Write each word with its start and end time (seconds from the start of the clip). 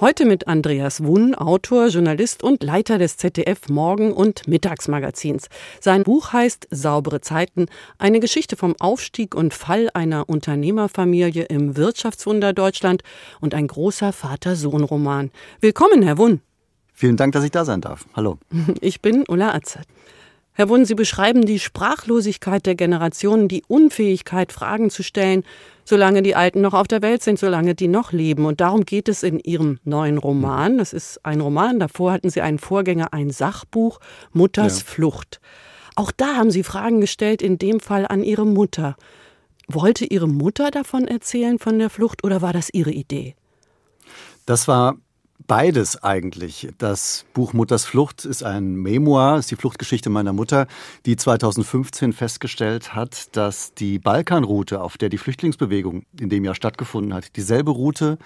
Heute 0.00 0.24
mit 0.24 0.48
Andreas 0.48 1.04
Wunn, 1.04 1.36
Autor, 1.36 1.86
Journalist 1.86 2.42
und 2.42 2.64
Leiter 2.64 2.98
des 2.98 3.16
ZDF 3.16 3.68
Morgen- 3.68 4.12
und 4.12 4.48
Mittagsmagazins. 4.48 5.46
Sein 5.80 6.02
Buch 6.02 6.32
heißt 6.32 6.66
Saubere 6.72 7.20
Zeiten, 7.20 7.66
eine 7.96 8.18
Geschichte 8.18 8.56
vom 8.56 8.74
Aufstieg 8.80 9.36
und 9.36 9.54
Fall 9.54 9.90
einer 9.94 10.28
Unternehmerfamilie 10.28 11.44
im 11.44 11.76
Wirtschaftswunder 11.76 12.52
Deutschland 12.52 13.02
und 13.40 13.54
ein 13.54 13.68
großer 13.68 14.12
Vater-Sohn-Roman. 14.12 15.30
Willkommen, 15.60 16.02
Herr 16.02 16.18
Wunn. 16.18 16.40
Vielen 16.92 17.16
Dank, 17.16 17.32
dass 17.32 17.44
ich 17.44 17.52
da 17.52 17.64
sein 17.64 17.80
darf. 17.80 18.06
Hallo. 18.14 18.38
Ich 18.80 19.00
bin 19.00 19.24
Ulla 19.28 19.54
Atzert. 19.54 19.86
Herr 20.56 20.68
Wunn, 20.68 20.84
Sie 20.84 20.94
beschreiben 20.94 21.44
die 21.46 21.58
Sprachlosigkeit 21.58 22.64
der 22.64 22.76
Generationen, 22.76 23.48
die 23.48 23.64
Unfähigkeit, 23.66 24.52
Fragen 24.52 24.88
zu 24.88 25.02
stellen, 25.02 25.42
solange 25.84 26.22
die 26.22 26.36
Alten 26.36 26.60
noch 26.60 26.74
auf 26.74 26.86
der 26.86 27.02
Welt 27.02 27.24
sind, 27.24 27.40
solange 27.40 27.74
die 27.74 27.88
noch 27.88 28.12
leben. 28.12 28.46
Und 28.46 28.60
darum 28.60 28.84
geht 28.84 29.08
es 29.08 29.24
in 29.24 29.40
Ihrem 29.40 29.80
neuen 29.82 30.16
Roman. 30.16 30.78
Das 30.78 30.92
ist 30.92 31.26
ein 31.26 31.40
Roman. 31.40 31.80
Davor 31.80 32.12
hatten 32.12 32.30
Sie 32.30 32.40
einen 32.40 32.60
Vorgänger, 32.60 33.12
ein 33.12 33.30
Sachbuch, 33.30 33.98
Mutters 34.32 34.78
ja. 34.78 34.84
Flucht. 34.86 35.40
Auch 35.96 36.12
da 36.12 36.36
haben 36.36 36.52
Sie 36.52 36.62
Fragen 36.62 37.00
gestellt, 37.00 37.42
in 37.42 37.58
dem 37.58 37.80
Fall 37.80 38.06
an 38.06 38.22
Ihre 38.22 38.46
Mutter. 38.46 38.96
Wollte 39.66 40.04
Ihre 40.04 40.28
Mutter 40.28 40.70
davon 40.70 41.08
erzählen, 41.08 41.58
von 41.58 41.80
der 41.80 41.90
Flucht, 41.90 42.22
oder 42.22 42.42
war 42.42 42.52
das 42.52 42.70
Ihre 42.72 42.92
Idee? 42.92 43.34
Das 44.46 44.68
war 44.68 44.98
Beides 45.46 46.02
eigentlich. 46.02 46.68
Das 46.78 47.26
Buch 47.34 47.52
Mutters 47.52 47.84
Flucht 47.84 48.24
ist 48.24 48.42
ein 48.42 48.76
Memoir, 48.76 49.38
ist 49.38 49.50
die 49.50 49.56
Fluchtgeschichte 49.56 50.08
meiner 50.08 50.32
Mutter, 50.32 50.66
die 51.04 51.16
2015 51.16 52.14
festgestellt 52.14 52.94
hat, 52.94 53.36
dass 53.36 53.74
die 53.74 53.98
Balkanroute, 53.98 54.80
auf 54.80 54.96
der 54.96 55.10
die 55.10 55.18
Flüchtlingsbewegung 55.18 56.06
in 56.18 56.30
dem 56.30 56.46
Jahr 56.46 56.54
stattgefunden 56.54 57.12
hat, 57.12 57.36
dieselbe 57.36 57.72
Route 57.72 58.16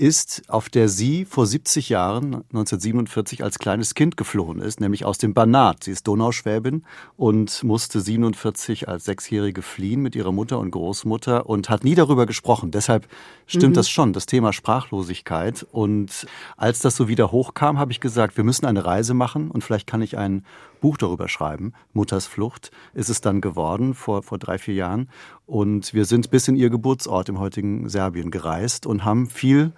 ist, 0.00 0.42
auf 0.48 0.70
der 0.70 0.88
sie 0.88 1.24
vor 1.26 1.46
70 1.46 1.90
Jahren, 1.90 2.36
1947, 2.52 3.44
als 3.44 3.58
kleines 3.58 3.94
Kind 3.94 4.16
geflohen 4.16 4.60
ist, 4.60 4.80
nämlich 4.80 5.04
aus 5.04 5.18
dem 5.18 5.34
Banat. 5.34 5.84
Sie 5.84 5.90
ist 5.92 6.08
Donauschwäbin 6.08 6.84
und 7.16 7.62
musste 7.62 8.00
47 8.00 8.88
als 8.88 9.04
Sechsjährige 9.04 9.62
fliehen 9.62 10.00
mit 10.00 10.16
ihrer 10.16 10.32
Mutter 10.32 10.58
und 10.58 10.70
Großmutter 10.70 11.46
und 11.48 11.68
hat 11.68 11.84
nie 11.84 11.94
darüber 11.94 12.24
gesprochen. 12.24 12.70
Deshalb 12.70 13.06
stimmt 13.46 13.72
mhm. 13.72 13.74
das 13.74 13.90
schon, 13.90 14.12
das 14.14 14.26
Thema 14.26 14.52
Sprachlosigkeit. 14.52 15.66
Und 15.70 16.26
als 16.56 16.80
das 16.80 16.96
so 16.96 17.06
wieder 17.06 17.30
hochkam, 17.30 17.78
habe 17.78 17.92
ich 17.92 18.00
gesagt, 18.00 18.38
wir 18.38 18.44
müssen 18.44 18.64
eine 18.64 18.84
Reise 18.84 19.12
machen 19.12 19.50
und 19.50 19.62
vielleicht 19.62 19.86
kann 19.86 20.00
ich 20.00 20.16
ein 20.16 20.44
Buch 20.80 20.96
darüber 20.96 21.28
schreiben. 21.28 21.72
Mutters 21.92 22.26
Flucht 22.26 22.70
ist 22.94 23.08
es 23.08 23.20
dann 23.20 23.40
geworden 23.40 23.94
vor, 23.94 24.22
vor 24.22 24.38
drei, 24.38 24.58
vier 24.58 24.74
Jahren. 24.74 25.08
Und 25.46 25.94
wir 25.94 26.04
sind 26.04 26.30
bis 26.30 26.48
in 26.48 26.56
ihr 26.56 26.70
Geburtsort 26.70 27.28
im 27.28 27.38
heutigen 27.38 27.88
Serbien 27.88 28.30
gereist 28.30 28.86
und 28.86 29.04
haben 29.04 29.28
viel 29.28 29.72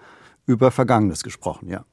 über 0.47 0.71
Vergangenes 0.71 1.23
gesprochen, 1.23 1.69
ja. 1.69 1.85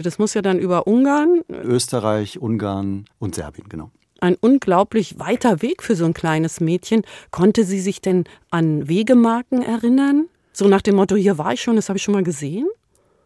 Das 0.00 0.18
muss 0.18 0.34
ja 0.34 0.42
dann 0.42 0.58
über 0.58 0.86
Ungarn. 0.86 1.42
Österreich, 1.48 2.40
Ungarn 2.40 3.06
und 3.18 3.34
Serbien, 3.34 3.68
genau. 3.68 3.90
Ein 4.20 4.36
unglaublich 4.38 5.18
weiter 5.18 5.62
Weg 5.62 5.82
für 5.82 5.96
so 5.96 6.04
ein 6.04 6.12
kleines 6.12 6.60
Mädchen. 6.60 7.02
Konnte 7.30 7.64
sie 7.64 7.80
sich 7.80 8.02
denn 8.02 8.24
an 8.50 8.88
Wegemarken 8.88 9.62
erinnern? 9.62 10.26
So 10.52 10.68
nach 10.68 10.82
dem 10.82 10.96
Motto, 10.96 11.16
hier 11.16 11.38
war 11.38 11.54
ich 11.54 11.62
schon, 11.62 11.76
das 11.76 11.88
habe 11.88 11.96
ich 11.96 12.02
schon 12.02 12.12
mal 12.12 12.24
gesehen? 12.24 12.68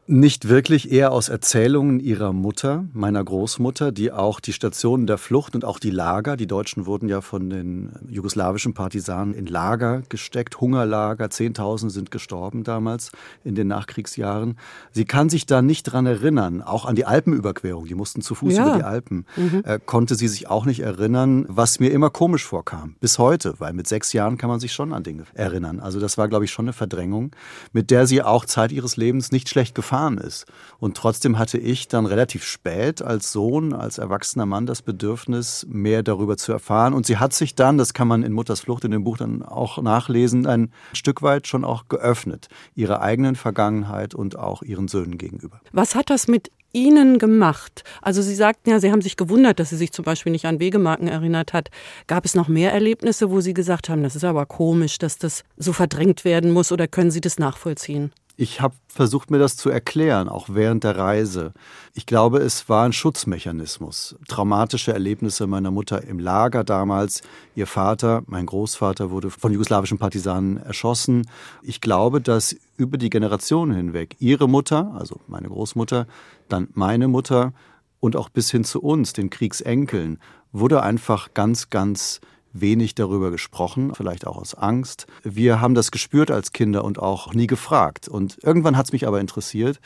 Nicht 0.07 0.51
wirklich, 0.51 0.93
eher 0.93 1.13
aus 1.13 1.31
Erzählungen 1.31 1.99
ihrer 1.99 2.35
Mutter, 2.35 2.85
meiner 2.93 3.25
Großmutter, 3.25 3.91
die 3.91 4.13
auch 4.13 4.39
die 4.39 4.53
Stationen 4.53 5.07
der 5.07 5.17
Flucht 5.17 5.55
und 5.55 5.65
auch 5.65 5.79
die 5.79 5.89
Lager, 5.89 6.37
die 6.37 6.47
Deutschen 6.47 6.85
wurden 6.85 7.09
ja 7.09 7.23
von 7.23 7.49
den 7.49 7.91
jugoslawischen 8.11 8.75
Partisanen 8.75 9.33
in 9.33 9.47
Lager 9.47 10.03
gesteckt, 10.11 10.61
Hungerlager, 10.61 11.31
Zehntausend 11.31 11.91
sind 11.91 12.11
gestorben 12.11 12.65
damals 12.65 13.13
in 13.45 13.55
den 13.55 13.69
Nachkriegsjahren. 13.69 14.59
Sie 14.93 15.07
kann 15.07 15.31
sich 15.31 15.47
da 15.47 15.63
nicht 15.63 15.85
dran 15.85 16.05
erinnern, 16.05 16.61
auch 16.61 16.85
an 16.85 16.97
die 16.97 17.07
Alpenüberquerung, 17.07 17.87
die 17.87 17.95
mussten 17.95 18.21
zu 18.21 18.35
Fuß 18.35 18.57
ja. 18.57 18.67
über 18.67 18.77
die 18.77 18.85
Alpen, 18.85 19.25
mhm. 19.37 19.63
äh, 19.65 19.81
konnte 19.83 20.17
sie 20.17 20.29
sich 20.29 20.51
auch 20.51 20.67
nicht 20.67 20.81
erinnern, 20.81 21.47
was 21.49 21.81
mir 21.81 21.91
immer 21.91 22.11
komisch 22.11 22.45
vorkam, 22.45 22.95
bis 23.01 23.19
heute, 23.19 23.55
weil 23.59 23.73
mit 23.73 23.89
sechs 23.89 24.13
Jahren 24.13 24.37
kann 24.37 24.51
man 24.51 24.61
sich 24.61 24.75
schon 24.75 24.93
an 24.93 25.03
Dinge 25.03 25.25
erinnern. 25.33 25.81
Also 25.81 25.99
das 25.99 26.19
war, 26.19 26.29
glaube 26.29 26.45
ich, 26.45 26.51
schon 26.51 26.67
eine 26.67 26.75
Verdrängung, 26.75 27.31
mit 27.73 27.91
der 27.91 28.07
sie 28.07 28.23
auch 28.23 28.45
Zeit 28.45 28.71
ihres 28.71 28.99
Lebens 28.99 29.33
nicht 29.33 29.49
schlecht 29.49 29.75
gefahren 29.75 29.94
gefahren 29.95 30.19
ist. 30.19 30.47
Und 30.79 30.97
trotzdem 30.97 31.39
hatte 31.39 31.59
ich 31.59 31.89
dann 31.89 32.07
relativ 32.07 32.45
spät 32.45 33.01
als 33.01 33.33
Sohn, 33.33 33.73
als 33.73 33.99
erwachsener 33.99 34.47
Mann 34.47 34.67
das 34.67 34.83
Bedürfnis, 34.83 35.67
mehr 35.69 36.03
darüber 36.03 36.37
zu 36.37 36.53
erfahren. 36.53 36.95
Und 36.95 37.07
sie 37.07 37.19
hat 37.19 37.33
sich 37.33 37.55
dann, 37.55 37.79
das 37.79 37.95
kann 37.95 38.09
man 38.09 38.23
in 38.23 38.33
Mutters 38.33 38.61
Flucht 38.61 38.85
in 38.85 38.91
dem 38.91 39.05
Buch 39.05 39.17
dann 39.17 39.43
auch 39.43 39.81
nachlesen, 39.81 40.47
ein 40.47 40.73
Stück 40.93 41.23
weit 41.23 41.47
schon 41.47 41.65
auch 41.65 41.89
geöffnet, 41.89 42.49
ihrer 42.75 43.03
eigenen 43.03 43.37
Vergangenheit 43.37 44.15
und 44.15 44.37
auch 44.37 44.63
ihren 44.63 44.89
Söhnen 44.89 45.17
gegenüber. 45.17 45.61
Was 45.73 45.95
hat 45.95 46.11
das 46.11 46.27
mit 46.27 46.51
Ihnen 46.73 47.19
gemacht? 47.21 47.85
Also 48.03 48.21
Sie 48.21 48.35
sagten 48.35 48.71
ja, 48.71 48.81
Sie 48.81 48.91
haben 48.91 49.01
sich 49.01 49.17
gewundert, 49.17 49.61
dass 49.61 49.71
sie 49.71 49.77
sich 49.77 49.93
zum 49.93 50.05
Beispiel 50.05 50.33
nicht 50.33 50.45
an 50.45 50.59
Wegemarken 50.59 51.07
erinnert 51.07 51.53
hat. 51.53 51.71
Gab 52.09 52.25
es 52.25 52.35
noch 52.35 52.49
mehr 52.49 52.73
Erlebnisse, 52.73 53.31
wo 53.31 53.41
Sie 53.41 53.55
gesagt 53.55 53.89
haben, 53.89 54.03
das 54.03 54.17
ist 54.17 54.25
aber 54.25 54.45
komisch, 54.45 54.99
dass 54.99 55.17
das 55.17 55.45
so 55.57 55.73
verdrängt 55.73 56.25
werden 56.25 56.51
muss 56.51 56.73
oder 56.73 56.89
können 56.89 57.13
Sie 57.13 57.21
das 57.21 57.39
nachvollziehen? 57.39 58.11
Ich 58.37 58.61
habe 58.61 58.75
versucht, 58.89 59.31
mir 59.31 59.39
das 59.39 59.57
zu 59.57 59.71
erklären, 59.71 60.29
auch 60.29 60.49
während 60.51 60.83
der 60.83 60.97
Reise. 60.97 61.53
Ich 61.95 62.05
glaube, 62.05 62.39
es 62.39 62.69
war 62.69 62.85
ein 62.85 62.93
Schutzmechanismus. 62.93 64.17
Traumatische 64.27 64.93
Erlebnisse 64.93 65.47
meiner 65.47 65.71
Mutter 65.71 66.03
im 66.03 66.19
Lager 66.19 66.65
damals. 66.65 67.23
Ihr 67.55 67.69
Vater, 67.69 68.25
mein 68.27 68.47
Großvater, 68.47 69.13
wurde 69.13 69.31
von 69.31 69.53
jugoslawischen 69.53 69.99
Partisanen 69.99 70.57
erschossen. 70.57 71.29
Ich 71.63 71.81
glaube, 71.81 72.21
dass 72.21 72.57
über 72.77 72.99
die 72.99 73.11
Generationen 73.11 73.77
hinweg 73.77 74.17
ihre 74.19 74.49
Mutter, 74.49 74.93
also 74.99 75.21
meine 75.29 75.49
Großmutter, 75.49 76.09
dann 76.49 76.69
meine 76.75 77.07
Mutter 77.07 77.53
und 78.01 78.17
auch 78.17 78.31
bis 78.31 78.51
hin 78.51 78.65
zu 78.65 78.83
uns, 78.83 79.13
den 79.13 79.31
Kriegsenkeln, 79.31 80.19
wurde 80.51 80.83
einfach 80.83 81.35
ganz, 81.35 81.71
ganz 81.71 82.21
wenig 82.55 82.95
darüber 82.95 83.31
gesprochen, 83.31 83.93
vielleicht 83.95 84.27
auch 84.27 84.39
aus 84.39 84.55
Angst. 84.55 85.07
Wir 85.23 85.61
haben 85.61 85.75
das 85.75 85.91
gespürt 85.91 86.31
als 86.31 86.53
Kinder 86.53 86.85
und 86.85 86.99
auch 86.99 87.35
nie 87.35 87.47
gefragt. 87.47 88.09
Und 88.09 88.39
irgendwann 88.43 88.77
hat 88.77 88.87
es 88.87 88.93
mich 88.93 89.07
aber 89.07 89.21
interessiert. 89.21 89.81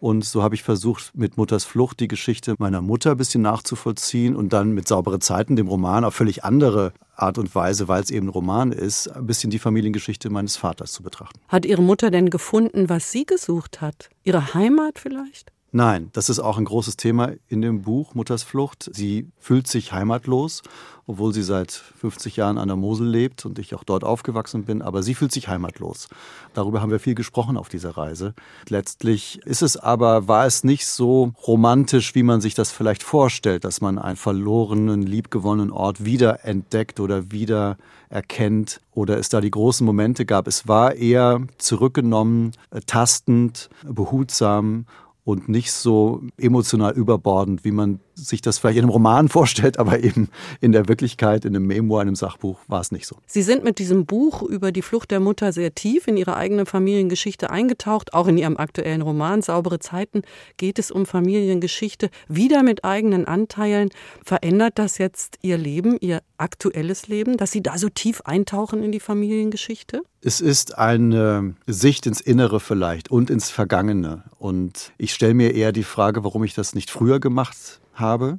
Und 0.00 0.24
so 0.24 0.42
habe 0.42 0.54
ich 0.54 0.62
versucht, 0.62 1.12
mit 1.14 1.36
Mutters 1.36 1.64
Flucht 1.64 2.00
die 2.00 2.08
Geschichte 2.08 2.56
meiner 2.58 2.82
Mutter 2.82 3.12
ein 3.12 3.16
bisschen 3.16 3.42
nachzuvollziehen 3.42 4.36
und 4.36 4.52
dann 4.52 4.72
mit 4.72 4.88
Saubere 4.88 5.18
Zeiten, 5.18 5.56
dem 5.56 5.68
Roman, 5.68 6.04
auf 6.04 6.14
völlig 6.14 6.44
andere 6.44 6.92
Art 7.16 7.38
und 7.38 7.54
Weise, 7.54 7.88
weil 7.88 8.02
es 8.02 8.10
eben 8.10 8.26
ein 8.26 8.30
Roman 8.30 8.72
ist, 8.72 9.08
ein 9.08 9.26
bisschen 9.26 9.50
die 9.50 9.58
Familiengeschichte 9.58 10.30
meines 10.30 10.56
Vaters 10.56 10.92
zu 10.92 11.02
betrachten. 11.02 11.38
Hat 11.48 11.64
Ihre 11.64 11.82
Mutter 11.82 12.10
denn 12.10 12.28
gefunden, 12.28 12.88
was 12.88 13.12
sie 13.12 13.24
gesucht 13.24 13.80
hat? 13.80 14.10
Ihre 14.24 14.52
Heimat 14.52 14.98
vielleicht? 14.98 15.53
Nein, 15.76 16.10
das 16.12 16.28
ist 16.28 16.38
auch 16.38 16.56
ein 16.56 16.66
großes 16.66 16.96
Thema 16.96 17.32
in 17.48 17.60
dem 17.60 17.82
Buch 17.82 18.14
Mutters 18.14 18.44
Flucht. 18.44 18.88
Sie 18.92 19.26
fühlt 19.40 19.66
sich 19.66 19.92
heimatlos, 19.92 20.62
obwohl 21.08 21.34
sie 21.34 21.42
seit 21.42 21.72
50 21.72 22.36
Jahren 22.36 22.58
an 22.58 22.68
der 22.68 22.76
Mosel 22.76 23.08
lebt 23.08 23.44
und 23.44 23.58
ich 23.58 23.74
auch 23.74 23.82
dort 23.82 24.04
aufgewachsen 24.04 24.66
bin, 24.66 24.82
aber 24.82 25.02
sie 25.02 25.16
fühlt 25.16 25.32
sich 25.32 25.48
heimatlos. 25.48 26.08
Darüber 26.52 26.80
haben 26.80 26.92
wir 26.92 27.00
viel 27.00 27.16
gesprochen 27.16 27.56
auf 27.56 27.68
dieser 27.68 27.96
Reise. 27.96 28.34
Letztlich 28.68 29.40
ist 29.46 29.62
es 29.62 29.76
aber, 29.76 30.28
war 30.28 30.46
es 30.46 30.62
nicht 30.62 30.86
so 30.86 31.32
romantisch, 31.44 32.14
wie 32.14 32.22
man 32.22 32.40
sich 32.40 32.54
das 32.54 32.70
vielleicht 32.70 33.02
vorstellt, 33.02 33.64
dass 33.64 33.80
man 33.80 33.98
einen 33.98 34.14
verlorenen, 34.14 35.02
liebgewonnenen 35.02 35.72
Ort 35.72 36.04
wieder 36.04 36.44
entdeckt 36.44 37.00
oder 37.00 37.32
wieder 37.32 37.78
erkennt 38.10 38.80
oder 38.92 39.18
es 39.18 39.28
da 39.28 39.40
die 39.40 39.50
großen 39.50 39.84
Momente 39.84 40.24
gab. 40.24 40.46
Es 40.46 40.68
war 40.68 40.94
eher 40.94 41.40
zurückgenommen, 41.58 42.52
tastend, 42.86 43.70
behutsam 43.82 44.86
und 45.24 45.48
nicht 45.48 45.72
so 45.72 46.22
emotional 46.36 46.92
überbordend, 46.92 47.64
wie 47.64 47.70
man 47.70 48.00
sich 48.14 48.40
das 48.40 48.58
vielleicht 48.58 48.78
in 48.78 48.84
einem 48.84 48.90
Roman 48.90 49.28
vorstellt, 49.34 49.78
aber 49.78 50.02
eben 50.02 50.28
in 50.60 50.72
der 50.72 50.88
Wirklichkeit, 50.88 51.44
in 51.44 51.54
einem 51.54 51.66
Memoir, 51.66 52.02
in 52.02 52.08
einem 52.08 52.16
Sachbuch 52.16 52.58
war 52.68 52.80
es 52.80 52.92
nicht 52.92 53.06
so. 53.06 53.16
Sie 53.26 53.42
sind 53.42 53.64
mit 53.64 53.78
diesem 53.78 54.06
Buch 54.06 54.42
über 54.42 54.72
die 54.72 54.82
Flucht 54.82 55.10
der 55.10 55.20
Mutter 55.20 55.52
sehr 55.52 55.74
tief 55.74 56.06
in 56.06 56.16
Ihre 56.16 56.36
eigene 56.36 56.66
Familiengeschichte 56.66 57.50
eingetaucht. 57.50 58.14
Auch 58.14 58.26
in 58.26 58.38
Ihrem 58.38 58.56
aktuellen 58.56 59.02
Roman 59.02 59.42
Saubere 59.42 59.78
Zeiten 59.78 60.22
geht 60.56 60.78
es 60.78 60.90
um 60.90 61.06
Familiengeschichte, 61.06 62.10
wieder 62.28 62.62
mit 62.62 62.84
eigenen 62.84 63.26
Anteilen. 63.26 63.90
Verändert 64.24 64.78
das 64.78 64.98
jetzt 64.98 65.38
Ihr 65.42 65.58
Leben, 65.58 65.96
Ihr 66.00 66.22
aktuelles 66.38 67.08
Leben, 67.08 67.36
dass 67.36 67.52
Sie 67.52 67.62
da 67.62 67.78
so 67.78 67.88
tief 67.88 68.22
eintauchen 68.22 68.82
in 68.82 68.92
die 68.92 69.00
Familiengeschichte? 69.00 70.02
Es 70.20 70.40
ist 70.40 70.78
eine 70.78 71.54
Sicht 71.66 72.06
ins 72.06 72.20
Innere 72.20 72.58
vielleicht 72.60 73.10
und 73.10 73.28
ins 73.28 73.50
Vergangene. 73.50 74.24
Und 74.38 74.92
ich 74.96 75.12
stelle 75.12 75.34
mir 75.34 75.54
eher 75.54 75.72
die 75.72 75.82
Frage, 75.82 76.24
warum 76.24 76.44
ich 76.44 76.54
das 76.54 76.74
nicht 76.74 76.90
früher 76.90 77.20
gemacht 77.20 77.80
habe, 77.94 78.38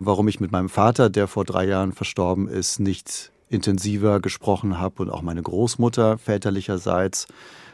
warum 0.00 0.28
ich 0.28 0.40
mit 0.40 0.52
meinem 0.52 0.68
Vater, 0.68 1.10
der 1.10 1.28
vor 1.28 1.44
drei 1.44 1.66
Jahren 1.66 1.92
verstorben 1.92 2.48
ist, 2.48 2.80
nicht 2.80 3.32
intensiver 3.48 4.20
gesprochen 4.20 4.80
habe 4.80 5.02
und 5.02 5.10
auch 5.10 5.22
meine 5.22 5.42
Großmutter 5.42 6.18
väterlicherseits, 6.18 7.28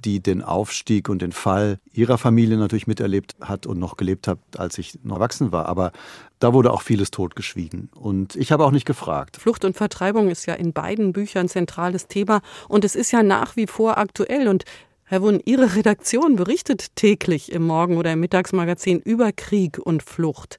die 0.05 0.20
den 0.20 0.43
Aufstieg 0.43 1.08
und 1.08 1.23
den 1.23 1.32
Fall 1.32 1.79
ihrer 1.93 2.19
Familie 2.19 2.58
natürlich 2.58 2.87
miterlebt 2.87 3.37
hat 3.40 3.67
und 3.67 3.79
noch 3.79 3.96
gelebt 3.96 4.29
hat, 4.29 4.38
als 4.56 4.76
ich 4.76 4.99
noch 5.02 5.17
erwachsen 5.17 5.52
war. 5.52 5.67
Aber 5.67 5.93
da 6.40 6.52
wurde 6.52 6.73
auch 6.73 6.82
vieles 6.82 7.11
totgeschwiegen. 7.11 7.88
Und 7.94 8.37
ich 8.37 8.52
habe 8.52 8.64
auch 8.64 8.70
nicht 8.70 8.85
gefragt. 8.85 9.38
Flucht 9.38 9.64
und 9.64 9.76
Vertreibung 9.76 10.28
ist 10.28 10.46
ja 10.46 10.55
in 10.55 10.73
beiden 10.73 11.12
Büchern 11.12 11.49
zentrales 11.49 12.06
Thema 12.06 12.43
und 12.69 12.85
es 12.85 12.94
ist 12.94 13.11
ja 13.11 13.23
nach 13.23 13.56
wie 13.56 13.67
vor 13.67 13.96
aktuell. 13.96 14.49
Und 14.49 14.64
Herr 15.05 15.23
Wunn, 15.23 15.40
Ihre 15.44 15.75
Redaktion 15.75 16.37
berichtet 16.37 16.96
täglich 16.96 17.52
im 17.52 17.62
Morgen- 17.62 17.96
oder 17.96 18.12
im 18.12 18.20
Mittagsmagazin 18.20 19.00
über 19.00 19.32
Krieg 19.32 19.78
und 19.78 20.02
Flucht. 20.02 20.58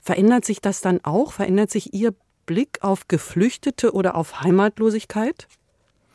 Verändert 0.00 0.44
sich 0.44 0.60
das 0.60 0.80
dann 0.80 1.04
auch? 1.04 1.32
Verändert 1.32 1.70
sich 1.70 1.94
Ihr 1.94 2.14
Blick 2.46 2.78
auf 2.82 3.08
Geflüchtete 3.08 3.92
oder 3.92 4.16
auf 4.16 4.40
Heimatlosigkeit? 4.40 5.46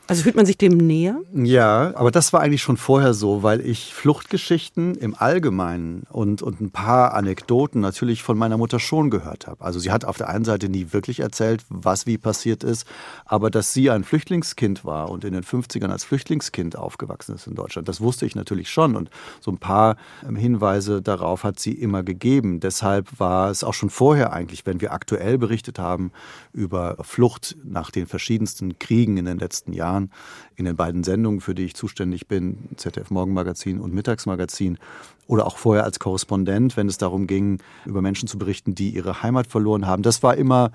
Also 0.08 0.22
fühlt 0.22 0.36
man 0.36 0.46
sich 0.46 0.56
dem 0.56 0.76
näher? 0.76 1.20
Ja, 1.34 1.92
aber 1.96 2.12
das 2.12 2.32
war 2.32 2.40
eigentlich 2.40 2.62
schon 2.62 2.76
vorher 2.76 3.12
so, 3.12 3.42
weil 3.42 3.60
ich 3.60 3.92
Fluchtgeschichten 3.92 4.94
im 4.94 5.16
Allgemeinen 5.16 6.06
und, 6.10 6.42
und 6.42 6.60
ein 6.60 6.70
paar 6.70 7.14
Anekdoten 7.14 7.80
natürlich 7.80 8.22
von 8.22 8.38
meiner 8.38 8.56
Mutter 8.56 8.78
schon 8.78 9.10
gehört 9.10 9.48
habe. 9.48 9.64
Also 9.64 9.80
sie 9.80 9.90
hat 9.90 10.04
auf 10.04 10.16
der 10.16 10.28
einen 10.28 10.44
Seite 10.44 10.68
nie 10.68 10.92
wirklich 10.92 11.20
erzählt, 11.20 11.64
was 11.70 12.06
wie 12.06 12.18
passiert 12.18 12.62
ist, 12.62 12.86
aber 13.24 13.50
dass 13.50 13.72
sie 13.72 13.90
ein 13.90 14.04
Flüchtlingskind 14.04 14.84
war 14.84 15.10
und 15.10 15.24
in 15.24 15.32
den 15.32 15.42
50ern 15.42 15.88
als 15.88 16.04
Flüchtlingskind 16.04 16.76
aufgewachsen 16.76 17.34
ist 17.34 17.48
in 17.48 17.56
Deutschland, 17.56 17.88
das 17.88 18.00
wusste 18.00 18.26
ich 18.26 18.36
natürlich 18.36 18.70
schon. 18.70 18.94
Und 18.94 19.10
so 19.40 19.50
ein 19.50 19.58
paar 19.58 19.96
ähm, 20.26 20.36
Hinweise 20.36 21.02
darauf 21.02 21.42
hat 21.42 21.58
sie 21.58 21.72
immer 21.72 22.04
gegeben. 22.04 22.60
Deshalb 22.60 23.18
war 23.18 23.50
es 23.50 23.64
auch 23.64 23.74
schon 23.74 23.90
vorher 23.90 24.32
eigentlich, 24.32 24.66
wenn 24.66 24.80
wir 24.80 24.92
aktuell 24.92 25.36
berichtet 25.36 25.80
haben 25.80 26.12
über 26.52 26.96
Flucht 27.00 27.56
nach 27.64 27.90
den 27.90 28.06
verschiedensten 28.06 28.78
Kriegen 28.78 29.16
in 29.16 29.24
den 29.24 29.38
letzten 29.38 29.72
Jahren, 29.72 29.95
Jahren 29.96 30.10
in 30.54 30.64
den 30.64 30.76
beiden 30.76 31.04
Sendungen, 31.04 31.40
für 31.40 31.54
die 31.54 31.64
ich 31.64 31.74
zuständig 31.74 32.28
bin, 32.28 32.70
ZDF 32.76 33.10
Morgenmagazin 33.10 33.80
und 33.80 33.94
Mittagsmagazin, 33.94 34.78
oder 35.26 35.46
auch 35.46 35.58
vorher 35.58 35.84
als 35.84 35.98
Korrespondent, 35.98 36.76
wenn 36.76 36.88
es 36.88 36.98
darum 36.98 37.26
ging, 37.26 37.58
über 37.84 38.00
Menschen 38.00 38.28
zu 38.28 38.38
berichten, 38.38 38.74
die 38.74 38.90
ihre 38.90 39.22
Heimat 39.22 39.48
verloren 39.48 39.86
haben. 39.86 40.02
Das 40.02 40.22
war 40.22 40.36
immer 40.36 40.70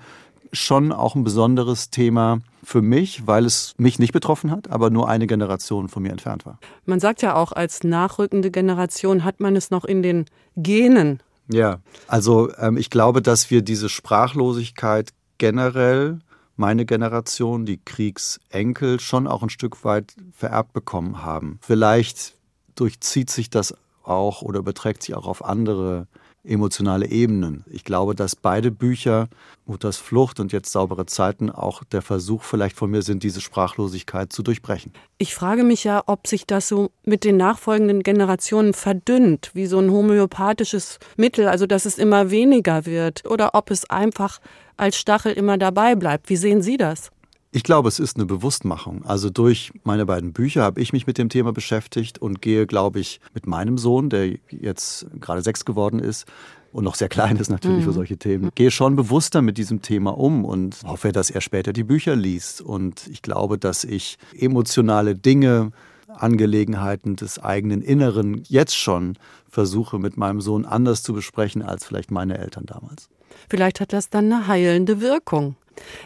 schon 0.52 0.92
auch 0.92 1.14
ein 1.14 1.24
besonderes 1.24 1.88
Thema 1.88 2.40
für 2.62 2.82
mich, 2.82 3.26
weil 3.26 3.46
es 3.46 3.74
mich 3.78 3.98
nicht 3.98 4.12
betroffen 4.12 4.50
hat, 4.50 4.70
aber 4.70 4.90
nur 4.90 5.08
eine 5.08 5.26
Generation 5.26 5.88
von 5.88 6.02
mir 6.02 6.10
entfernt 6.10 6.44
war. 6.44 6.58
Man 6.84 7.00
sagt 7.00 7.22
ja 7.22 7.34
auch, 7.34 7.52
als 7.52 7.82
nachrückende 7.82 8.50
Generation 8.50 9.24
hat 9.24 9.40
man 9.40 9.56
es 9.56 9.70
noch 9.70 9.86
in 9.86 10.02
den 10.02 10.26
Genen. 10.56 11.22
Ja, 11.50 11.78
also 12.06 12.54
ähm, 12.58 12.76
ich 12.76 12.90
glaube, 12.90 13.22
dass 13.22 13.50
wir 13.50 13.62
diese 13.62 13.88
Sprachlosigkeit 13.88 15.10
generell 15.38 16.20
meine 16.56 16.84
Generation, 16.84 17.64
die 17.64 17.78
Kriegsenkel, 17.78 19.00
schon 19.00 19.26
auch 19.26 19.42
ein 19.42 19.50
Stück 19.50 19.84
weit 19.84 20.14
vererbt 20.32 20.72
bekommen 20.72 21.22
haben. 21.22 21.58
Vielleicht 21.62 22.36
durchzieht 22.74 23.30
sich 23.30 23.50
das 23.50 23.74
auch 24.02 24.42
oder 24.42 24.58
überträgt 24.58 25.02
sich 25.02 25.14
auch 25.14 25.26
auf 25.26 25.44
andere 25.44 26.06
emotionale 26.44 27.06
Ebenen. 27.06 27.64
Ich 27.70 27.84
glaube, 27.84 28.14
dass 28.14 28.34
beide 28.34 28.70
Bücher, 28.70 29.28
Mutters 29.64 29.96
Flucht 29.96 30.40
und 30.40 30.52
jetzt 30.52 30.72
saubere 30.72 31.06
Zeiten, 31.06 31.50
auch 31.50 31.84
der 31.84 32.02
Versuch 32.02 32.42
vielleicht 32.42 32.76
von 32.76 32.90
mir 32.90 33.02
sind, 33.02 33.22
diese 33.22 33.40
Sprachlosigkeit 33.40 34.32
zu 34.32 34.42
durchbrechen. 34.42 34.92
Ich 35.18 35.34
frage 35.34 35.62
mich 35.62 35.84
ja, 35.84 36.02
ob 36.06 36.26
sich 36.26 36.46
das 36.46 36.66
so 36.68 36.90
mit 37.04 37.24
den 37.24 37.36
nachfolgenden 37.36 38.02
Generationen 38.02 38.74
verdünnt, 38.74 39.50
wie 39.54 39.66
so 39.66 39.78
ein 39.78 39.90
homöopathisches 39.90 40.98
Mittel, 41.16 41.46
also 41.46 41.66
dass 41.66 41.86
es 41.86 41.98
immer 41.98 42.30
weniger 42.30 42.86
wird, 42.86 43.24
oder 43.26 43.54
ob 43.54 43.70
es 43.70 43.88
einfach 43.88 44.40
als 44.76 44.96
Stachel 44.96 45.32
immer 45.32 45.58
dabei 45.58 45.94
bleibt. 45.94 46.28
Wie 46.28 46.36
sehen 46.36 46.62
Sie 46.62 46.76
das? 46.76 47.10
Ich 47.54 47.62
glaube, 47.62 47.88
es 47.88 47.98
ist 47.98 48.16
eine 48.16 48.24
Bewusstmachung. 48.24 49.04
Also 49.04 49.28
durch 49.28 49.72
meine 49.84 50.06
beiden 50.06 50.32
Bücher 50.32 50.62
habe 50.62 50.80
ich 50.80 50.94
mich 50.94 51.06
mit 51.06 51.18
dem 51.18 51.28
Thema 51.28 51.52
beschäftigt 51.52 52.18
und 52.18 52.40
gehe, 52.40 52.66
glaube 52.66 52.98
ich, 52.98 53.20
mit 53.34 53.46
meinem 53.46 53.76
Sohn, 53.76 54.08
der 54.08 54.38
jetzt 54.48 55.06
gerade 55.20 55.42
sechs 55.42 55.66
geworden 55.66 55.98
ist, 55.98 56.26
und 56.72 56.84
noch 56.84 56.94
sehr 56.94 57.10
klein 57.10 57.36
ist 57.36 57.50
natürlich 57.50 57.80
mhm. 57.80 57.84
für 57.84 57.92
solche 57.92 58.16
Themen, 58.16 58.50
gehe 58.54 58.70
schon 58.70 58.96
bewusster 58.96 59.42
mit 59.42 59.58
diesem 59.58 59.82
Thema 59.82 60.16
um 60.16 60.44
und 60.46 60.78
hoffe, 60.86 61.12
dass 61.12 61.28
er 61.28 61.42
später 61.42 61.74
die 61.74 61.84
Bücher 61.84 62.16
liest. 62.16 62.62
Und 62.62 63.06
ich 63.08 63.20
glaube, 63.20 63.58
dass 63.58 63.84
ich 63.84 64.16
emotionale 64.34 65.14
Dinge, 65.14 65.72
Angelegenheiten 66.08 67.16
des 67.16 67.38
eigenen 67.38 67.82
Inneren 67.82 68.42
jetzt 68.48 68.76
schon 68.76 69.18
versuche 69.50 69.98
mit 69.98 70.16
meinem 70.16 70.40
Sohn 70.40 70.64
anders 70.64 71.02
zu 71.02 71.12
besprechen 71.12 71.62
als 71.62 71.84
vielleicht 71.84 72.10
meine 72.10 72.38
Eltern 72.38 72.64
damals. 72.64 73.08
Vielleicht 73.48 73.80
hat 73.80 73.92
das 73.92 74.08
dann 74.08 74.32
eine 74.32 74.46
heilende 74.46 75.00
Wirkung. 75.00 75.56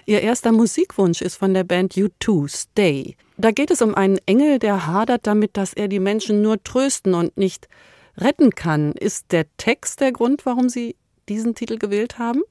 Ihr 0.04 0.22
erster 0.22 0.52
Musikwunsch 0.52 1.22
ist 1.22 1.36
von 1.36 1.54
der 1.54 1.64
Band 1.64 1.94
U2, 1.94 2.48
Stay. 2.48 3.16
Da 3.36 3.50
geht 3.50 3.70
es 3.70 3.82
um 3.82 3.94
einen 3.94 4.18
Engel, 4.26 4.58
der 4.58 4.86
hadert 4.86 5.26
damit, 5.26 5.56
dass 5.56 5.74
er 5.74 5.88
die 5.88 6.00
Menschen 6.00 6.42
nur 6.42 6.62
trösten 6.62 7.14
und 7.14 7.36
nicht 7.36 7.68
retten 8.16 8.54
kann. 8.54 8.92
Ist 8.92 9.32
der 9.32 9.46
Text 9.56 10.00
der 10.00 10.12
Grund, 10.12 10.46
warum 10.46 10.68
Sie 10.68 10.96
diesen 11.28 11.54
Titel 11.54 11.78
gewählt 11.78 12.18
haben? 12.18 12.42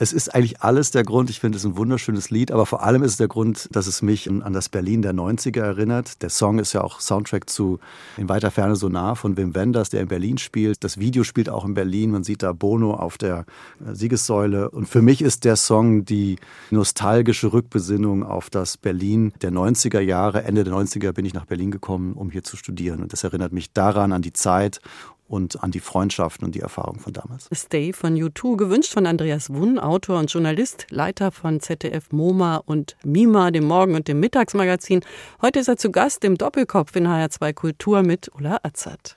Es 0.00 0.12
ist 0.12 0.32
eigentlich 0.32 0.60
alles 0.60 0.92
der 0.92 1.02
Grund. 1.02 1.28
Ich 1.28 1.40
finde 1.40 1.58
es 1.58 1.64
ein 1.64 1.76
wunderschönes 1.76 2.30
Lied, 2.30 2.52
aber 2.52 2.66
vor 2.66 2.84
allem 2.84 3.02
ist 3.02 3.10
es 3.10 3.16
der 3.16 3.26
Grund, 3.26 3.68
dass 3.72 3.88
es 3.88 4.00
mich 4.00 4.30
an 4.30 4.52
das 4.52 4.68
Berlin 4.68 5.02
der 5.02 5.12
90er 5.12 5.60
erinnert. 5.60 6.22
Der 6.22 6.30
Song 6.30 6.60
ist 6.60 6.72
ja 6.72 6.82
auch 6.82 7.00
Soundtrack 7.00 7.50
zu 7.50 7.80
In 8.16 8.28
weiter 8.28 8.52
Ferne 8.52 8.76
so 8.76 8.88
nah 8.88 9.16
von 9.16 9.36
Wim 9.36 9.56
Wenders, 9.56 9.90
der 9.90 10.00
in 10.00 10.06
Berlin 10.06 10.38
spielt. 10.38 10.84
Das 10.84 10.98
Video 10.98 11.24
spielt 11.24 11.50
auch 11.50 11.64
in 11.64 11.74
Berlin. 11.74 12.12
Man 12.12 12.22
sieht 12.22 12.44
da 12.44 12.52
Bono 12.52 12.94
auf 12.94 13.18
der 13.18 13.44
äh, 13.84 13.92
Siegessäule. 13.92 14.70
Und 14.70 14.88
für 14.88 15.02
mich 15.02 15.20
ist 15.20 15.44
der 15.44 15.56
Song 15.56 16.04
die 16.04 16.38
nostalgische 16.70 17.52
Rückbesinnung 17.52 18.22
auf 18.22 18.50
das 18.50 18.76
Berlin 18.76 19.32
der 19.42 19.50
90er 19.50 19.98
Jahre. 19.98 20.44
Ende 20.44 20.62
der 20.62 20.74
90er 20.74 21.10
bin 21.10 21.24
ich 21.24 21.34
nach 21.34 21.46
Berlin 21.46 21.72
gekommen, 21.72 22.12
um 22.12 22.30
hier 22.30 22.44
zu 22.44 22.56
studieren. 22.56 23.02
Und 23.02 23.12
das 23.12 23.24
erinnert 23.24 23.52
mich 23.52 23.72
daran, 23.72 24.12
an 24.12 24.22
die 24.22 24.32
Zeit 24.32 24.80
und 25.28 25.62
an 25.62 25.70
die 25.70 25.80
Freundschaften 25.80 26.44
und 26.44 26.54
die 26.54 26.60
Erfahrung 26.60 26.98
von 26.98 27.12
damals. 27.12 27.48
Stay 27.54 27.92
von 27.92 28.14
U2, 28.14 28.56
gewünscht 28.56 28.92
von 28.92 29.06
Andreas 29.06 29.50
Wunn, 29.50 29.78
Autor 29.78 30.18
und 30.18 30.32
Journalist, 30.32 30.86
Leiter 30.90 31.30
von 31.30 31.60
ZDF 31.60 32.10
MoMA 32.10 32.56
und 32.64 32.96
MIMA, 33.04 33.50
dem 33.50 33.64
Morgen- 33.64 33.94
und 33.94 34.08
dem 34.08 34.20
Mittagsmagazin. 34.20 35.02
Heute 35.42 35.60
ist 35.60 35.68
er 35.68 35.76
zu 35.76 35.90
Gast 35.92 36.24
im 36.24 36.36
Doppelkopf 36.36 36.96
in 36.96 37.06
HR2 37.06 37.52
Kultur 37.52 38.02
mit 38.02 38.30
Ulla 38.34 38.58
Azad. 38.62 39.16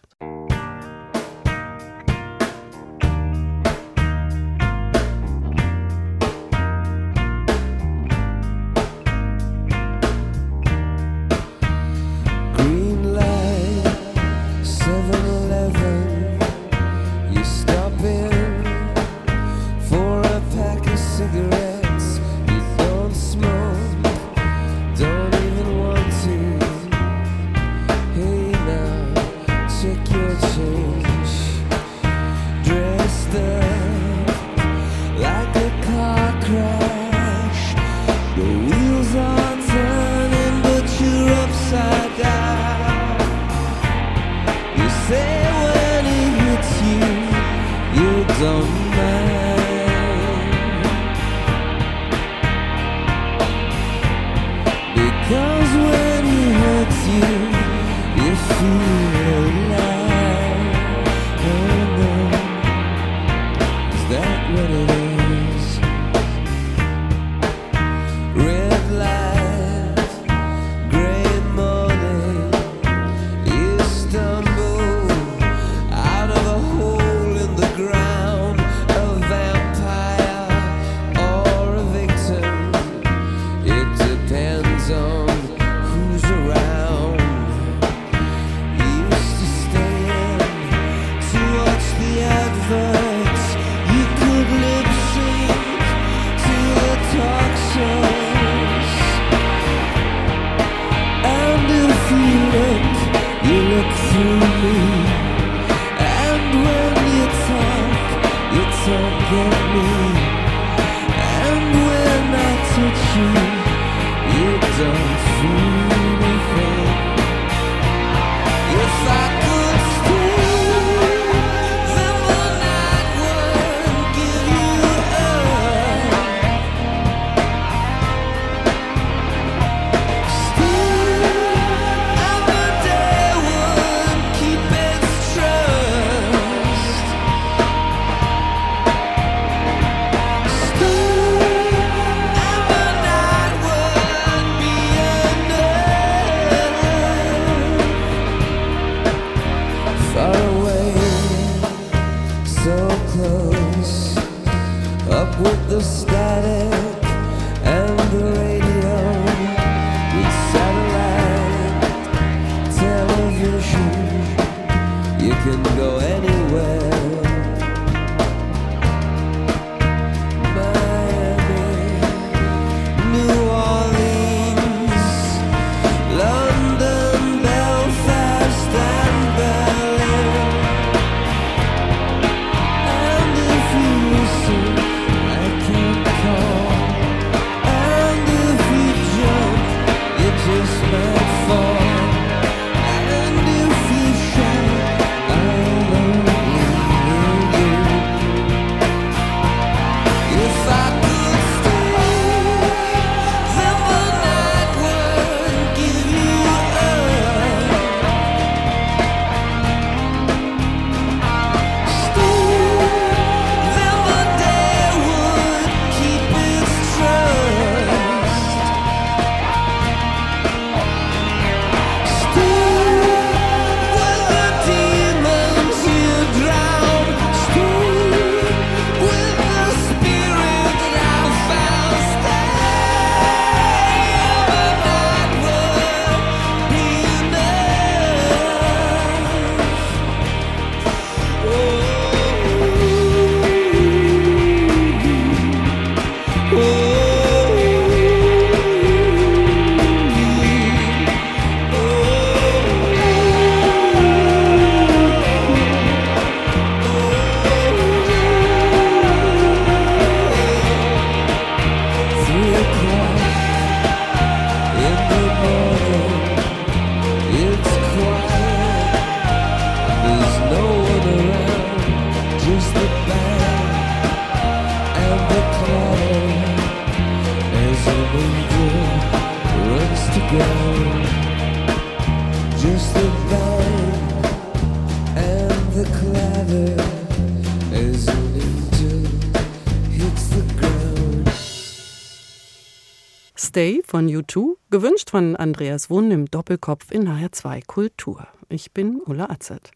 Andreas 295.72 295.90
Wunn 295.90 296.12
im 296.12 296.26
Doppelkopf 296.26 296.92
in 296.92 297.08
HR2 297.08 297.62
Kultur. 297.66 298.28
Ich 298.50 298.74
bin 298.74 299.00
Ulla 299.06 299.30
Atzert. 299.30 299.72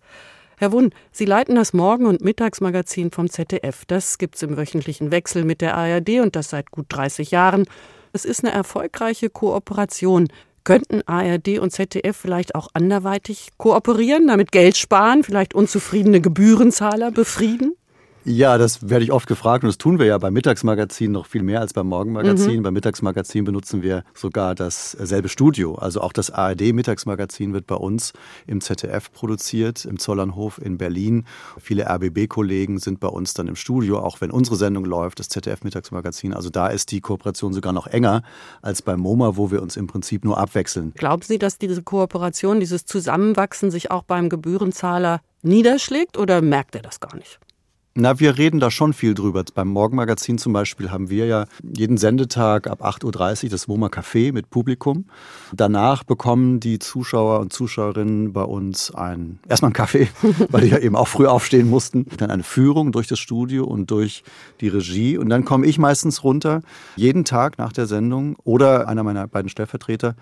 Herr 0.57 0.73
Wunn, 0.73 0.89
Sie 1.13 1.23
leiten 1.23 1.55
das 1.55 1.71
Morgen- 1.71 2.05
und 2.05 2.21
Mittagsmagazin 2.21 3.11
vom 3.11 3.29
ZDF. 3.29 3.85
Das 3.85 4.17
gibt's 4.17 4.41
im 4.41 4.57
wöchentlichen 4.57 5.11
Wechsel 5.11 5.45
mit 5.45 5.61
der 5.61 5.77
ARD 5.77 6.19
und 6.19 6.35
das 6.35 6.49
seit 6.49 6.69
gut 6.69 6.87
30 6.89 7.31
Jahren. 7.31 7.63
Es 8.11 8.25
ist 8.25 8.43
eine 8.43 8.53
erfolgreiche 8.53 9.29
Kooperation. 9.29 10.27
Könnten 10.65 11.01
ARD 11.07 11.59
und 11.59 11.71
ZDF 11.71 12.17
vielleicht 12.17 12.55
auch 12.55 12.67
anderweitig 12.73 13.51
kooperieren, 13.55 14.27
damit 14.27 14.51
Geld 14.51 14.75
sparen, 14.75 15.23
vielleicht 15.23 15.53
unzufriedene 15.53 16.19
Gebührenzahler 16.19 17.11
befrieden? 17.11 17.77
Ja, 18.27 18.57
das 18.57 18.89
werde 18.89 19.05
ich 19.05 19.11
oft 19.11 19.27
gefragt 19.27 19.63
und 19.63 19.67
das 19.67 19.77
tun 19.77 19.99
wir 19.99 20.07
ja 20.07 20.17
beim 20.17 20.33
Mittagsmagazin 20.33 21.11
noch 21.11 21.27
viel 21.27 21.43
mehr 21.43 21.59
als 21.61 21.73
beim 21.73 21.85
Morgenmagazin. 21.85 22.57
Mhm. 22.57 22.63
Beim 22.63 22.73
Mittagsmagazin 22.73 23.45
benutzen 23.45 23.83
wir 23.83 24.03
sogar 24.15 24.55
dasselbe 24.55 25.29
Studio. 25.29 25.75
Also 25.75 26.01
auch 26.01 26.11
das 26.11 26.31
ARD-Mittagsmagazin 26.31 27.53
wird 27.53 27.67
bei 27.67 27.75
uns 27.75 28.13
im 28.47 28.61
ZDF 28.61 29.11
produziert, 29.11 29.85
im 29.85 29.99
Zollernhof 29.99 30.59
in 30.59 30.79
Berlin. 30.79 31.25
Viele 31.59 31.87
RBB-Kollegen 31.87 32.79
sind 32.79 32.99
bei 32.99 33.09
uns 33.09 33.35
dann 33.35 33.47
im 33.47 33.55
Studio, 33.55 33.99
auch 33.99 34.21
wenn 34.21 34.31
unsere 34.31 34.55
Sendung 34.55 34.85
läuft, 34.85 35.19
das 35.19 35.29
ZDF-Mittagsmagazin. 35.29 36.33
Also 36.33 36.49
da 36.49 36.65
ist 36.67 36.91
die 36.91 37.01
Kooperation 37.01 37.53
sogar 37.53 37.73
noch 37.73 37.85
enger 37.85 38.23
als 38.63 38.81
beim 38.81 39.01
MoMA, 39.01 39.37
wo 39.37 39.51
wir 39.51 39.61
uns 39.61 39.77
im 39.77 39.85
Prinzip 39.85 40.25
nur 40.25 40.39
abwechseln. 40.39 40.93
Glauben 40.95 41.21
Sie, 41.21 41.37
dass 41.37 41.59
diese 41.59 41.83
Kooperation, 41.83 42.59
dieses 42.59 42.85
Zusammenwachsen 42.85 43.69
sich 43.69 43.91
auch 43.91 44.01
beim 44.01 44.29
Gebührenzahler 44.29 45.21
niederschlägt 45.43 46.17
oder 46.17 46.41
merkt 46.41 46.73
er 46.73 46.81
das 46.81 46.99
gar 46.99 47.15
nicht? 47.15 47.39
Na, 47.97 48.19
wir 48.19 48.37
reden 48.37 48.59
da 48.59 48.71
schon 48.71 48.91
viel 48.91 49.13
drüber. 49.13 49.45
Beim 49.53 49.69
Morgenmagazin 49.69 50.37
zum 50.37 50.51
Beispiel 50.51 50.91
haben 50.91 51.09
wir 51.09 51.27
ja 51.27 51.45
jeden 51.63 51.95
Sendetag 51.95 52.67
ab 52.67 52.83
8.30 52.83 53.45
Uhr 53.45 53.49
das 53.51 53.69
WOMA 53.69 53.87
Café 53.87 54.33
mit 54.33 54.49
Publikum. 54.49 55.05
Danach 55.53 56.03
bekommen 56.03 56.59
die 56.59 56.77
Zuschauer 56.77 57.39
und 57.39 57.53
Zuschauerinnen 57.53 58.33
bei 58.33 58.43
uns 58.43 58.93
ein, 58.93 59.39
erstmal 59.47 59.67
einen 59.69 59.75
Kaffee, 59.75 60.09
weil 60.49 60.63
die 60.63 60.71
ja 60.71 60.79
eben 60.79 60.97
auch 60.97 61.07
früh 61.07 61.25
aufstehen 61.25 61.69
mussten. 61.69 62.05
Dann 62.17 62.31
eine 62.31 62.43
Führung 62.43 62.91
durch 62.91 63.07
das 63.07 63.19
Studio 63.19 63.63
und 63.63 63.89
durch 63.91 64.25
die 64.59 64.67
Regie. 64.67 65.17
Und 65.17 65.29
dann 65.29 65.45
komme 65.45 65.65
ich 65.65 65.77
meistens 65.77 66.21
runter, 66.25 66.63
jeden 66.97 67.23
Tag 67.23 67.57
nach 67.57 67.71
der 67.71 67.85
Sendung 67.85 68.35
oder 68.43 68.89
einer 68.89 69.03
meiner 69.03 69.25
beiden 69.25 69.47
Stellvertreter 69.47 70.15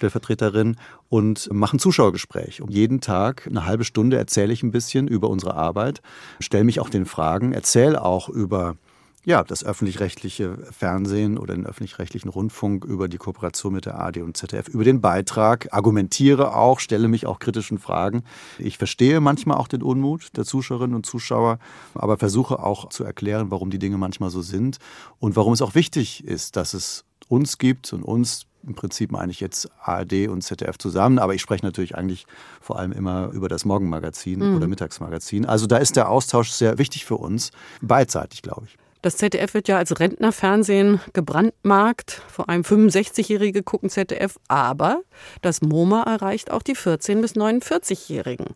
Stellvertreterin 0.00 0.76
und 1.08 1.52
mache 1.52 1.76
ein 1.76 1.78
Zuschauergespräch. 1.78 2.62
Um 2.62 2.70
jeden 2.70 3.00
Tag 3.00 3.46
eine 3.46 3.66
halbe 3.66 3.84
Stunde 3.84 4.16
erzähle 4.16 4.52
ich 4.52 4.62
ein 4.62 4.70
bisschen 4.70 5.06
über 5.06 5.28
unsere 5.28 5.54
Arbeit, 5.54 6.00
stelle 6.40 6.64
mich 6.64 6.80
auch 6.80 6.88
den 6.88 7.04
Fragen, 7.04 7.52
erzähle 7.52 8.02
auch 8.02 8.28
über 8.28 8.76
ja, 9.22 9.44
das 9.44 9.62
öffentlich-rechtliche 9.62 10.56
Fernsehen 10.72 11.36
oder 11.36 11.54
den 11.54 11.66
öffentlich-rechtlichen 11.66 12.30
Rundfunk 12.30 12.86
über 12.86 13.06
die 13.06 13.18
Kooperation 13.18 13.74
mit 13.74 13.84
der 13.84 14.00
AD 14.00 14.22
und 14.22 14.34
ZDF, 14.34 14.68
über 14.68 14.82
den 14.82 15.02
Beitrag, 15.02 15.68
argumentiere 15.72 16.56
auch, 16.56 16.80
stelle 16.80 17.06
mich 17.06 17.26
auch 17.26 17.38
kritischen 17.38 17.78
Fragen. 17.78 18.24
Ich 18.58 18.78
verstehe 18.78 19.20
manchmal 19.20 19.58
auch 19.58 19.68
den 19.68 19.82
Unmut 19.82 20.34
der 20.38 20.46
Zuschauerinnen 20.46 20.96
und 20.96 21.04
Zuschauer, 21.04 21.58
aber 21.92 22.16
versuche 22.16 22.60
auch 22.60 22.88
zu 22.88 23.04
erklären, 23.04 23.50
warum 23.50 23.68
die 23.68 23.78
Dinge 23.78 23.98
manchmal 23.98 24.30
so 24.30 24.40
sind 24.40 24.78
und 25.18 25.36
warum 25.36 25.52
es 25.52 25.60
auch 25.60 25.74
wichtig 25.74 26.24
ist, 26.24 26.56
dass 26.56 26.72
es 26.72 27.04
uns 27.28 27.58
gibt 27.58 27.92
und 27.92 28.02
uns 28.02 28.46
im 28.66 28.74
Prinzip 28.74 29.12
meine 29.12 29.32
ich 29.32 29.40
jetzt 29.40 29.70
ARD 29.82 30.28
und 30.28 30.42
ZDF 30.42 30.78
zusammen, 30.78 31.18
aber 31.18 31.34
ich 31.34 31.40
spreche 31.40 31.64
natürlich 31.64 31.94
eigentlich 31.94 32.26
vor 32.60 32.78
allem 32.78 32.92
immer 32.92 33.30
über 33.32 33.48
das 33.48 33.64
Morgenmagazin 33.64 34.40
mhm. 34.40 34.56
oder 34.56 34.68
Mittagsmagazin. 34.68 35.46
Also 35.46 35.66
da 35.66 35.78
ist 35.78 35.96
der 35.96 36.08
Austausch 36.08 36.50
sehr 36.50 36.78
wichtig 36.78 37.04
für 37.04 37.16
uns, 37.16 37.50
beidseitig, 37.80 38.42
glaube 38.42 38.66
ich. 38.66 38.76
Das 39.02 39.16
ZDF 39.16 39.54
wird 39.54 39.66
ja 39.66 39.78
als 39.78 39.98
Rentnerfernsehen 39.98 41.00
gebrandmarkt. 41.14 42.20
Vor 42.28 42.50
allem 42.50 42.62
65-Jährige 42.62 43.62
gucken 43.62 43.88
ZDF, 43.88 44.38
aber 44.48 45.00
das 45.40 45.62
MoMA 45.62 46.02
erreicht 46.02 46.50
auch 46.50 46.62
die 46.62 46.76
14- 46.76 47.22
bis 47.22 47.32
49-Jährigen. 47.32 48.48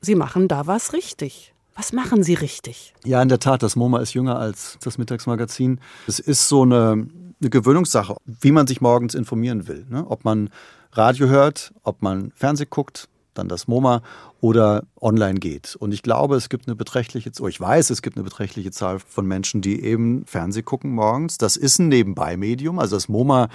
Sie 0.00 0.14
machen 0.14 0.48
da 0.48 0.66
was 0.66 0.94
richtig. 0.94 1.54
Was 1.76 1.92
machen 1.92 2.22
Sie 2.22 2.34
richtig? 2.34 2.94
Ja, 3.04 3.20
in 3.20 3.28
der 3.28 3.40
Tat, 3.40 3.62
das 3.62 3.74
MoMA 3.74 3.98
ist 3.98 4.14
jünger 4.14 4.38
als 4.38 4.78
das 4.82 4.96
Mittagsmagazin. 4.96 5.80
Es 6.06 6.20
ist 6.20 6.48
so 6.48 6.62
eine, 6.62 7.08
eine 7.44 7.50
Gewöhnungssache, 7.50 8.16
wie 8.24 8.52
man 8.52 8.66
sich 8.66 8.80
morgens 8.80 9.14
informieren 9.14 9.68
will. 9.68 9.86
Ne? 9.88 10.04
Ob 10.08 10.24
man 10.24 10.50
Radio 10.92 11.28
hört, 11.28 11.72
ob 11.82 12.02
man 12.02 12.32
Fernsehen 12.34 12.70
guckt, 12.70 13.08
dann 13.34 13.48
das 13.48 13.68
MoMA 13.68 14.02
oder 14.44 14.84
online 15.00 15.40
geht. 15.40 15.74
Und 15.74 15.94
ich 15.94 16.02
glaube, 16.02 16.36
es 16.36 16.50
gibt 16.50 16.68
eine 16.68 16.76
beträchtliche, 16.76 17.30
oh, 17.40 17.48
ich 17.48 17.58
weiß, 17.58 17.88
es 17.88 18.02
gibt 18.02 18.18
eine 18.18 18.24
beträchtliche 18.24 18.70
Zahl 18.70 18.98
von 18.98 19.26
Menschen, 19.26 19.62
die 19.62 19.82
eben 19.82 20.26
Fernsehen 20.26 20.66
gucken 20.66 20.92
morgens. 20.92 21.38
Das 21.38 21.56
ist 21.56 21.78
ein 21.78 21.88
Nebenbei-Medium. 21.88 22.78
Also 22.78 22.96
das 22.96 23.08
MoMA 23.08 23.48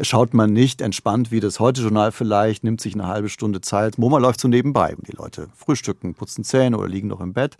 schaut 0.00 0.34
man 0.34 0.52
nicht 0.52 0.80
entspannt 0.80 1.30
wie 1.30 1.38
das 1.38 1.60
Heute-Journal 1.60 2.10
vielleicht, 2.10 2.64
nimmt 2.64 2.80
sich 2.80 2.94
eine 2.94 3.06
halbe 3.06 3.28
Stunde 3.28 3.60
Zeit. 3.60 3.98
MoMA 3.98 4.18
läuft 4.18 4.40
so 4.40 4.48
nebenbei. 4.48 4.96
Die 5.06 5.12
Leute 5.12 5.46
frühstücken, 5.54 6.14
putzen 6.14 6.42
Zähne 6.42 6.76
oder 6.76 6.88
liegen 6.88 7.06
noch 7.06 7.20
im 7.20 7.34
Bett 7.34 7.56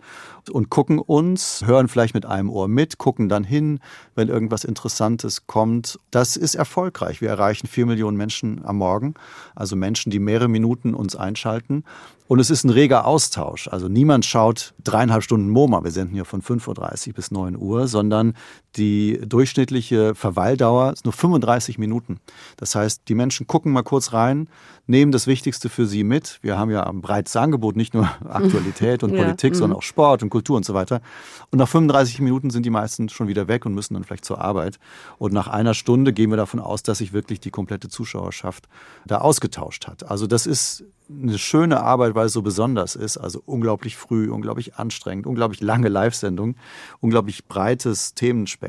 und 0.51 0.69
gucken 0.69 0.99
uns, 0.99 1.63
hören 1.65 1.87
vielleicht 1.87 2.15
mit 2.15 2.25
einem 2.25 2.49
Ohr 2.49 2.67
mit, 2.67 2.97
gucken 2.97 3.29
dann 3.29 3.45
hin, 3.45 3.79
wenn 4.15 4.27
irgendwas 4.27 4.65
Interessantes 4.65 5.47
kommt. 5.47 5.99
Das 6.11 6.35
ist 6.35 6.55
erfolgreich. 6.55 7.21
Wir 7.21 7.29
erreichen 7.29 7.67
vier 7.67 7.85
Millionen 7.85 8.17
Menschen 8.17 8.65
am 8.65 8.75
Morgen. 8.75 9.13
Also 9.55 9.77
Menschen, 9.77 10.11
die 10.11 10.19
mehrere 10.19 10.49
Minuten 10.49 10.93
uns 10.93 11.15
einschalten. 11.15 11.85
Und 12.27 12.39
es 12.39 12.49
ist 12.49 12.63
ein 12.63 12.69
reger 12.69 13.05
Austausch. 13.05 13.67
Also 13.67 13.87
niemand 13.87 14.25
schaut 14.25 14.73
dreieinhalb 14.83 15.23
Stunden 15.23 15.49
MoMA. 15.49 15.83
Wir 15.83 15.91
senden 15.91 16.13
hier 16.13 16.25
von 16.25 16.41
5.30 16.41 17.07
Uhr 17.09 17.13
bis 17.13 17.31
9 17.31 17.57
Uhr, 17.57 17.87
sondern 17.87 18.33
die 18.75 19.19
durchschnittliche 19.25 20.15
Verweildauer 20.15 20.93
ist 20.93 21.05
nur 21.05 21.13
35 21.13 21.77
Minuten. 21.77 22.19
Das 22.57 22.75
heißt, 22.75 23.03
die 23.07 23.15
Menschen 23.15 23.47
gucken 23.47 23.71
mal 23.71 23.83
kurz 23.83 24.13
rein, 24.13 24.47
nehmen 24.87 25.11
das 25.11 25.27
Wichtigste 25.27 25.69
für 25.69 25.85
sie 25.85 26.03
mit. 26.03 26.39
Wir 26.41 26.57
haben 26.57 26.71
ja 26.71 26.83
ein 26.85 27.01
breites 27.01 27.35
Angebot, 27.35 27.75
nicht 27.75 27.93
nur 27.93 28.03
Aktualität 28.27 29.03
und 29.03 29.13
ja. 29.13 29.23
Politik, 29.23 29.55
sondern 29.55 29.71
mhm. 29.71 29.77
auch 29.77 29.83
Sport 29.83 30.23
und 30.23 30.29
Kultur 30.29 30.57
und 30.57 30.65
so 30.65 30.73
weiter. 30.73 31.01
Und 31.51 31.59
nach 31.59 31.67
35 31.67 32.19
Minuten 32.19 32.49
sind 32.49 32.65
die 32.65 32.69
meisten 32.69 33.09
schon 33.09 33.27
wieder 33.27 33.47
weg 33.47 33.65
und 33.65 33.73
müssen 33.73 33.93
dann 33.93 34.03
vielleicht 34.03 34.25
zur 34.25 34.41
Arbeit. 34.41 34.79
Und 35.17 35.33
nach 35.33 35.47
einer 35.47 35.73
Stunde 35.73 36.11
gehen 36.11 36.29
wir 36.31 36.37
davon 36.37 36.59
aus, 36.59 36.83
dass 36.83 36.97
sich 36.97 37.13
wirklich 37.13 37.39
die 37.39 37.51
komplette 37.51 37.89
Zuschauerschaft 37.89 38.67
da 39.05 39.19
ausgetauscht 39.19 39.87
hat. 39.87 40.09
Also 40.09 40.27
das 40.27 40.45
ist 40.45 40.83
eine 41.09 41.37
schöne 41.37 41.81
Arbeit, 41.81 42.15
weil 42.15 42.27
es 42.27 42.33
so 42.33 42.41
besonders 42.41 42.95
ist. 42.95 43.17
Also 43.17 43.41
unglaublich 43.45 43.97
früh, 43.97 44.31
unglaublich 44.31 44.75
anstrengend, 44.75 45.27
unglaublich 45.27 45.61
lange 45.61 45.89
Live-Sendung, 45.89 46.55
unglaublich 47.01 47.45
breites 47.45 48.13
Themenspektrum. 48.13 48.62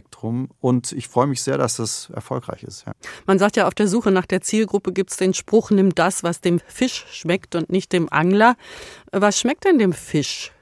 Und 0.60 0.92
ich 0.92 1.08
freue 1.08 1.26
mich 1.26 1.42
sehr, 1.42 1.58
dass 1.58 1.76
das 1.76 2.10
erfolgreich 2.10 2.62
ist. 2.62 2.86
Ja. 2.86 2.92
Man 3.26 3.38
sagt 3.38 3.56
ja, 3.56 3.66
auf 3.66 3.74
der 3.74 3.88
Suche 3.88 4.10
nach 4.10 4.26
der 4.26 4.40
Zielgruppe 4.40 4.92
gibt 4.92 5.10
es 5.10 5.16
den 5.16 5.34
Spruch, 5.34 5.70
nimm 5.70 5.94
das, 5.94 6.22
was 6.22 6.40
dem 6.40 6.60
Fisch 6.66 7.06
schmeckt 7.10 7.54
und 7.54 7.70
nicht 7.70 7.92
dem 7.92 8.10
Angler. 8.10 8.56
Was 9.12 9.38
schmeckt 9.38 9.64
denn 9.64 9.78
dem 9.78 9.92
Fisch? 9.92 10.53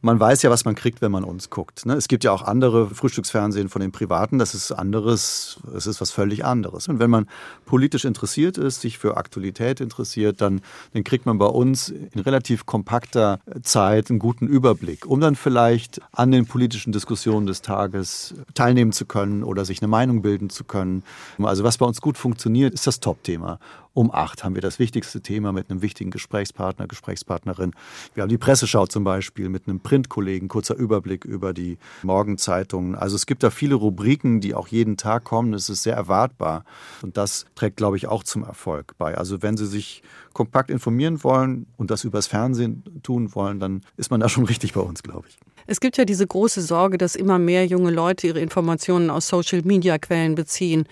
Man 0.00 0.18
weiß 0.18 0.42
ja, 0.42 0.50
was 0.50 0.64
man 0.64 0.74
kriegt, 0.74 1.02
wenn 1.02 1.12
man 1.12 1.24
uns 1.24 1.50
guckt. 1.50 1.86
Ne? 1.86 1.94
Es 1.94 2.08
gibt 2.08 2.24
ja 2.24 2.32
auch 2.32 2.42
andere 2.42 2.90
Frühstücksfernsehen 2.90 3.68
von 3.68 3.80
den 3.80 3.92
Privaten, 3.92 4.38
das 4.38 4.54
ist 4.54 4.72
anderes, 4.72 5.58
es 5.74 5.86
ist 5.86 6.00
was 6.00 6.10
völlig 6.10 6.44
anderes. 6.44 6.88
Und 6.88 6.98
wenn 6.98 7.10
man 7.10 7.26
politisch 7.64 8.04
interessiert 8.04 8.58
ist, 8.58 8.80
sich 8.80 8.98
für 8.98 9.16
Aktualität 9.16 9.80
interessiert, 9.80 10.40
dann, 10.40 10.60
dann 10.92 11.04
kriegt 11.04 11.26
man 11.26 11.38
bei 11.38 11.46
uns 11.46 11.88
in 11.88 12.20
relativ 12.20 12.66
kompakter 12.66 13.40
Zeit 13.62 14.10
einen 14.10 14.18
guten 14.18 14.46
Überblick, 14.46 15.06
um 15.06 15.20
dann 15.20 15.36
vielleicht 15.36 16.00
an 16.12 16.30
den 16.30 16.46
politischen 16.46 16.92
Diskussionen 16.92 17.46
des 17.46 17.62
Tages 17.62 18.34
teilnehmen 18.54 18.92
zu 18.92 19.06
können 19.06 19.42
oder 19.42 19.64
sich 19.64 19.80
eine 19.82 19.88
Meinung 19.88 20.22
bilden 20.22 20.50
zu 20.50 20.64
können. 20.64 21.02
Also 21.38 21.64
was 21.64 21.78
bei 21.78 21.86
uns 21.86 22.00
gut 22.00 22.18
funktioniert, 22.18 22.74
ist 22.74 22.86
das 22.86 23.00
Top-Thema. 23.00 23.58
Um 23.96 24.12
acht 24.12 24.44
haben 24.44 24.54
wir 24.54 24.60
das 24.60 24.78
wichtigste 24.78 25.22
Thema 25.22 25.52
mit 25.52 25.70
einem 25.70 25.80
wichtigen 25.80 26.10
Gesprächspartner, 26.10 26.86
Gesprächspartnerin. 26.86 27.72
Wir 28.12 28.22
haben 28.22 28.28
die 28.28 28.36
Presseschau 28.36 28.86
zum 28.86 29.04
Beispiel 29.04 29.48
mit 29.48 29.66
einem 29.66 29.80
Printkollegen, 29.80 30.48
kurzer 30.48 30.74
Überblick 30.74 31.24
über 31.24 31.54
die 31.54 31.78
Morgenzeitungen. 32.02 32.94
Also 32.94 33.16
es 33.16 33.24
gibt 33.24 33.42
da 33.42 33.48
viele 33.48 33.74
Rubriken, 33.74 34.42
die 34.42 34.54
auch 34.54 34.68
jeden 34.68 34.98
Tag 34.98 35.24
kommen. 35.24 35.54
Es 35.54 35.70
ist 35.70 35.82
sehr 35.82 35.96
erwartbar. 35.96 36.66
Und 37.00 37.16
das 37.16 37.46
trägt, 37.54 37.78
glaube 37.78 37.96
ich, 37.96 38.06
auch 38.06 38.22
zum 38.22 38.44
Erfolg 38.44 38.92
bei. 38.98 39.16
Also 39.16 39.40
wenn 39.40 39.56
Sie 39.56 39.64
sich 39.64 40.02
kompakt 40.34 40.70
informieren 40.70 41.24
wollen 41.24 41.64
und 41.78 41.90
das 41.90 42.04
übers 42.04 42.26
Fernsehen 42.26 42.84
tun 43.02 43.34
wollen, 43.34 43.60
dann 43.60 43.80
ist 43.96 44.10
man 44.10 44.20
da 44.20 44.28
schon 44.28 44.44
richtig 44.44 44.74
bei 44.74 44.82
uns, 44.82 45.02
glaube 45.02 45.28
ich. 45.28 45.38
Es 45.66 45.80
gibt 45.80 45.96
ja 45.96 46.04
diese 46.04 46.26
große 46.26 46.60
Sorge, 46.60 46.98
dass 46.98 47.16
immer 47.16 47.38
mehr 47.38 47.64
junge 47.64 47.92
Leute 47.92 48.26
ihre 48.26 48.40
Informationen 48.40 49.08
aus 49.08 49.28
Social-Media-Quellen 49.28 50.34
beziehen. 50.34 50.84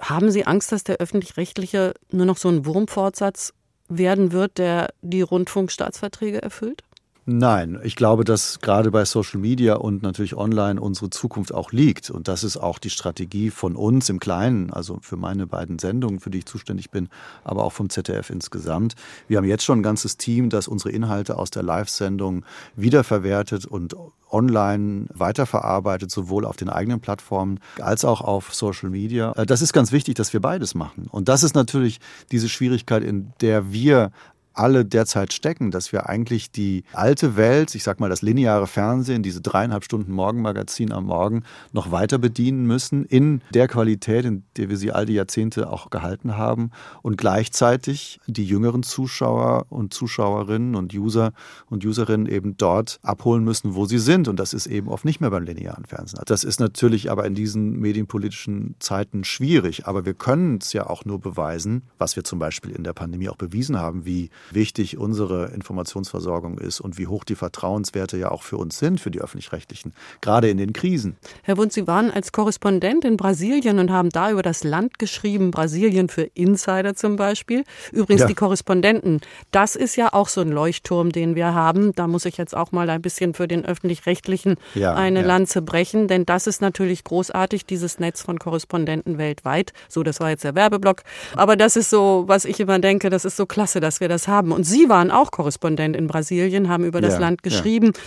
Haben 0.00 0.30
Sie 0.30 0.46
Angst, 0.46 0.72
dass 0.72 0.84
der 0.84 0.96
öffentlich-rechtliche 0.96 1.94
nur 2.10 2.26
noch 2.26 2.36
so 2.36 2.48
ein 2.48 2.66
Wurmfortsatz 2.66 3.52
werden 3.88 4.32
wird, 4.32 4.58
der 4.58 4.92
die 5.02 5.22
Rundfunkstaatsverträge 5.22 6.42
erfüllt? 6.42 6.82
Nein, 7.24 7.78
ich 7.84 7.94
glaube, 7.94 8.24
dass 8.24 8.58
gerade 8.58 8.90
bei 8.90 9.04
Social 9.04 9.38
Media 9.38 9.76
und 9.76 10.02
natürlich 10.02 10.36
online 10.36 10.80
unsere 10.80 11.08
Zukunft 11.08 11.54
auch 11.54 11.70
liegt. 11.70 12.10
Und 12.10 12.26
das 12.26 12.42
ist 12.42 12.56
auch 12.56 12.80
die 12.80 12.90
Strategie 12.90 13.50
von 13.50 13.76
uns 13.76 14.08
im 14.08 14.18
Kleinen, 14.18 14.72
also 14.72 14.98
für 15.02 15.16
meine 15.16 15.46
beiden 15.46 15.78
Sendungen, 15.78 16.18
für 16.18 16.30
die 16.30 16.38
ich 16.38 16.46
zuständig 16.46 16.90
bin, 16.90 17.08
aber 17.44 17.62
auch 17.62 17.72
vom 17.72 17.90
ZDF 17.90 18.28
insgesamt. 18.30 18.96
Wir 19.28 19.38
haben 19.38 19.44
jetzt 19.44 19.62
schon 19.62 19.78
ein 19.78 19.84
ganzes 19.84 20.16
Team, 20.16 20.50
das 20.50 20.66
unsere 20.66 20.90
Inhalte 20.90 21.38
aus 21.38 21.50
der 21.50 21.62
Live-Sendung 21.62 22.44
wiederverwertet 22.74 23.66
und 23.66 23.94
online 24.32 25.06
weiterverarbeitet, 25.14 26.10
sowohl 26.10 26.44
auf 26.44 26.56
den 26.56 26.70
eigenen 26.70 27.00
Plattformen 27.00 27.60
als 27.80 28.04
auch 28.04 28.20
auf 28.20 28.54
Social 28.54 28.90
Media. 28.90 29.32
Äh, 29.36 29.46
das 29.46 29.62
ist 29.62 29.72
ganz 29.72 29.92
wichtig, 29.92 30.16
dass 30.16 30.32
wir 30.32 30.40
beides 30.40 30.74
machen. 30.74 31.06
Und 31.10 31.28
das 31.28 31.44
ist 31.44 31.54
natürlich 31.54 32.00
diese 32.32 32.48
Schwierigkeit, 32.48 33.04
in 33.04 33.32
der 33.40 33.72
wir 33.72 34.10
alle 34.54 34.84
derzeit 34.84 35.32
stecken, 35.32 35.70
dass 35.70 35.92
wir 35.92 36.08
eigentlich 36.08 36.50
die 36.50 36.84
alte 36.92 37.36
Welt, 37.36 37.74
ich 37.74 37.82
sag 37.82 38.00
mal 38.00 38.08
das 38.08 38.22
lineare 38.22 38.66
Fernsehen, 38.66 39.22
diese 39.22 39.40
dreieinhalb 39.40 39.84
Stunden 39.84 40.12
Morgenmagazin 40.12 40.92
am 40.92 41.06
Morgen 41.06 41.42
noch 41.72 41.90
weiter 41.90 42.18
bedienen 42.18 42.66
müssen 42.66 43.04
in 43.04 43.42
der 43.52 43.68
Qualität, 43.68 44.24
in 44.24 44.44
der 44.56 44.68
wir 44.68 44.76
sie 44.76 44.92
all 44.92 45.06
die 45.06 45.14
Jahrzehnte 45.14 45.70
auch 45.70 45.90
gehalten 45.90 46.36
haben. 46.36 46.70
Und 47.02 47.16
gleichzeitig 47.16 48.20
die 48.26 48.44
jüngeren 48.44 48.82
Zuschauer 48.82 49.66
und 49.70 49.94
Zuschauerinnen 49.94 50.74
und 50.74 50.94
User 50.94 51.32
und 51.68 51.84
Userinnen 51.84 52.26
eben 52.26 52.56
dort 52.56 53.00
abholen 53.02 53.44
müssen, 53.44 53.74
wo 53.74 53.86
sie 53.86 53.98
sind. 53.98 54.28
Und 54.28 54.38
das 54.38 54.52
ist 54.52 54.66
eben 54.66 54.88
oft 54.88 55.04
nicht 55.04 55.20
mehr 55.20 55.30
beim 55.30 55.44
linearen 55.44 55.84
Fernsehen. 55.84 56.22
Das 56.26 56.44
ist 56.44 56.60
natürlich 56.60 57.10
aber 57.10 57.24
in 57.26 57.34
diesen 57.34 57.78
medienpolitischen 57.78 58.74
Zeiten 58.78 59.24
schwierig, 59.24 59.86
aber 59.86 60.04
wir 60.04 60.14
können 60.14 60.58
es 60.60 60.72
ja 60.72 60.86
auch 60.86 61.04
nur 61.04 61.20
beweisen, 61.20 61.82
was 61.98 62.16
wir 62.16 62.24
zum 62.24 62.38
Beispiel 62.38 62.72
in 62.72 62.84
der 62.84 62.92
Pandemie 62.92 63.28
auch 63.28 63.36
bewiesen 63.36 63.78
haben, 63.78 64.04
wie 64.04 64.30
wichtig 64.50 64.98
unsere 64.98 65.46
Informationsversorgung 65.46 66.58
ist 66.58 66.80
und 66.80 66.98
wie 66.98 67.06
hoch 67.06 67.24
die 67.24 67.34
Vertrauenswerte 67.34 68.16
ja 68.16 68.30
auch 68.30 68.42
für 68.42 68.56
uns 68.56 68.78
sind, 68.78 69.00
für 69.00 69.10
die 69.10 69.20
öffentlich-rechtlichen, 69.20 69.92
gerade 70.20 70.50
in 70.50 70.58
den 70.58 70.72
Krisen. 70.72 71.16
Herr 71.42 71.56
Wundt, 71.56 71.72
Sie 71.72 71.86
waren 71.86 72.10
als 72.10 72.32
Korrespondent 72.32 73.04
in 73.04 73.16
Brasilien 73.16 73.78
und 73.78 73.90
haben 73.90 74.10
da 74.10 74.30
über 74.30 74.42
das 74.42 74.64
Land 74.64 74.98
geschrieben, 74.98 75.50
Brasilien 75.50 76.08
für 76.08 76.22
Insider 76.22 76.94
zum 76.94 77.16
Beispiel. 77.16 77.64
Übrigens 77.92 78.22
ja. 78.22 78.26
die 78.26 78.34
Korrespondenten, 78.34 79.20
das 79.50 79.76
ist 79.76 79.96
ja 79.96 80.12
auch 80.12 80.28
so 80.28 80.40
ein 80.40 80.50
Leuchtturm, 80.50 81.12
den 81.12 81.34
wir 81.34 81.54
haben. 81.54 81.94
Da 81.94 82.06
muss 82.06 82.24
ich 82.24 82.36
jetzt 82.36 82.56
auch 82.56 82.72
mal 82.72 82.88
ein 82.90 83.02
bisschen 83.02 83.34
für 83.34 83.48
den 83.48 83.64
öffentlich-rechtlichen 83.64 84.56
ja, 84.74 84.94
eine 84.94 85.20
ja. 85.20 85.26
Lanze 85.26 85.62
brechen, 85.62 86.08
denn 86.08 86.26
das 86.26 86.46
ist 86.46 86.60
natürlich 86.60 87.04
großartig, 87.04 87.66
dieses 87.66 87.98
Netz 87.98 88.22
von 88.22 88.38
Korrespondenten 88.38 89.18
weltweit. 89.18 89.72
So, 89.88 90.02
das 90.02 90.20
war 90.20 90.30
jetzt 90.30 90.44
der 90.44 90.54
Werbeblock. 90.54 91.02
Aber 91.36 91.56
das 91.56 91.76
ist 91.76 91.90
so, 91.90 92.24
was 92.26 92.44
ich 92.44 92.60
immer 92.60 92.78
denke, 92.78 93.10
das 93.10 93.24
ist 93.24 93.36
so 93.36 93.46
klasse, 93.46 93.80
dass 93.80 94.00
wir 94.00 94.08
das 94.08 94.28
haben 94.28 94.31
haben. 94.32 94.50
Und 94.50 94.64
Sie 94.64 94.88
waren 94.88 95.12
auch 95.12 95.30
Korrespondent 95.30 95.94
in 95.94 96.08
Brasilien, 96.08 96.68
haben 96.68 96.84
über 96.84 97.00
das 97.00 97.14
ja, 97.14 97.20
Land 97.20 97.42
geschrieben. 97.44 97.92
Ja. 97.94 98.00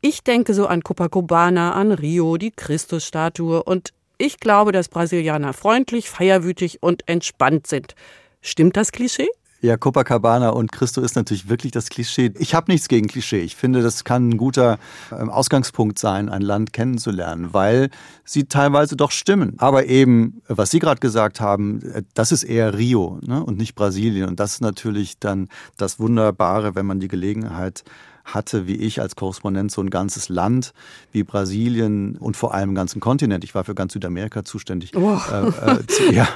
Ich 0.00 0.24
denke 0.24 0.54
so 0.54 0.66
an 0.66 0.82
Copacabana, 0.82 1.74
an 1.74 1.92
Rio, 1.92 2.38
die 2.38 2.50
Christusstatue. 2.50 3.62
Und 3.62 3.92
ich 4.16 4.38
glaube, 4.40 4.72
dass 4.72 4.88
Brasilianer 4.88 5.52
freundlich, 5.52 6.08
feierwütig 6.08 6.82
und 6.82 7.08
entspannt 7.08 7.66
sind. 7.66 7.94
Stimmt 8.40 8.76
das 8.76 8.92
Klischee? 8.92 9.28
Ja, 9.62 9.76
Copacabana 9.76 10.48
und 10.48 10.72
Christo 10.72 11.00
ist 11.02 11.14
natürlich 11.14 11.48
wirklich 11.48 11.70
das 11.70 11.88
Klischee. 11.88 12.32
Ich 12.36 12.52
habe 12.52 12.72
nichts 12.72 12.88
gegen 12.88 13.06
Klischee. 13.06 13.42
Ich 13.42 13.54
finde, 13.54 13.80
das 13.80 14.02
kann 14.02 14.30
ein 14.30 14.36
guter 14.36 14.76
ähm, 15.16 15.30
Ausgangspunkt 15.30 16.00
sein, 16.00 16.28
ein 16.28 16.42
Land 16.42 16.72
kennenzulernen, 16.72 17.50
weil 17.52 17.88
sie 18.24 18.46
teilweise 18.46 18.96
doch 18.96 19.12
stimmen. 19.12 19.54
Aber 19.58 19.86
eben, 19.86 20.42
was 20.48 20.72
Sie 20.72 20.80
gerade 20.80 20.98
gesagt 20.98 21.40
haben, 21.40 21.80
äh, 21.92 22.02
das 22.14 22.32
ist 22.32 22.42
eher 22.42 22.76
Rio 22.76 23.20
ne, 23.22 23.40
und 23.40 23.56
nicht 23.56 23.76
Brasilien. 23.76 24.28
Und 24.28 24.40
das 24.40 24.54
ist 24.54 24.62
natürlich 24.62 25.20
dann 25.20 25.48
das 25.76 26.00
Wunderbare, 26.00 26.74
wenn 26.74 26.84
man 26.84 26.98
die 26.98 27.06
Gelegenheit 27.06 27.84
hatte 28.24 28.66
wie 28.66 28.76
ich 28.76 29.00
als 29.00 29.16
Korrespondent 29.16 29.72
so 29.72 29.80
ein 29.80 29.90
ganzes 29.90 30.28
Land 30.28 30.72
wie 31.12 31.22
Brasilien 31.22 32.16
und 32.16 32.36
vor 32.36 32.54
allem 32.54 32.70
einen 32.70 32.74
ganzen 32.74 33.00
Kontinent. 33.00 33.44
Ich 33.44 33.54
war 33.54 33.64
für 33.64 33.74
ganz 33.74 33.92
Südamerika 33.92 34.44
zuständig, 34.44 34.96
oh. 34.96 35.18
äh, 35.30 35.48
äh, 35.48 35.86
zu, 35.86 36.12
ja, 36.12 36.28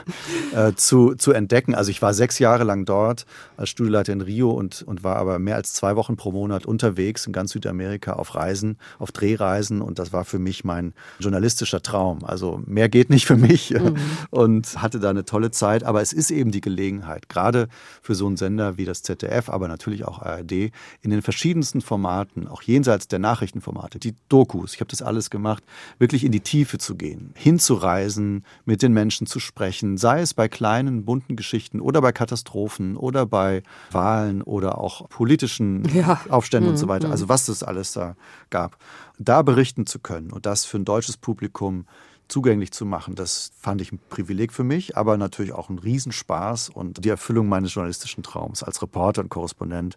äh, 0.55 0.73
zu, 0.75 1.15
zu 1.15 1.33
entdecken. 1.33 1.75
Also 1.75 1.91
ich 1.91 2.03
war 2.03 2.15
sechs 2.15 2.39
Jahre 2.39 2.65
lang 2.65 2.85
dort 2.85 3.27
als 3.57 3.71
Studieleiter 3.71 4.13
in 4.13 4.21
Rio 4.21 4.51
und, 4.51 4.83
und 4.83 5.05
war 5.05 5.17
aber 5.17 5.39
mehr 5.39 5.57
als 5.57 5.73
zwei 5.73 5.97
Wochen 5.97 6.17
pro 6.17 6.33
Monat 6.33 6.67
unterwegs 6.67 7.27
in 7.27 7.33
ganz 7.33 7.53
Südamerika 7.53 8.15
auf 8.15 8.35
Reisen, 8.35 8.79
auf 8.99 9.13
Drehreisen 9.13 9.81
und 9.81 9.99
das 9.99 10.13
war 10.13 10.25
für 10.25 10.39
mich 10.39 10.65
mein 10.65 10.93
journalistischer 11.19 11.83
Traum. 11.83 12.25
Also 12.25 12.63
mehr 12.67 12.89
geht 12.89 13.11
nicht 13.11 13.27
für 13.27 13.37
mich 13.37 13.71
mhm. 13.71 13.97
und 14.31 14.83
hatte 14.83 15.01
da 15.01 15.11
eine 15.11 15.25
tolle 15.25 15.51
Zeit. 15.51 15.85
Aber 15.85 16.03
es 16.03 16.13
ist 16.13 16.31
eben 16.31 16.51
die 16.51 16.61
Gelegenheit, 16.61 17.29
gerade 17.29 17.69
für 18.03 18.15
so 18.15 18.27
einen 18.27 18.37
Sender 18.37 18.77
wie 18.77 18.85
das 18.85 19.03
ZDF, 19.03 19.49
aber 19.49 19.69
natürlich 19.69 20.05
auch 20.05 20.21
ARD, 20.21 20.71
in 21.03 21.11
den 21.11 21.23
verschiedensten 21.23 21.76
Formaten, 21.81 22.49
auch 22.49 22.63
jenseits 22.63 23.09
der 23.09 23.19
Nachrichtenformate, 23.19 23.99
die 23.99 24.15
Dokus, 24.29 24.75
ich 24.75 24.81
habe 24.81 24.91
das 24.91 25.03
alles 25.03 25.31
gemacht, 25.31 25.63
wirklich 25.99 26.25
in 26.25 26.33
die 26.33 26.41
Tiefe 26.41 26.79
zu 26.79 26.97
gehen, 26.97 27.33
hinzureisen, 27.37 28.45
mit 28.65 28.83
den 28.83 28.93
Menschen 28.93 29.27
zu 29.27 29.41
sprechen, 29.41 29.97
sei 29.97 30.21
es 30.21 30.35
bei 30.35 30.49
kleinen, 30.49 31.05
bunten 31.05 31.37
Geschichten 31.37 31.81
oder 31.81 32.01
bei 32.01 32.13
Katastrophen 32.13 32.97
oder 32.97 33.27
bei 33.27 33.63
Wahlen 33.91 34.43
oder 34.43 34.79
auch 34.79 35.09
politischen 35.09 35.85
ja. 35.95 36.21
Aufständen 36.29 36.69
mhm. 36.69 36.75
und 36.75 36.79
so 36.79 36.89
weiter. 36.89 37.09
Mhm. 37.09 37.13
Also 37.13 37.29
was 37.29 37.49
es 37.49 37.63
alles 37.63 37.93
da 37.93 38.17
gab. 38.51 38.79
Da 39.19 39.43
berichten 39.43 39.87
zu 39.87 39.99
können 39.99 40.31
und 40.33 40.47
das 40.47 40.65
für 40.65 40.79
ein 40.79 40.85
deutsches 40.85 41.17
Publikum 41.17 41.87
zugänglich 42.29 42.73
zu 42.73 42.85
machen. 42.85 43.15
Das 43.15 43.53
fand 43.59 43.81
ich 43.81 43.93
ein 43.93 44.01
Privileg 44.09 44.53
für 44.53 44.65
mich, 44.65 44.97
aber 44.97 45.17
natürlich 45.17 45.53
auch 45.53 45.69
ein 45.69 45.79
Riesenspaß 45.79 46.71
und 46.71 47.05
die 47.05 47.09
Erfüllung 47.09 47.49
meines 47.49 47.75
journalistischen 47.75 48.23
Traums 48.23 48.63
als 48.63 48.83
Reporter 48.83 49.23
und 49.23 49.29
Korrespondent 49.29 49.97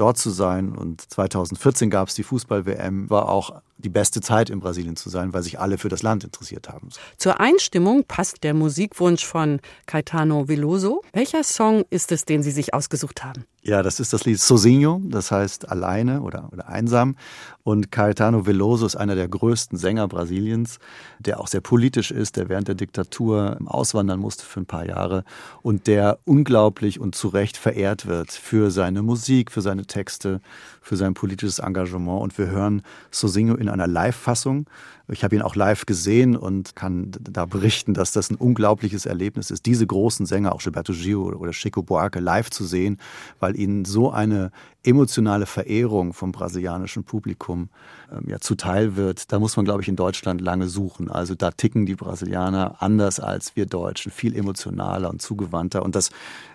dort 0.00 0.18
zu 0.18 0.30
sein. 0.30 0.74
Und 0.74 1.00
2014 1.00 1.90
gab 1.90 2.08
es 2.08 2.14
die 2.14 2.22
Fußball-WM, 2.22 3.10
war 3.10 3.28
auch 3.28 3.62
die 3.80 3.88
beste 3.88 4.20
Zeit 4.20 4.50
in 4.50 4.60
Brasilien 4.60 4.96
zu 4.96 5.08
sein, 5.08 5.32
weil 5.32 5.42
sich 5.42 5.58
alle 5.58 5.78
für 5.78 5.88
das 5.88 6.02
Land 6.02 6.24
interessiert 6.24 6.68
haben. 6.68 6.88
Zur 7.16 7.40
Einstimmung 7.40 8.04
passt 8.04 8.44
der 8.44 8.54
Musikwunsch 8.54 9.24
von 9.24 9.60
Caetano 9.86 10.48
Veloso. 10.48 11.02
Welcher 11.12 11.44
Song 11.44 11.84
ist 11.90 12.12
es, 12.12 12.24
den 12.24 12.42
Sie 12.42 12.50
sich 12.50 12.74
ausgesucht 12.74 13.24
haben? 13.24 13.44
Ja, 13.62 13.82
das 13.82 14.00
ist 14.00 14.14
das 14.14 14.24
Lied 14.24 14.40
Sozinho, 14.40 15.02
das 15.04 15.30
heißt 15.30 15.68
alleine 15.68 16.22
oder, 16.22 16.48
oder 16.50 16.68
einsam. 16.68 17.16
Und 17.62 17.92
Caetano 17.92 18.46
Veloso 18.46 18.86
ist 18.86 18.96
einer 18.96 19.14
der 19.14 19.28
größten 19.28 19.76
Sänger 19.76 20.08
Brasiliens, 20.08 20.78
der 21.18 21.40
auch 21.40 21.46
sehr 21.46 21.60
politisch 21.60 22.10
ist, 22.10 22.36
der 22.36 22.48
während 22.48 22.68
der 22.68 22.74
Diktatur 22.74 23.58
auswandern 23.66 24.18
musste 24.18 24.46
für 24.46 24.60
ein 24.60 24.66
paar 24.66 24.86
Jahre 24.86 25.24
und 25.60 25.86
der 25.86 26.18
unglaublich 26.24 27.00
und 27.00 27.14
zu 27.14 27.28
Recht 27.28 27.58
verehrt 27.58 28.06
wird 28.06 28.32
für 28.32 28.70
seine 28.70 29.02
Musik, 29.02 29.52
für 29.52 29.60
seine 29.60 29.84
Texte, 29.84 30.40
für 30.80 30.96
sein 30.96 31.14
politisches 31.14 31.58
Engagement. 31.58 32.22
Und 32.22 32.36
wir 32.38 32.48
hören 32.48 32.82
Sozinho 33.10 33.54
in 33.54 33.68
einer 33.68 33.86
Live-Fassung. 33.86 34.66
Ich 35.12 35.24
habe 35.24 35.36
ihn 35.36 35.42
auch 35.42 35.56
live 35.56 35.86
gesehen 35.86 36.36
und 36.36 36.76
kann 36.76 37.10
da 37.20 37.46
berichten, 37.46 37.94
dass 37.94 38.12
das 38.12 38.30
ein 38.30 38.36
unglaubliches 38.36 39.06
Erlebnis 39.06 39.50
ist, 39.50 39.66
diese 39.66 39.86
großen 39.86 40.26
Sänger, 40.26 40.54
auch 40.54 40.62
Gilberto 40.62 40.92
Gil 40.92 41.16
oder 41.16 41.52
Chico 41.52 41.82
Buarque, 41.82 42.20
live 42.20 42.50
zu 42.50 42.64
sehen, 42.64 42.98
weil 43.38 43.58
ihnen 43.58 43.84
so 43.84 44.10
eine 44.10 44.50
emotionale 44.82 45.46
Verehrung 45.46 46.14
vom 46.14 46.32
brasilianischen 46.32 47.04
Publikum 47.04 47.68
ähm, 48.10 48.24
ja 48.28 48.40
zuteil 48.40 48.96
wird, 48.96 49.30
da 49.30 49.38
muss 49.38 49.56
man, 49.56 49.64
glaube 49.64 49.82
ich, 49.82 49.88
in 49.88 49.96
Deutschland 49.96 50.40
lange 50.40 50.68
suchen. 50.68 51.10
Also 51.10 51.34
da 51.34 51.50
ticken 51.50 51.84
die 51.84 51.96
Brasilianer 51.96 52.76
anders 52.80 53.20
als 53.20 53.56
wir 53.56 53.66
Deutschen, 53.66 54.10
viel 54.10 54.34
emotionaler 54.34 55.10
und 55.10 55.20
zugewandter. 55.20 55.82
Und 55.82 55.94
das 55.94 56.10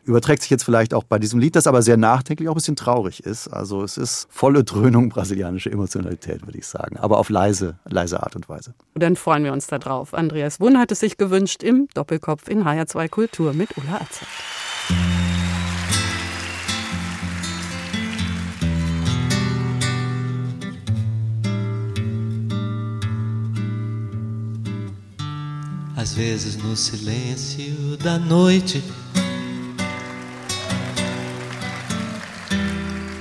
überträgt 0.06 0.42
sich 0.42 0.50
jetzt 0.50 0.64
vielleicht 0.64 0.94
auch 0.94 1.04
bei 1.04 1.20
diesem 1.20 1.40
Lied, 1.40 1.56
das 1.56 1.68
aber 1.68 1.82
sehr 1.82 1.98
nachdenklich, 1.98 2.50
auch 2.50 2.54
ein 2.54 2.56
bisschen 2.56 2.76
traurig 2.76 3.24
ist. 3.24 3.48
Also 3.48 3.84
es 3.84 3.98
ist 3.98 4.28
volle 4.32 4.64
Dröhnung 4.64 5.10
brasilianische 5.10 5.72
Emotionalität, 5.72 6.46
würde 6.46 6.58
ich 6.58 6.68
sagen, 6.68 6.98
aber 6.98 7.20
auf 7.20 7.30
leise, 7.30 7.78
leise 7.86 8.24
Art 8.24 8.36
und 8.48 8.56
Weise. 8.56 8.74
Dann 8.94 9.16
freuen 9.16 9.44
wir 9.44 9.54
uns 9.54 9.68
darauf. 9.68 10.14
Andreas 10.14 10.60
Wunn 10.60 10.78
hat 10.78 10.92
es 10.92 11.00
sich 11.00 11.18
gewünscht 11.18 11.64
im 11.64 11.88
Doppelkopf 11.94 12.48
in 12.48 12.64
HR2 12.64 13.10
Kultur 13.10 13.54
mit 13.54 13.70
Ulla 13.78 13.96
Azad. 13.96 14.28
Às 25.98 26.14
vezes 26.14 26.56
no 26.58 26.76
silêncio 26.76 27.98
da 27.98 28.20
noite 28.20 28.84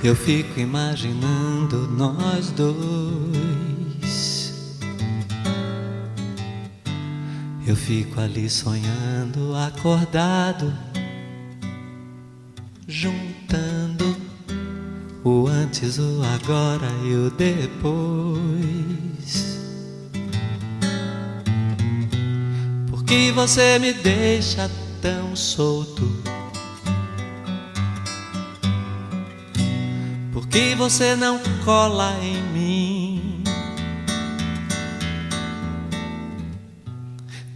eu 0.03 0.15
fico 0.15 0.59
imaginando 0.59 1.87
nós 1.87 2.51
dois. 2.51 3.74
Eu 7.67 7.75
fico 7.75 8.19
ali 8.21 8.49
sonhando, 8.49 9.55
acordado, 9.55 10.73
juntando 12.87 14.15
o 15.23 15.47
antes, 15.47 15.97
o 15.97 16.21
agora 16.23 16.87
e 17.03 17.15
o 17.15 17.29
depois. 17.31 18.85
que 23.05 23.31
você 23.31 23.79
me 23.79 23.93
deixa 23.93 24.69
tão 25.01 25.35
solto? 25.35 26.11
Por 30.33 30.47
que 30.47 30.75
você 30.75 31.15
não 31.15 31.39
cola 31.63 32.13
em 32.21 32.41
mim? 32.51 33.04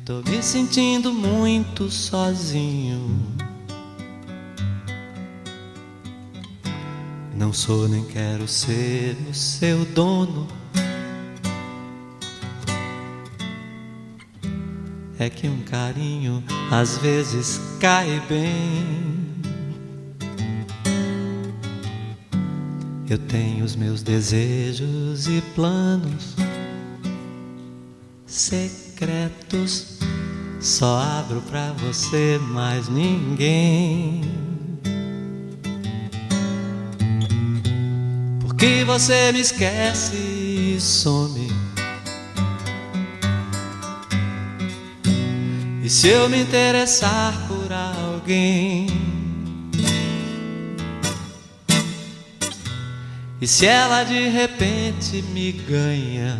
Tô 0.09 0.23
me 0.27 0.41
sentindo 0.41 1.13
muito 1.13 1.87
sozinho. 1.87 3.15
Não 7.35 7.53
sou 7.53 7.87
nem 7.87 8.03
quero 8.05 8.47
ser 8.47 9.15
o 9.29 9.33
seu 9.35 9.85
dono. 9.85 10.47
é 15.19 15.29
que 15.29 15.47
um 15.47 15.61
carinho 15.61 16.43
às 16.71 16.97
vezes 16.97 17.61
cai 17.79 18.19
bem. 18.27 19.35
Eu 23.07 23.19
tenho 23.19 23.63
os 23.63 23.75
meus 23.75 24.01
desejos 24.01 25.27
e 25.27 25.39
planos 25.53 26.35
secretos. 28.99 29.99
Só 30.59 30.99
abro 30.99 31.41
pra 31.49 31.71
você, 31.71 32.37
mais 32.41 32.89
ninguém. 32.89 34.21
Porque 38.41 38.83
você 38.83 39.31
me 39.31 39.39
esquece 39.39 40.15
e 40.17 40.77
some. 40.81 41.47
E 45.81 45.89
se 45.89 46.09
eu 46.09 46.27
me 46.29 46.41
interessar 46.41 47.47
por 47.47 47.71
alguém? 47.71 48.87
E 53.41 53.47
se 53.47 53.65
ela 53.65 54.03
de 54.03 54.27
repente 54.27 55.21
me 55.21 55.53
ganha? 55.53 56.37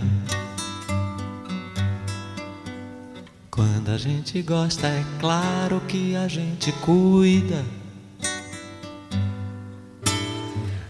Quando 3.59 3.89
a 3.89 3.97
gente 3.97 4.41
gosta, 4.41 4.87
é 4.87 5.03
claro 5.19 5.81
que 5.85 6.15
a 6.15 6.29
gente 6.29 6.71
cuida. 6.71 7.65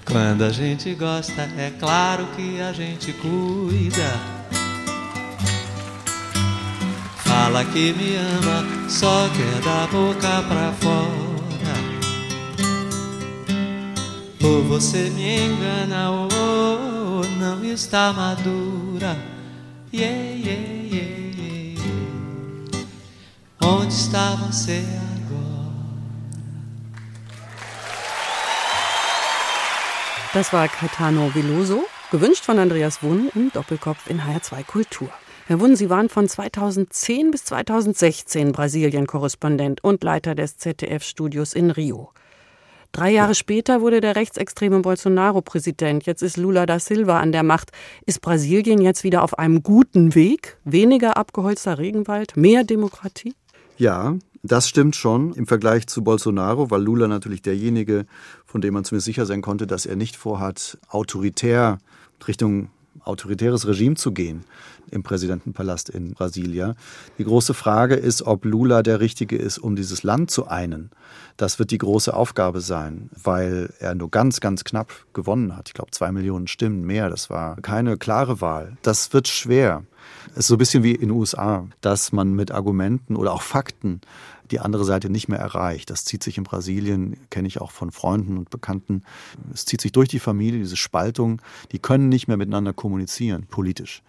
Quando 0.05 0.43
a 0.43 0.51
gente 0.51 0.93
gosta, 0.93 1.49
é 1.58 1.73
claro 1.79 2.27
que 2.36 2.62
a 2.62 2.71
gente 2.71 3.12
cuida. 3.13 4.13
Fala 7.23 7.65
que 7.65 7.91
me 7.91 8.15
ama, 8.17 8.88
só 8.88 9.27
quer 9.29 9.62
da 9.63 9.88
boca 9.88 10.43
pra 10.47 10.71
fora. 10.73 11.73
Ou 14.43 14.63
você 14.65 15.10
me 15.10 15.39
engana, 15.39 16.12
ou 16.12 17.25
não 17.39 17.65
está 17.65 18.13
madura. 18.13 19.17
Yeah, 19.91 20.36
yeah, 20.36 20.84
yeah. 20.93 21.18
Onde 23.69 23.93
está 23.93 24.36
você 24.36 24.84
agora? 25.27 25.69
Das 30.34 30.51
war 30.51 30.67
Caetano 30.67 31.29
Veloso, 31.36 31.84
gewünscht 32.10 32.45
von 32.45 32.58
Andreas 32.58 33.03
Wunn 33.03 33.29
im 33.36 33.51
Doppelkopf 33.51 34.10
in 34.10 34.21
HR2 34.21 34.63
Kultur. 34.65 35.10
Herr 35.45 35.60
Wunn, 35.60 35.75
Sie 35.75 35.91
waren 35.91 36.10
von 36.10 36.27
2010 36.27 37.29
bis 37.29 37.45
2016 37.45 38.53
Brasilien-Korrespondent 38.53 39.84
und 39.84 40.03
Leiter 40.03 40.34
des 40.34 40.58
ZDF-Studios 40.58 41.53
in 41.53 41.69
Rio. 41.69 42.12
Drei 42.91 43.12
Jahre 43.12 43.32
ja. 43.32 43.36
später 43.36 43.82
wurde 43.82 44.01
der 44.01 44.15
rechtsextreme 44.15 44.79
Bolsonaro 44.79 45.43
Präsident. 45.43 46.08
Jetzt 46.08 46.23
ist 46.23 46.38
Lula 46.38 46.65
da 46.65 46.79
Silva 46.79 47.19
an 47.19 47.32
der 47.32 47.43
Macht. 47.43 47.69
Ist 48.08 48.21
Brasilien 48.21 48.82
jetzt 48.82 49.03
wieder 49.03 49.21
auf 49.21 49.38
einem 49.38 49.62
guten 49.62 50.15
Weg? 50.15 50.58
Weniger 50.63 51.17
abgeholzter 51.17 51.77
Regenwald, 51.77 52.36
mehr 52.36 52.63
Demokratie? 52.63 53.36
Ja, 53.79 54.17
das 54.43 54.67
stimmt 54.67 54.97
schon 54.97 55.33
im 55.33 55.47
Vergleich 55.47 55.87
zu 55.87 56.03
Bolsonaro, 56.03 56.69
weil 56.69 56.83
Lula 56.83 57.07
natürlich 57.07 57.41
derjenige, 57.41 58.05
von 58.45 58.59
dem 58.59 58.73
man 58.73 58.83
zumindest 58.83 59.05
sicher 59.05 59.25
sein 59.25 59.41
konnte, 59.41 59.67
dass 59.67 59.85
er 59.85 59.95
nicht 59.95 60.17
vorhat, 60.17 60.77
autoritär 60.89 61.77
Richtung 62.27 62.67
autoritäres 63.05 63.65
Regime 63.65 63.95
zu 63.95 64.11
gehen 64.11 64.43
im 64.91 65.01
Präsidentenpalast 65.01 65.89
in 65.89 66.13
Brasilia. 66.13 66.75
Die 67.17 67.23
große 67.23 67.53
Frage 67.53 67.95
ist, 67.95 68.23
ob 68.23 68.43
Lula 68.43 68.83
der 68.83 68.99
Richtige 68.99 69.37
ist, 69.37 69.57
um 69.59 69.77
dieses 69.77 70.03
Land 70.03 70.29
zu 70.29 70.47
einen. 70.47 70.89
Das 71.37 71.57
wird 71.57 71.71
die 71.71 71.77
große 71.77 72.13
Aufgabe 72.13 72.59
sein, 72.59 73.09
weil 73.23 73.73
er 73.79 73.95
nur 73.95 74.11
ganz, 74.11 74.41
ganz 74.41 74.65
knapp 74.65 74.91
gewonnen 75.13 75.55
hat. 75.55 75.69
Ich 75.69 75.73
glaube, 75.73 75.91
zwei 75.91 76.11
Millionen 76.11 76.47
Stimmen 76.47 76.81
mehr. 76.81 77.09
Das 77.09 77.29
war 77.29 77.55
keine 77.61 77.97
klare 77.97 78.41
Wahl. 78.41 78.77
Das 78.81 79.13
wird 79.13 79.29
schwer. 79.29 79.85
Es 80.31 80.39
ist 80.39 80.47
so 80.47 80.55
ein 80.55 80.59
bisschen 80.59 80.83
wie 80.83 80.93
in 80.93 81.09
den 81.09 81.11
USA, 81.11 81.67
dass 81.81 82.11
man 82.11 82.33
mit 82.33 82.51
Argumenten 82.51 83.15
oder 83.15 83.33
auch 83.33 83.41
Fakten 83.41 84.01
die 84.51 84.59
andere 84.59 84.85
Seite 84.85 85.09
nicht 85.09 85.27
mehr 85.27 85.39
erreicht. 85.39 85.89
Das 85.89 86.05
zieht 86.05 86.23
sich 86.23 86.37
in 86.37 86.43
Brasilien, 86.43 87.17
kenne 87.29 87.47
ich 87.47 87.61
auch 87.61 87.71
von 87.71 87.91
Freunden 87.91 88.37
und 88.37 88.49
Bekannten. 88.49 89.03
Es 89.53 89.65
zieht 89.65 89.81
sich 89.81 89.91
durch 89.91 90.09
die 90.09 90.19
Familie, 90.19 90.59
diese 90.59 90.77
Spaltung. 90.77 91.41
Die 91.71 91.79
können 91.79 92.09
nicht 92.09 92.27
mehr 92.27 92.37
miteinander 92.37 92.73
kommunizieren, 92.73 93.45
politisch. 93.47 94.01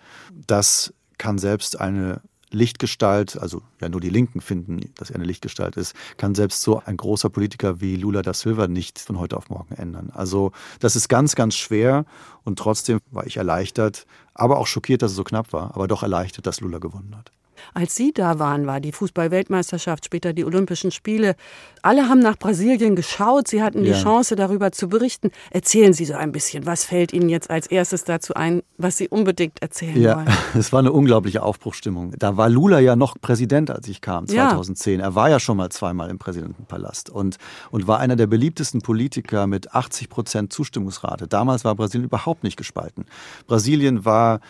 Das 0.47 0.95
kann 1.19 1.39
selbst 1.39 1.81
eine 1.81 2.21
Lichtgestalt, 2.51 3.39
also 3.39 3.63
ja 3.81 3.89
nur 3.89 4.01
die 4.01 4.11
Linken 4.11 4.41
finden, 4.41 4.81
dass 4.97 5.11
er 5.11 5.17
eine 5.17 5.25
Lichtgestalt 5.25 5.77
ist, 5.77 5.95
kann 6.17 6.35
selbst 6.35 6.63
so 6.63 6.83
ein 6.85 6.97
großer 6.97 7.31
Politiker 7.31 7.81
wie 7.81 7.97
Lula 7.97 8.23
da 8.23 8.35
Silva 8.35 8.67
nicht 8.67 8.99
von 8.99 9.19
heute 9.19 9.37
auf 9.37 9.51
morgen 9.51 9.75
ändern. 9.75 10.11
Also 10.13 10.53
das 10.81 10.97
ist 10.97 11.09
ganz, 11.09 11.35
ganz 11.35 11.57
schwer 11.57 12.05
und 12.45 12.59
trotzdem 12.59 13.01
war 13.11 13.27
ich 13.27 13.37
erleichtert, 13.37 14.07
aber 14.35 14.59
auch 14.59 14.67
schockiert, 14.67 15.03
dass 15.03 15.13
es 15.13 15.17
so 15.17 15.25
knapp 15.25 15.53
war, 15.53 15.75
aber 15.75 15.89
doch 15.89 16.03
erleichtert, 16.03 16.47
dass 16.47 16.61
Lula 16.61 16.79
gewonnen 16.79 17.15
hat. 17.17 17.33
Als 17.75 17.95
Sie 17.95 18.13
da 18.13 18.39
waren, 18.39 18.67
war 18.67 18.81
die 18.81 18.93
Fußball-Weltmeisterschaft, 18.93 20.05
später 20.05 20.33
die 20.33 20.45
Olympischen 20.45 20.91
Spiele. 20.91 21.37
Alle 21.83 22.09
haben 22.09 22.21
nach 22.21 22.37
Brasilien 22.37 22.97
geschaut. 22.97 23.49
Sie 23.49 23.63
hatten 23.63 23.85
die 23.85 23.91
ja. 23.91 24.03
Chance, 24.03 24.37
darüber 24.37 24.73
zu 24.73 24.89
berichten. 24.89 25.31
Erzählen 25.51 25.93
Sie 25.93 26.05
so 26.05 26.15
ein 26.15 26.33
bisschen. 26.33 26.67
Was 26.67 26.85
fällt 26.85 27.13
Ihnen 27.13 27.29
jetzt 27.29 27.51
als 27.51 27.67
erstes 27.67 28.05
dazu 28.05 28.35
ein, 28.35 28.63
was 28.77 28.97
Sie 28.97 29.09
unbedingt 29.09 29.63
erzählen 29.63 30.01
ja, 30.01 30.17
wollen? 30.17 30.29
Es 30.55 30.73
war 30.73 30.81
eine 30.81 30.93
unglaubliche 30.93 31.43
Aufbruchstimmung. 31.43 32.13
Da 32.19 32.37
war 32.37 32.49
Lula 32.49 32.81
ja 32.81 32.97
noch 32.97 33.17
Präsident, 33.21 33.71
als 33.71 33.89
ich 33.89 34.01
kam, 34.01 34.27
2010. 34.27 35.01
Ja. 35.01 35.07
Er 35.07 35.15
war 35.15 35.31
ja 35.31 35.41
schon 35.41 35.57
mal 35.57 35.71
zweimal 35.71 36.11
im 36.11 36.19
Präsidentenpalast 36.19 37.11
und, 37.11 37.37
und 37.71 37.87
war 37.87 37.99
einer 37.99 38.17
der 38.17 38.27
beliebtesten 38.27 38.83
Politiker 38.83 39.47
mit 39.47 39.75
80 39.75 40.09
Prozent 40.09 40.53
Zustimmungsrate. 40.53 41.29
Damals 41.29 41.65
war 41.65 41.75
Brasilien 41.75 42.07
überhaupt 42.07 42.45
nicht 42.45 42.57
gespalten. 42.57 43.07
Brasilien 43.47 44.05
war 44.05 44.41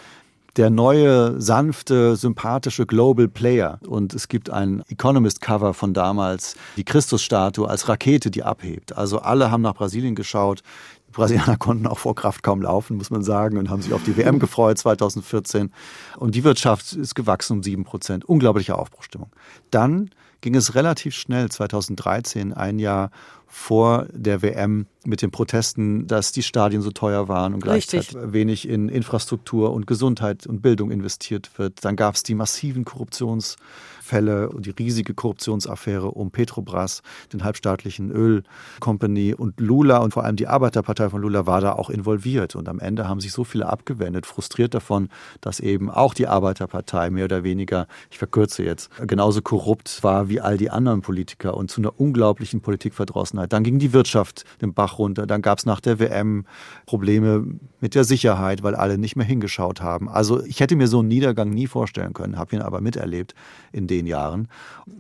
der 0.57 0.71
neue, 0.71 1.41
sanfte, 1.41 2.17
sympathische 2.17 2.87
Global 2.87 3.29
Player. 3.29 3.79
Und 3.87 4.15
es 4.15 4.29
gibt 4.29 4.51
ein 4.51 4.83
Economist-Cover 4.89 5.75
von 5.75 5.95
damals, 5.95 6.57
die 6.77 6.85
Christusstatue 6.85 7.69
als 7.69 7.89
Rakete, 7.89 8.31
die 8.31 8.43
abhebt. 8.43 8.97
Also 8.97 9.21
alle 9.21 9.51
haben 9.51 9.63
nach 9.63 9.75
Brasilien 9.75 10.15
geschaut. 10.15 10.63
Die 11.09 11.13
Brasilianer 11.13 11.57
konnten 11.59 11.87
auch 11.87 11.99
vor 11.99 12.15
Kraft 12.15 12.43
kaum 12.43 12.63
laufen, 12.63 12.97
muss 12.97 13.11
man 13.11 13.23
sagen, 13.23 13.59
und 13.59 13.71
haben 13.71 13.83
sich 13.83 13.93
auf 13.93 14.03
die 14.05 14.17
WM 14.17 14.39
gefreut 14.41 14.79
2014. 14.79 15.73
Und 16.19 16.35
die 16.35 16.45
Wirtschaft 16.45 16.93
ist 16.93 17.15
gewachsen 17.15 17.55
um 17.55 17.63
sieben 17.63 17.85
Prozent. 17.85 18.25
Unglaubliche 18.25 18.77
Aufbruchstimmung. 18.77 19.31
Dann 19.71 20.11
ging 20.41 20.55
es 20.55 20.75
relativ 20.75 21.15
schnell, 21.15 21.49
2013, 21.51 22.53
ein 22.53 22.79
Jahr 22.79 23.11
vor 23.47 24.07
der 24.13 24.43
WM 24.43 24.87
mit 25.05 25.23
den 25.23 25.31
Protesten, 25.31 26.07
dass 26.07 26.33
die 26.33 26.43
Stadien 26.43 26.83
so 26.83 26.91
teuer 26.91 27.29
waren 27.29 27.53
und 27.53 27.63
gleichzeitig 27.63 28.15
Richtig. 28.15 28.33
wenig 28.33 28.69
in 28.69 28.89
Infrastruktur 28.89 29.73
und 29.73 29.87
Gesundheit 29.87 30.47
und 30.47 30.63
Bildung 30.63 30.91
investiert 30.91 31.51
wird. 31.59 31.85
Dann 31.85 31.97
gab 31.97 32.15
es 32.15 32.23
die 32.23 32.35
massiven 32.35 32.85
Korruptions- 32.85 33.57
Fälle 34.11 34.51
und 34.51 34.67
die 34.67 34.71
riesige 34.71 35.15
Korruptionsaffäre 35.15 36.11
um 36.11 36.33
Petrobras, 36.33 37.03
den 37.33 37.45
halbstaatlichen 37.45 38.11
Ölcompany 38.11 39.35
und 39.35 39.61
Lula 39.61 39.99
und 39.99 40.13
vor 40.13 40.25
allem 40.25 40.35
die 40.35 40.49
Arbeiterpartei 40.49 41.09
von 41.11 41.23
Lula 41.23 41.47
war 41.47 41.61
da 41.61 41.75
auch 41.75 41.91
involviert. 41.91 42.57
Und 42.57 42.69
am 42.69 42.81
Ende 42.81 43.09
haben 43.09 43.21
sich 43.21 43.31
so 43.31 43.45
viele 43.45 43.69
abgewendet, 43.69 44.27
frustriert 44.27 44.75
davon, 44.75 45.11
dass 45.41 45.61
eben 45.61 45.91
auch 45.91 46.13
die 46.13 46.27
Arbeiterpartei 46.27 47.11
mehr 47.11 47.27
oder 47.27 47.45
weniger, 47.45 47.87
ich 48.11 48.19
verkürze 48.19 48.65
jetzt, 48.65 48.91
genauso 49.07 49.43
korrupt 49.43 50.03
war 50.03 50.29
wie 50.29 50.41
all 50.41 50.57
die 50.57 50.71
anderen 50.71 51.03
Politiker 51.03 51.57
und 51.57 51.71
zu 51.71 51.81
einer 51.81 52.01
unglaublichen 52.01 52.63
Politikverdrossenheit. 52.63 53.53
Dann 53.53 53.63
ging 53.63 53.79
die 53.79 53.93
Wirtschaft 53.93 54.45
den 54.61 54.75
Bach 54.75 54.99
runter. 54.99 55.27
Dann 55.29 55.41
gab 55.41 55.59
es 55.59 55.67
nach 55.67 55.81
der 55.81 56.01
WM 56.01 56.47
Probleme 56.85 57.47
mit 57.81 57.95
der 57.95 58.03
Sicherheit, 58.03 58.65
weil 58.65 58.75
alle 58.75 58.99
nicht 58.99 59.15
mehr 59.15 59.27
hingeschaut 59.27 59.81
haben. 59.81 60.09
Also 60.09 60.43
ich 60.45 60.59
hätte 60.59 60.75
mir 60.75 60.89
so 60.89 60.99
einen 60.99 61.09
Niedergang 61.09 61.51
nie 61.51 61.69
vorstellen 61.69 62.13
können, 62.13 62.37
habe 62.37 62.57
ihn 62.57 62.63
aber 62.63 62.81
miterlebt 62.81 63.35
in 63.71 63.87
den 64.01 64.07
Jahren. 64.07 64.49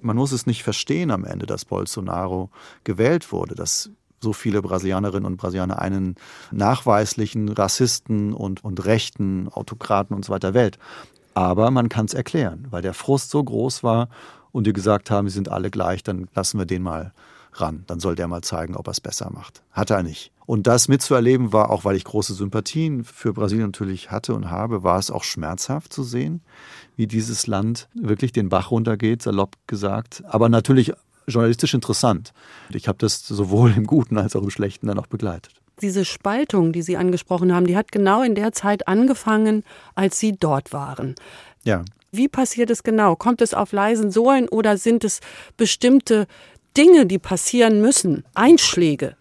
Man 0.00 0.16
muss 0.16 0.32
es 0.32 0.46
nicht 0.46 0.62
verstehen 0.62 1.10
am 1.10 1.24
Ende, 1.24 1.46
dass 1.46 1.64
Bolsonaro 1.64 2.50
gewählt 2.84 3.32
wurde, 3.32 3.54
dass 3.54 3.90
so 4.22 4.32
viele 4.32 4.62
Brasilianerinnen 4.62 5.24
und 5.24 5.36
Brasilianer 5.36 5.80
einen 5.80 6.16
nachweislichen 6.50 7.48
Rassisten 7.48 8.32
und, 8.34 8.62
und 8.62 8.84
rechten 8.84 9.48
Autokraten 9.48 10.14
und 10.14 10.24
so 10.24 10.32
weiter 10.32 10.54
wählt. 10.54 10.78
Aber 11.34 11.70
man 11.70 11.88
kann 11.88 12.06
es 12.06 12.14
erklären, 12.14 12.66
weil 12.70 12.82
der 12.82 12.94
Frust 12.94 13.30
so 13.30 13.42
groß 13.42 13.82
war 13.82 14.08
und 14.52 14.66
die 14.66 14.72
gesagt 14.72 15.10
haben, 15.10 15.28
sie 15.28 15.34
sind 15.34 15.48
alle 15.48 15.70
gleich, 15.70 16.02
dann 16.02 16.28
lassen 16.34 16.58
wir 16.58 16.66
den 16.66 16.82
mal 16.82 17.12
ran. 17.52 17.84
Dann 17.86 18.00
soll 18.00 18.14
der 18.14 18.28
mal 18.28 18.42
zeigen, 18.42 18.76
ob 18.76 18.88
er 18.88 18.92
es 18.92 19.00
besser 19.00 19.30
macht. 19.32 19.62
Hat 19.72 19.90
er 19.90 20.02
nicht. 20.02 20.32
Und 20.46 20.66
das 20.66 20.88
mitzuerleben 20.88 21.52
war, 21.52 21.70
auch 21.70 21.84
weil 21.84 21.96
ich 21.96 22.04
große 22.04 22.34
Sympathien 22.34 23.04
für 23.04 23.32
Brasilien 23.32 23.66
natürlich 23.66 24.10
hatte 24.10 24.34
und 24.34 24.50
habe, 24.50 24.82
war 24.82 24.98
es 24.98 25.10
auch 25.10 25.24
schmerzhaft 25.24 25.92
zu 25.92 26.02
sehen, 26.02 26.42
wie 27.00 27.06
dieses 27.06 27.46
Land 27.46 27.88
wirklich 27.94 28.30
den 28.30 28.50
Bach 28.50 28.70
runtergeht, 28.70 29.22
salopp 29.22 29.56
gesagt. 29.66 30.22
Aber 30.28 30.50
natürlich 30.50 30.92
journalistisch 31.26 31.72
interessant. 31.72 32.34
Ich 32.74 32.88
habe 32.88 32.98
das 32.98 33.26
sowohl 33.26 33.72
im 33.74 33.86
Guten 33.86 34.18
als 34.18 34.36
auch 34.36 34.42
im 34.42 34.50
Schlechten 34.50 34.86
dann 34.86 34.98
auch 34.98 35.06
begleitet. 35.06 35.54
Diese 35.80 36.04
Spaltung, 36.04 36.74
die 36.74 36.82
Sie 36.82 36.98
angesprochen 36.98 37.54
haben, 37.54 37.66
die 37.66 37.74
hat 37.74 37.90
genau 37.90 38.22
in 38.22 38.34
der 38.34 38.52
Zeit 38.52 38.86
angefangen, 38.86 39.64
als 39.94 40.18
Sie 40.18 40.32
dort 40.38 40.74
waren. 40.74 41.14
Ja. 41.64 41.86
Wie 42.12 42.28
passiert 42.28 42.68
es 42.68 42.82
genau? 42.82 43.16
Kommt 43.16 43.40
es 43.40 43.54
auf 43.54 43.72
leisen 43.72 44.10
Sohlen 44.10 44.46
oder 44.46 44.76
sind 44.76 45.02
es 45.02 45.20
bestimmte 45.56 46.26
Dinge, 46.76 47.06
die 47.06 47.18
passieren 47.18 47.80
müssen, 47.80 48.24
Einschläge. 48.34 49.16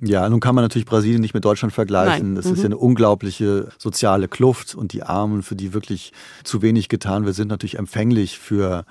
Ja, 0.00 0.28
nun 0.28 0.40
kann 0.40 0.54
man 0.54 0.64
natürlich 0.64 0.86
Brasilien 0.86 1.20
nicht 1.20 1.34
mit 1.34 1.44
Deutschland 1.44 1.72
vergleichen. 1.72 2.28
Nein. 2.28 2.34
Das 2.36 2.46
mhm. 2.46 2.52
ist 2.52 2.58
ja 2.60 2.66
eine 2.66 2.78
unglaubliche 2.78 3.68
soziale 3.78 4.28
Kluft 4.28 4.74
und 4.74 4.92
die 4.92 5.02
Armen, 5.02 5.42
für 5.42 5.56
die 5.56 5.72
wirklich 5.72 6.12
zu 6.42 6.62
wenig 6.62 6.88
getan 6.88 7.24
wird, 7.24 7.36
sind 7.36 7.48
natürlich 7.48 7.78
empfänglich 7.78 8.38
für 8.38 8.84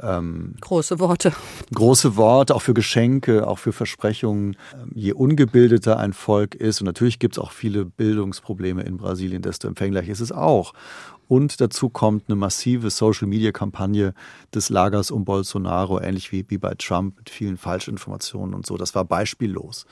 ähm, 0.00 0.54
große 0.60 0.98
Worte. 0.98 1.32
Große 1.74 2.16
Worte, 2.16 2.54
auch 2.54 2.62
für 2.62 2.74
Geschenke, 2.74 3.46
auch 3.46 3.58
für 3.58 3.72
Versprechungen. 3.72 4.56
Ähm, 4.74 4.90
je 4.94 5.12
ungebildeter 5.12 5.98
ein 5.98 6.12
Volk 6.12 6.54
ist, 6.54 6.80
und 6.80 6.86
natürlich 6.86 7.18
gibt 7.18 7.36
es 7.36 7.38
auch 7.38 7.52
viele 7.52 7.84
Bildungsprobleme 7.84 8.82
in 8.82 8.96
Brasilien, 8.96 9.42
desto 9.42 9.68
empfänglicher 9.68 10.10
ist 10.10 10.20
es 10.20 10.32
auch. 10.32 10.72
Und 11.28 11.60
dazu 11.60 11.88
kommt 11.88 12.24
eine 12.28 12.36
massive 12.36 12.90
Social-Media-Kampagne 12.90 14.12
des 14.54 14.68
Lagers 14.70 15.10
um 15.10 15.24
Bolsonaro, 15.24 16.00
ähnlich 16.00 16.32
wie, 16.32 16.44
wie 16.48 16.58
bei 16.58 16.74
Trump 16.74 17.16
mit 17.18 17.30
vielen 17.30 17.56
Falschinformationen 17.56 18.54
und 18.54 18.66
so. 18.66 18.76
Das 18.76 18.94
war 18.94 19.04
beispiellos 19.04 19.86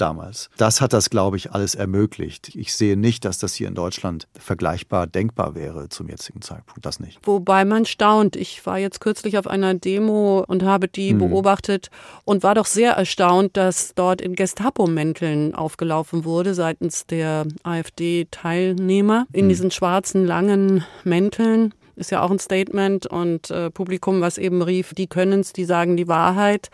damals. 0.00 0.50
Das 0.56 0.80
hat 0.80 0.92
das, 0.92 1.10
glaube 1.10 1.36
ich, 1.36 1.52
alles 1.52 1.74
ermöglicht. 1.74 2.54
Ich 2.54 2.74
sehe 2.74 2.96
nicht, 2.96 3.24
dass 3.24 3.38
das 3.38 3.54
hier 3.54 3.68
in 3.68 3.74
Deutschland 3.74 4.28
vergleichbar 4.38 5.06
denkbar 5.06 5.54
wäre 5.54 5.88
zum 5.88 6.08
jetzigen 6.08 6.42
Zeitpunkt. 6.42 6.84
Das 6.84 7.00
nicht. 7.00 7.18
Wobei 7.24 7.64
man 7.64 7.84
staunt. 7.84 8.36
Ich 8.36 8.64
war 8.66 8.78
jetzt 8.78 9.00
kürzlich 9.00 9.38
auf 9.38 9.46
einer 9.46 9.74
Demo 9.74 10.44
und 10.46 10.62
habe 10.62 10.88
die 10.88 11.10
hm. 11.10 11.18
beobachtet 11.18 11.90
und 12.24 12.42
war 12.42 12.54
doch 12.54 12.66
sehr 12.66 12.92
erstaunt, 12.92 13.56
dass 13.56 13.94
dort 13.94 14.20
in 14.20 14.34
Gestapo-Mänteln 14.34 15.54
aufgelaufen 15.54 16.24
wurde 16.24 16.54
seitens 16.54 17.06
der 17.06 17.46
AfD-Teilnehmer 17.62 19.26
in 19.32 19.42
hm. 19.42 19.48
diesen 19.48 19.70
schwarzen 19.70 20.24
langen 20.24 20.84
Mänteln 21.04 21.74
ist 21.96 22.10
ja 22.10 22.22
auch 22.22 22.30
ein 22.30 22.38
Statement 22.38 23.06
und 23.06 23.50
äh, 23.50 23.70
Publikum, 23.70 24.20
was 24.20 24.38
eben 24.38 24.62
rief, 24.62 24.94
die 24.94 25.06
können 25.06 25.40
es, 25.40 25.52
die 25.52 25.64
sagen 25.64 25.96
die 25.96 26.08
Wahrheit. 26.08 26.70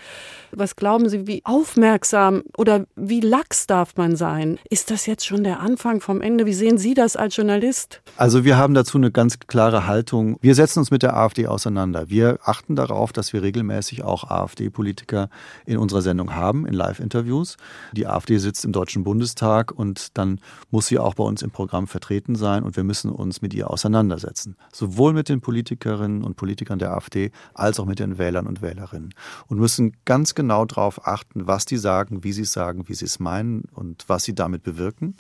Was 0.51 0.77
glauben 0.77 1.09
Sie, 1.09 1.27
wie 1.27 1.43
aufmerksam 1.45 2.43
oder 2.57 2.87
wie 2.97 3.21
lax 3.21 3.67
darf 3.67 3.97
man 3.97 4.17
sein? 4.17 4.59
Ist 4.69 4.91
das 4.91 5.07
jetzt 5.07 5.25
schon 5.25 5.45
der 5.45 5.61
Anfang 5.61 6.01
vom 6.01 6.21
Ende? 6.21 6.45
Wie 6.45 6.53
sehen 6.53 6.77
Sie 6.77 6.95
das 6.95 7.17
als 7.17 7.37
Journalist? 7.37 8.03
Also 8.17 8.45
wir 8.45 8.57
haben 8.57 8.75
dazu 8.75 8.99
eine 8.99 9.11
ganz 9.11 9.39
klare 9.41 9.87
Haltung. 9.87 10.39
Wir 10.41 10.55
setzen 10.55 10.81
uns 10.81 10.91
mit 10.91 11.03
der 11.03 11.17
AfD 11.17 11.47
auseinander. 11.47 12.11
Wir 12.11 12.39
achten 12.45 12.77
darauf, 12.77 13.13
dass 13.13 13.33
wir 13.33 13.43
regelmäßig 13.43 14.03
auch 14.03 14.25
AfD-Politiker 14.25 15.31
in 15.65 15.79
unserer 15.79 16.03
Sendung 16.03 16.35
haben, 16.35 16.67
in 16.67 16.75
Live-Interviews. 16.75 17.57
Die 17.93 18.07
AfD 18.07 18.39
sitzt 18.39 18.65
im 18.65 18.73
Deutschen 18.73 19.05
Bundestag 19.05 19.73
und 19.73 20.19
dann 20.19 20.41
muss 20.71 20.87
sie 20.87 20.99
auch 20.99 21.15
bei 21.15 21.25
uns 21.25 21.43
im 21.43 21.51
Programm 21.51 21.87
vertreten 21.87 22.35
sein 22.35 22.63
und 22.63 22.77
wir 22.77 22.85
müssen 22.85 23.11
uns 23.11 23.43
mit 23.43 23.55
ihr 23.55 23.71
auseinandersetzen. 23.71 24.57
Sowohl 24.73 25.12
sowohl 25.13 25.15
mit 25.15 25.29
den 25.29 25.41
Politikerinnen 25.41 26.23
und 26.23 26.37
Politikern 26.37 26.79
der 26.79 26.93
AfD 26.93 27.31
als 27.55 27.79
auch 27.79 27.87
mit 27.87 27.99
den 27.99 28.19
Wählern 28.19 28.47
und 28.47 28.63
Wählerinnen 28.63 29.15
und 29.49 29.59
müssen 29.59 29.93
ganz 30.05 30.35
genau 30.35 30.65
darauf 30.65 31.07
achten, 31.07 31.47
was 31.47 31.65
die 31.67 31.77
sagen, 31.77 32.25
wie 32.25 32.33
sie 32.33 32.43
es 32.43 32.53
sagen, 32.53 32.89
wie 32.89 32.95
sie 32.95 33.05
es 33.05 33.21
meinen 33.21 33.65
und 33.75 34.05
was 34.09 34.25
sie 34.25 34.35
damit 34.35 34.63
bewirken, 34.63 35.17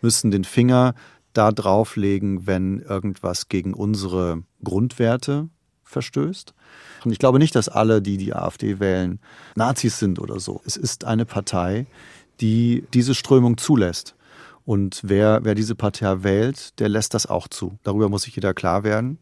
müssen 0.00 0.30
den 0.30 0.44
Finger 0.44 0.94
da 1.32 1.52
drauflegen, 1.52 2.46
wenn 2.46 2.80
irgendwas 2.80 3.48
gegen 3.48 3.74
unsere 3.74 4.42
Grundwerte 4.64 5.48
verstößt. 5.84 6.54
Und 7.04 7.12
ich 7.12 7.18
glaube 7.18 7.38
nicht, 7.38 7.54
dass 7.54 7.68
alle, 7.68 8.00
die 8.00 8.16
die 8.16 8.34
AfD 8.34 8.80
wählen, 8.80 9.20
Nazis 9.54 9.98
sind 9.98 10.18
oder 10.18 10.40
so. 10.40 10.62
Es 10.64 10.76
ist 10.76 11.04
eine 11.04 11.26
Partei, 11.26 11.86
die 12.40 12.84
diese 12.92 13.14
Strömung 13.14 13.58
zulässt. 13.58 14.15
Und 14.66 15.00
wer, 15.04 15.40
wer 15.44 15.54
diese 15.54 15.76
Partei 15.76 16.24
wählt, 16.24 16.78
der 16.80 16.88
lässt 16.88 17.14
das 17.14 17.26
auch 17.26 17.48
zu. 17.48 17.78
Darüber 17.84 18.08
muss 18.08 18.22
sich 18.22 18.34
jeder 18.34 18.52
klar 18.52 18.84
werden. 18.84 19.18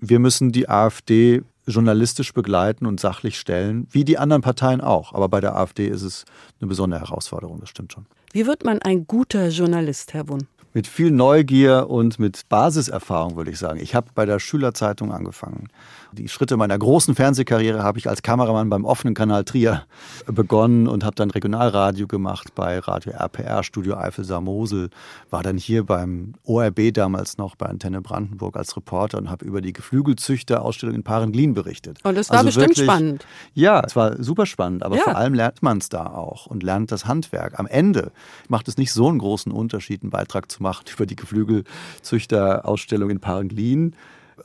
Wir 0.00 0.18
müssen 0.18 0.52
die 0.52 0.68
AfD 0.68 1.42
journalistisch 1.66 2.34
begleiten 2.34 2.84
und 2.84 2.98
sachlich 2.98 3.38
stellen, 3.38 3.86
wie 3.90 4.04
die 4.04 4.18
anderen 4.18 4.42
Parteien 4.42 4.80
auch. 4.80 5.14
Aber 5.14 5.28
bei 5.28 5.40
der 5.40 5.56
AfD 5.56 5.86
ist 5.86 6.02
es 6.02 6.24
eine 6.60 6.68
besondere 6.68 7.00
Herausforderung, 7.00 7.60
das 7.60 7.68
stimmt 7.68 7.92
schon. 7.92 8.06
Wie 8.32 8.46
wird 8.46 8.64
man 8.64 8.82
ein 8.82 9.06
guter 9.06 9.48
Journalist, 9.48 10.14
Herr 10.14 10.28
Wunn? 10.28 10.48
mit 10.74 10.86
viel 10.86 11.10
Neugier 11.10 11.88
und 11.88 12.18
mit 12.18 12.48
Basiserfahrung, 12.48 13.36
würde 13.36 13.50
ich 13.50 13.58
sagen. 13.58 13.80
Ich 13.80 13.94
habe 13.94 14.08
bei 14.14 14.26
der 14.26 14.38
Schülerzeitung 14.38 15.12
angefangen. 15.12 15.68
Die 16.12 16.28
Schritte 16.28 16.56
meiner 16.56 16.78
großen 16.78 17.14
Fernsehkarriere 17.14 17.82
habe 17.82 17.98
ich 17.98 18.08
als 18.08 18.22
Kameramann 18.22 18.70
beim 18.70 18.84
offenen 18.84 19.14
Kanal 19.14 19.44
Trier 19.44 19.84
begonnen 20.26 20.88
und 20.88 21.04
habe 21.04 21.14
dann 21.14 21.30
Regionalradio 21.30 22.06
gemacht 22.06 22.54
bei 22.54 22.78
Radio 22.78 23.12
RPR, 23.12 23.62
Studio 23.62 23.96
Eifel 23.96 24.24
Mosel, 24.40 24.88
war 25.30 25.42
dann 25.42 25.58
hier 25.58 25.84
beim 25.84 26.34
ORB 26.44 26.94
damals 26.94 27.36
noch 27.36 27.56
bei 27.56 27.66
Antenne 27.66 28.00
Brandenburg 28.00 28.56
als 28.56 28.76
Reporter 28.76 29.18
und 29.18 29.30
habe 29.30 29.44
über 29.44 29.60
die 29.60 29.72
Geflügelzüchterausstellung 29.72 30.94
in 30.94 31.02
Parenglin 31.02 31.52
berichtet. 31.52 31.98
Und 32.04 32.16
das 32.16 32.30
war 32.30 32.38
also 32.38 32.46
bestimmt 32.46 32.68
wirklich, 32.68 32.84
spannend. 32.84 33.26
Ja, 33.54 33.82
es 33.84 33.94
war 33.94 34.22
super 34.22 34.46
spannend, 34.46 34.82
aber 34.82 34.96
ja. 34.96 35.02
vor 35.02 35.16
allem 35.16 35.34
lernt 35.34 35.62
man 35.62 35.78
es 35.78 35.90
da 35.90 36.06
auch 36.06 36.46
und 36.46 36.62
lernt 36.62 36.90
das 36.90 37.04
Handwerk. 37.06 37.58
Am 37.58 37.66
Ende 37.66 38.12
macht 38.48 38.68
es 38.68 38.78
nicht 38.78 38.92
so 38.92 39.08
einen 39.08 39.18
großen 39.18 39.52
Unterschied, 39.52 40.02
einen 40.02 40.10
Beitrag 40.10 40.50
zu 40.50 40.62
machen 40.62 40.84
über 40.94 41.04
die 41.04 41.16
Geflügelzüchterausstellung 41.16 43.10
in 43.10 43.20
Parenglin 43.20 43.94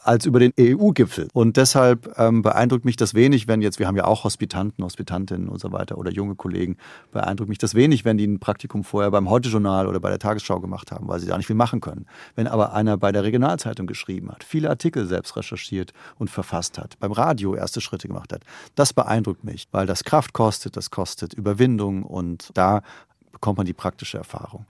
als 0.03 0.25
über 0.25 0.39
den 0.39 0.53
EU-Gipfel. 0.59 1.27
Und 1.33 1.57
deshalb 1.57 2.17
ähm, 2.17 2.41
beeindruckt 2.41 2.85
mich 2.85 2.95
das 2.95 3.13
wenig, 3.13 3.47
wenn 3.47 3.61
jetzt, 3.61 3.79
wir 3.79 3.87
haben 3.87 3.95
ja 3.95 4.05
auch 4.05 4.23
Hospitanten, 4.23 4.83
Hospitantinnen 4.83 5.47
und 5.49 5.59
so 5.59 5.71
weiter 5.71 5.97
oder 5.97 6.11
junge 6.11 6.35
Kollegen, 6.35 6.77
beeindruckt 7.11 7.49
mich 7.49 7.57
das 7.57 7.75
wenig, 7.75 8.05
wenn 8.05 8.17
die 8.17 8.27
ein 8.27 8.39
Praktikum 8.39 8.83
vorher 8.83 9.11
beim 9.11 9.29
Heute-Journal 9.29 9.87
oder 9.87 9.99
bei 9.99 10.09
der 10.09 10.19
Tagesschau 10.19 10.59
gemacht 10.59 10.91
haben, 10.91 11.07
weil 11.07 11.19
sie 11.19 11.27
da 11.27 11.37
nicht 11.37 11.47
viel 11.47 11.55
machen 11.55 11.81
können. 11.81 12.05
Wenn 12.35 12.47
aber 12.47 12.73
einer 12.73 12.97
bei 12.97 13.11
der 13.11 13.23
Regionalzeitung 13.23 13.87
geschrieben 13.87 14.31
hat, 14.31 14.43
viele 14.43 14.69
Artikel 14.69 15.05
selbst 15.07 15.35
recherchiert 15.35 15.93
und 16.17 16.29
verfasst 16.29 16.77
hat, 16.77 16.99
beim 16.99 17.11
Radio 17.11 17.55
erste 17.55 17.81
Schritte 17.81 18.07
gemacht 18.07 18.33
hat, 18.33 18.43
das 18.75 18.93
beeindruckt 18.93 19.43
mich, 19.43 19.67
weil 19.71 19.85
das 19.85 20.03
Kraft 20.03 20.33
kostet, 20.33 20.77
das 20.77 20.91
kostet 20.91 21.33
Überwindung 21.33 22.03
und 22.03 22.49
da 22.53 22.81
bekommt 23.31 23.57
man 23.57 23.65
die 23.65 23.73
praktische 23.73 24.17
Erfahrung. 24.17 24.65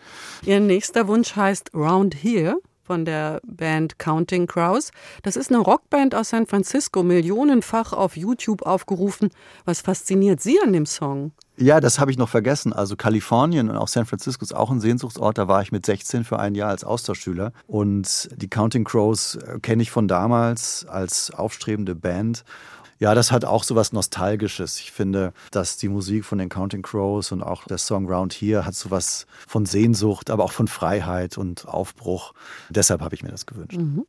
Ihr 0.45 0.59
nächster 0.59 1.07
Wunsch 1.07 1.35
heißt 1.35 1.73
Round 1.73 2.15
Here 2.15 2.57
von 2.83 3.05
der 3.05 3.39
Band 3.45 3.97
Counting 3.97 4.47
Crows. 4.47 4.91
Das 5.21 5.35
ist 5.35 5.49
eine 5.51 5.59
Rockband 5.59 6.13
aus 6.15 6.29
San 6.29 6.45
Francisco, 6.45 7.01
millionenfach 7.03 7.93
auf 7.93 8.17
YouTube 8.17 8.63
aufgerufen. 8.63 9.29
Was 9.65 9.81
fasziniert 9.81 10.41
Sie 10.41 10.59
an 10.61 10.73
dem 10.73 10.85
Song? 10.85 11.31
Ja, 11.55 11.79
das 11.79 11.99
habe 11.99 12.09
ich 12.09 12.17
noch 12.17 12.29
vergessen. 12.29 12.73
Also 12.73 12.95
Kalifornien 12.95 13.69
und 13.69 13.77
auch 13.77 13.87
San 13.87 14.05
Francisco 14.05 14.43
ist 14.43 14.55
auch 14.55 14.71
ein 14.71 14.81
Sehnsuchtsort. 14.81 15.37
Da 15.37 15.47
war 15.47 15.61
ich 15.61 15.71
mit 15.71 15.85
16 15.85 16.23
für 16.23 16.39
ein 16.39 16.55
Jahr 16.55 16.69
als 16.69 16.83
Austauschschüler. 16.83 17.53
Und 17.67 18.29
die 18.35 18.49
Counting 18.49 18.83
Crows 18.83 19.35
äh, 19.35 19.59
kenne 19.59 19.83
ich 19.83 19.91
von 19.91 20.07
damals 20.07 20.85
als 20.89 21.31
aufstrebende 21.31 21.95
Band. 21.95 22.43
Ja, 23.03 23.13
das 23.15 23.33
hat 23.33 23.43
auch 23.43 23.65
so 23.65 23.75
was 23.75 23.91
Nostalgisches. 23.91 24.79
Ich 24.79 24.93
finde, 24.93 25.33
dass 25.51 25.75
die 25.75 25.89
Musik 25.89 26.23
von 26.23 26.37
den 26.37 26.47
Counting 26.47 26.83
Crows 26.83 27.33
und 27.33 27.43
auch 27.43 27.65
der 27.65 27.77
Song 27.77 28.09
Round 28.09 28.31
Here 28.31 28.65
hat 28.65 28.75
so 28.75 28.91
was 28.91 29.27
von 29.45 29.65
Sehnsucht, 29.65 30.29
aber 30.29 30.45
auch 30.45 30.53
von 30.53 30.69
Freiheit 30.69 31.37
und 31.37 31.67
Aufbruch. 31.67 32.33
Deshalb 32.69 33.01
habe 33.01 33.13
ich 33.13 33.21
mir 33.21 33.31
das 33.31 33.45
gewünscht. 33.45 33.77
Mhm. 33.77 34.05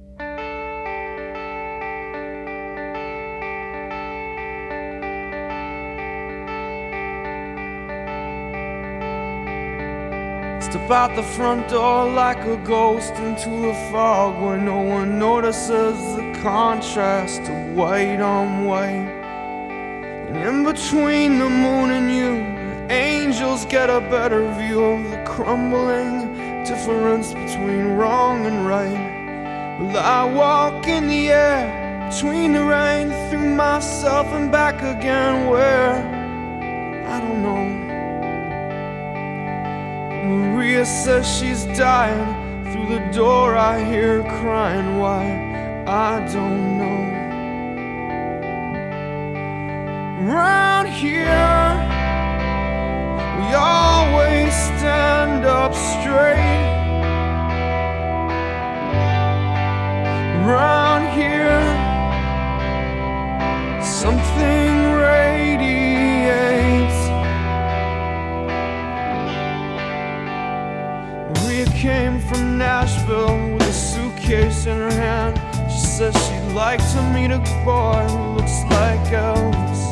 Step 10.85 10.97
out 10.97 11.17
the 11.17 11.23
front 11.23 11.67
door 11.71 12.11
like 12.11 12.45
a 12.45 12.59
ghost 12.59 13.15
into 13.15 13.49
the 13.49 13.73
fog 13.91 14.39
where 14.43 14.59
no 14.59 14.83
one 14.83 15.19
notices 15.19 15.97
the 16.15 16.39
contrast 16.43 17.41
of 17.41 17.75
white 17.75 18.21
on 18.21 18.67
white. 18.67 19.09
And 20.29 20.37
in 20.37 20.63
between 20.63 21.39
the 21.39 21.49
moon 21.49 21.91
and 21.91 22.11
you, 22.15 22.95
angels 22.95 23.65
get 23.65 23.89
a 23.89 24.01
better 24.11 24.43
view 24.59 24.85
of 24.85 25.11
the 25.11 25.25
crumbling 25.25 26.65
difference 26.65 27.33
between 27.33 27.97
wrong 27.97 28.45
and 28.45 28.67
right. 28.67 29.81
Well, 29.81 29.97
I 29.97 30.31
walk 30.31 30.87
in 30.87 31.09
the 31.09 31.31
air 31.31 32.11
between 32.11 32.53
the 32.53 32.63
rain 32.63 33.09
through 33.31 33.55
myself 33.55 34.27
and 34.35 34.53
back 34.53 34.83
again. 34.83 35.49
Where? 35.49 35.95
I 37.09 37.21
don't 37.21 37.43
know. 37.43 37.84
Maria 40.25 40.87
says 40.87 41.27
she's 41.27 41.65
dying. 41.77 42.43
Through 42.73 42.89
the 42.99 43.13
door, 43.13 43.57
I 43.57 43.85
hear 43.85 44.23
her 44.23 44.41
crying. 44.41 44.99
Why? 44.99 45.23
I 45.87 46.27
don't 46.33 46.79
know. 46.79 47.15
Round 50.33 50.89
here, 50.89 51.71
we 53.39 53.55
always 53.55 54.53
stand 54.55 55.45
up 55.45 55.75
straight. 55.75 56.73
Round 60.47 61.05
here, 61.19 61.61
something 63.83 64.93
radiates. 64.93 65.94
Came 71.85 72.19
from 72.19 72.57
Nashville 72.57 73.53
with 73.53 73.69
a 73.69 73.73
suitcase 73.75 74.65
in 74.65 74.79
her 74.79 74.91
hand. 74.91 75.37
She 75.71 75.81
says 75.81 76.15
she'd 76.25 76.55
like 76.55 76.81
to 76.95 77.03
meet 77.13 77.31
a 77.31 77.41
boy 77.63 78.03
who 78.09 78.37
looks 78.37 78.59
like 78.73 79.05
Elvis. 79.13 79.83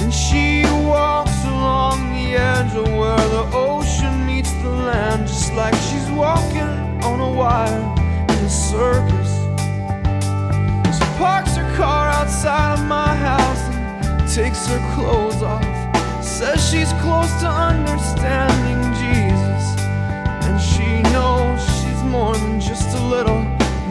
And 0.00 0.10
she 0.14 0.64
walks 0.88 1.44
along 1.44 1.98
the 2.14 2.36
edge 2.36 2.74
of 2.74 2.86
where 3.00 3.24
the 3.36 3.44
ocean 3.52 4.24
meets 4.24 4.50
the 4.62 4.70
land, 4.70 5.28
just 5.28 5.52
like 5.52 5.74
she's 5.88 6.08
walking 6.12 6.72
on 7.04 7.20
a 7.20 7.30
wire 7.30 7.82
in 8.32 8.38
a 8.42 8.48
circus. 8.48 9.30
She 10.96 11.04
parks 11.18 11.54
her 11.54 11.70
car 11.76 12.08
outside 12.08 12.78
of 12.78 12.86
my 12.86 13.14
house 13.14 13.62
and 14.08 14.26
takes 14.26 14.66
her 14.68 14.80
clothes 14.94 15.42
off. 15.42 16.24
Says 16.24 16.66
she's 16.70 16.94
close 17.04 17.30
to 17.42 17.46
understanding 17.46 18.79
knows 21.20 21.60
she's 21.78 22.02
more 22.04 22.34
than 22.34 22.58
just 22.58 22.96
a 22.96 23.02
little 23.14 23.42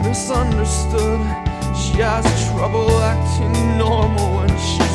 misunderstood. 0.02 1.20
She 1.82 1.98
has 2.08 2.24
trouble 2.48 2.90
acting 3.12 3.54
normal 3.78 4.28
when 4.38 4.52
she's 4.68 4.89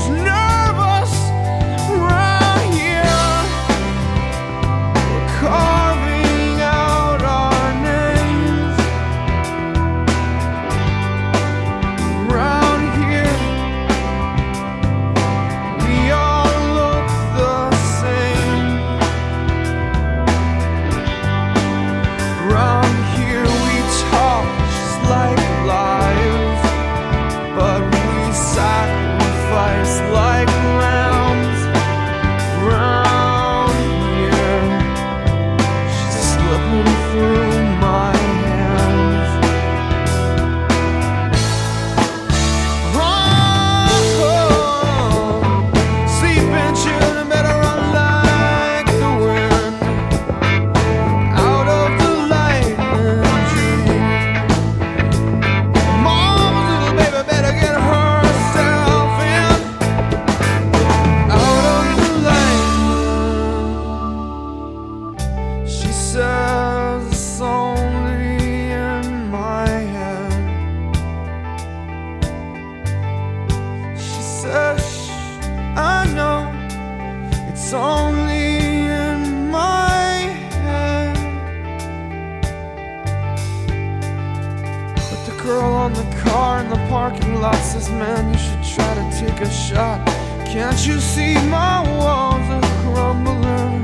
parking 86.95 87.41
lot 87.41 87.61
says, 87.71 87.89
Man, 87.89 88.31
you 88.31 88.39
should 88.39 88.63
try 88.75 88.93
to 88.95 89.05
take 89.19 89.41
a 89.41 89.51
shot. 89.51 89.99
Can't 90.47 90.79
you 90.87 90.97
see 91.01 91.33
my 91.59 91.77
walls 91.97 92.47
are 92.55 92.67
crumbling? 92.83 93.83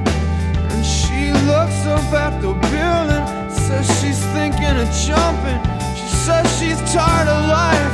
And 0.72 0.86
she 0.86 1.34
looks 1.51 1.80
up 1.95 2.07
at 2.26 2.34
the 2.39 2.53
building, 2.72 3.26
says 3.66 3.86
she's 3.99 4.22
thinking 4.36 4.76
of 4.84 4.89
jumping. 5.05 5.62
She 5.99 6.07
says 6.26 6.45
she's 6.57 6.80
tired 6.93 7.28
of 7.36 7.41
life. 7.62 7.93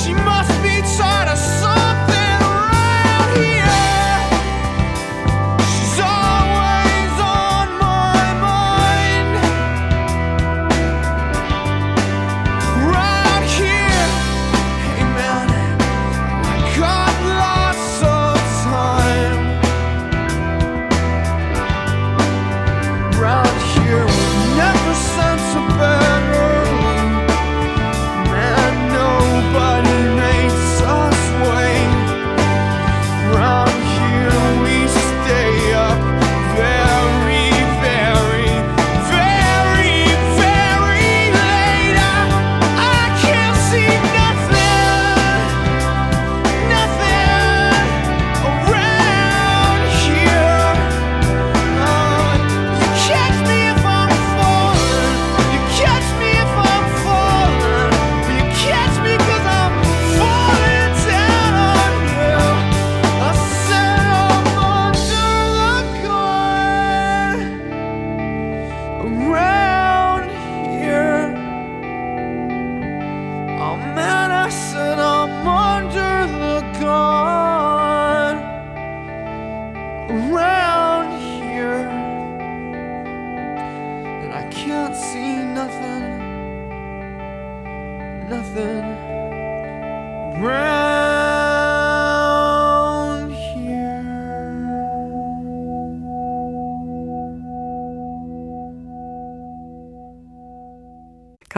She 0.00 0.12
must 0.12 0.39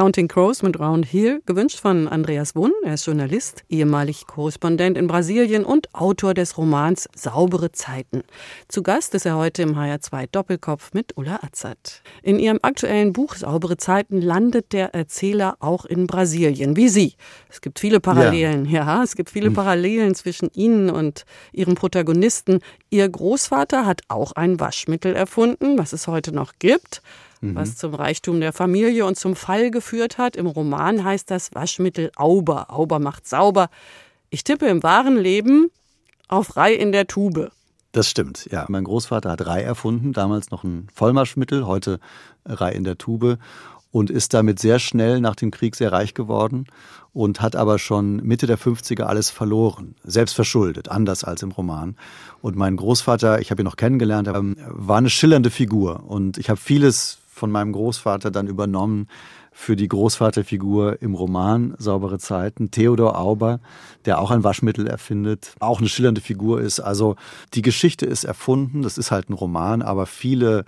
Counting 0.03 0.27
Crows 0.27 0.65
mit 0.65 0.81
Round 0.81 1.07
Here, 1.07 1.41
gewünscht 1.47 1.79
von 1.79 2.09
Andreas 2.09 2.57
Wunn. 2.57 2.73
Er 2.83 2.95
ist 2.95 3.07
Journalist, 3.07 3.63
ehemalig 3.69 4.27
Korrespondent 4.27 4.99
in 4.99 5.07
Brasilien 5.07 5.65
und 5.65 5.95
Autor 5.95 6.35
des 6.35 6.59
Romans 6.59 7.09
Saubere 7.15 7.71
Zeiten. 7.71 8.25
Zu 8.67 8.83
Gast 8.83 9.15
ist 9.15 9.27
er 9.27 9.37
heute 9.37 9.63
im 9.63 9.77
HR2 9.77 10.27
Doppelkopf 10.33 10.93
mit 10.93 11.17
Ulla 11.17 11.39
Azad. 11.45 12.03
In 12.25 12.41
ihrem 12.41 12.59
aktuellen 12.63 13.13
Buch 13.13 13.37
Saubere 13.37 13.77
Zeiten 13.77 14.21
landet 14.21 14.73
der 14.73 14.93
Erzähler 14.93 15.55
auch 15.61 15.85
in 15.85 16.09
Brasilien, 16.09 16.75
wie 16.75 16.89
Sie. 16.89 17.15
Es 17.49 17.61
gibt 17.61 17.79
viele 17.79 18.01
Parallelen, 18.01 18.65
ja, 18.65 18.85
ja 18.85 19.03
es 19.05 19.15
gibt 19.15 19.31
viele 19.31 19.53
Parallelen 19.53 20.17
zwischen 20.17 20.51
Ihnen 20.53 20.91
und 20.91 21.27
Ihrem 21.53 21.77
Protagonisten. 21.77 22.59
Ihr 22.91 23.09
Großvater 23.09 23.87
hat 23.87 24.01
auch 24.09 24.33
ein 24.33 24.59
Waschmittel 24.59 25.15
erfunden, 25.15 25.79
was 25.79 25.93
es 25.93 26.09
heute 26.09 26.33
noch 26.33 26.55
gibt 26.59 27.03
was 27.43 27.77
zum 27.77 27.95
Reichtum 27.95 28.41
der 28.41 28.53
Familie 28.53 29.05
und 29.05 29.17
zum 29.17 29.35
Fall 29.35 29.71
geführt 29.71 30.17
hat. 30.17 30.37
Im 30.37 30.47
Roman 30.47 31.05
heißt 31.05 31.31
das 31.31 31.55
Waschmittel 31.55 32.13
Auber. 32.17 32.71
Auber 32.71 32.99
macht 32.99 33.27
sauber. 33.27 33.69
Ich 34.31 34.45
tippe 34.45 34.67
im 34.67 34.83
wahren 34.83 35.17
Leben 35.17 35.71
auf 36.29 36.57
Rei 36.57 36.73
in 36.73 36.93
der 36.93 37.07
Tube. 37.07 37.51
Das 37.91 38.09
stimmt, 38.09 38.49
ja. 38.51 38.65
Mein 38.69 38.85
Großvater 38.85 39.31
hat 39.31 39.47
Rei 39.47 39.63
erfunden, 39.63 40.13
damals 40.13 40.51
noch 40.51 40.65
ein 40.65 40.87
Vollmarschmittel, 40.95 41.67
heute 41.67 42.01
Rei 42.47 42.73
in 42.73 42.85
der 42.85 42.97
Tube 42.97 43.39
und 43.91 44.09
ist 44.09 44.33
damit 44.33 44.59
sehr 44.59 44.79
schnell 44.79 45.21
nach 45.21 45.37
dem 45.37 45.51
Krieg 45.51 45.77
sehr 45.77 45.93
reich 45.93 46.15
geworden 46.15 46.67
und 47.13 47.43
hat 47.43 47.55
aber 47.55 47.79
schon 47.79 48.17
Mitte 48.17 48.47
der 48.47 48.59
50er 48.59 49.03
alles 49.03 49.29
verloren, 49.29 49.95
selbst 50.03 50.35
verschuldet, 50.35 50.89
anders 50.89 51.25
als 51.25 51.43
im 51.43 51.51
Roman. 51.51 51.97
Und 52.41 52.57
mein 52.57 52.77
Großvater, 52.77 53.41
ich 53.41 53.51
habe 53.51 53.63
ihn 53.63 53.67
noch 53.67 53.77
kennengelernt, 53.77 54.29
war 54.33 54.97
eine 54.97 55.11
schillernde 55.11 55.51
Figur 55.51 56.05
und 56.07 56.39
ich 56.39 56.49
habe 56.49 56.59
vieles 56.59 57.19
von 57.43 57.51
meinem 57.51 57.73
Großvater 57.73 58.31
dann 58.31 58.47
übernommen 58.47 59.09
für 59.51 59.75
die 59.75 59.89
Großvaterfigur 59.89 61.03
im 61.03 61.17
Roman 61.17 61.75
Saubere 61.77 62.21
Zeiten, 62.21 62.71
Theodor 62.71 63.19
Auber, 63.19 63.59
der 64.05 64.21
auch 64.21 64.31
ein 64.31 64.45
Waschmittel 64.45 64.87
erfindet, 64.87 65.57
auch 65.59 65.81
eine 65.81 65.89
schillernde 65.89 66.21
Figur 66.21 66.61
ist. 66.61 66.79
Also 66.79 67.17
die 67.55 67.63
Geschichte 67.63 68.07
ist 68.07 68.23
erfunden, 68.23 68.83
das 68.83 68.97
ist 68.97 69.11
halt 69.11 69.29
ein 69.29 69.33
Roman, 69.33 69.83
aber 69.83 70.07
viele 70.07 70.65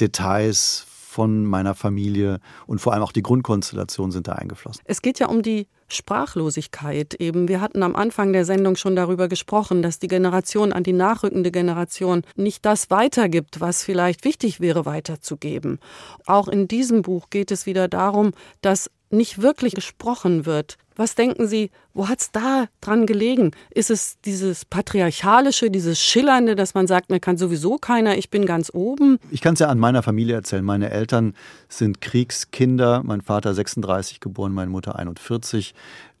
Details 0.00 0.85
von 1.16 1.46
meiner 1.46 1.74
Familie 1.74 2.40
und 2.66 2.78
vor 2.78 2.92
allem 2.92 3.02
auch 3.02 3.10
die 3.10 3.22
Grundkonstellation 3.22 4.10
sind 4.10 4.28
da 4.28 4.32
eingeflossen. 4.32 4.82
Es 4.84 5.00
geht 5.00 5.18
ja 5.18 5.28
um 5.28 5.40
die 5.40 5.66
Sprachlosigkeit 5.88 7.14
eben. 7.14 7.48
Wir 7.48 7.62
hatten 7.62 7.82
am 7.82 7.96
Anfang 7.96 8.34
der 8.34 8.44
Sendung 8.44 8.76
schon 8.76 8.96
darüber 8.96 9.26
gesprochen, 9.26 9.80
dass 9.80 9.98
die 9.98 10.08
Generation 10.08 10.74
an 10.74 10.82
die 10.82 10.92
nachrückende 10.92 11.50
Generation 11.50 12.20
nicht 12.36 12.66
das 12.66 12.90
weitergibt, 12.90 13.62
was 13.62 13.82
vielleicht 13.82 14.26
wichtig 14.26 14.60
wäre 14.60 14.84
weiterzugeben. 14.84 15.78
Auch 16.26 16.48
in 16.48 16.68
diesem 16.68 17.00
Buch 17.00 17.30
geht 17.30 17.50
es 17.50 17.64
wieder 17.64 17.88
darum, 17.88 18.32
dass 18.60 18.90
nicht 19.08 19.40
wirklich 19.40 19.74
gesprochen 19.74 20.44
wird. 20.44 20.76
Was 20.96 21.14
denken 21.14 21.46
Sie, 21.46 21.70
wo 21.92 22.08
hat 22.08 22.20
es 22.20 22.32
da 22.32 22.66
dran 22.80 23.06
gelegen? 23.06 23.52
Ist 23.70 23.90
es 23.90 24.18
dieses 24.24 24.64
patriarchalische, 24.64 25.70
dieses 25.70 26.00
schillernde, 26.00 26.56
dass 26.56 26.72
man 26.74 26.86
sagt, 26.86 27.10
mir 27.10 27.20
kann 27.20 27.36
sowieso 27.36 27.76
keiner, 27.76 28.16
ich 28.16 28.30
bin 28.30 28.46
ganz 28.46 28.70
oben? 28.72 29.18
Ich 29.30 29.42
kann 29.42 29.54
es 29.54 29.60
ja 29.60 29.68
an 29.68 29.78
meiner 29.78 30.02
Familie 30.02 30.34
erzählen. 30.34 30.64
Meine 30.64 30.90
Eltern 30.90 31.34
sind 31.68 32.00
Kriegskinder, 32.00 33.02
mein 33.04 33.20
Vater 33.20 33.52
36 33.52 34.20
geboren, 34.20 34.52
meine 34.52 34.70
Mutter 34.70 34.96
41. 34.98 35.74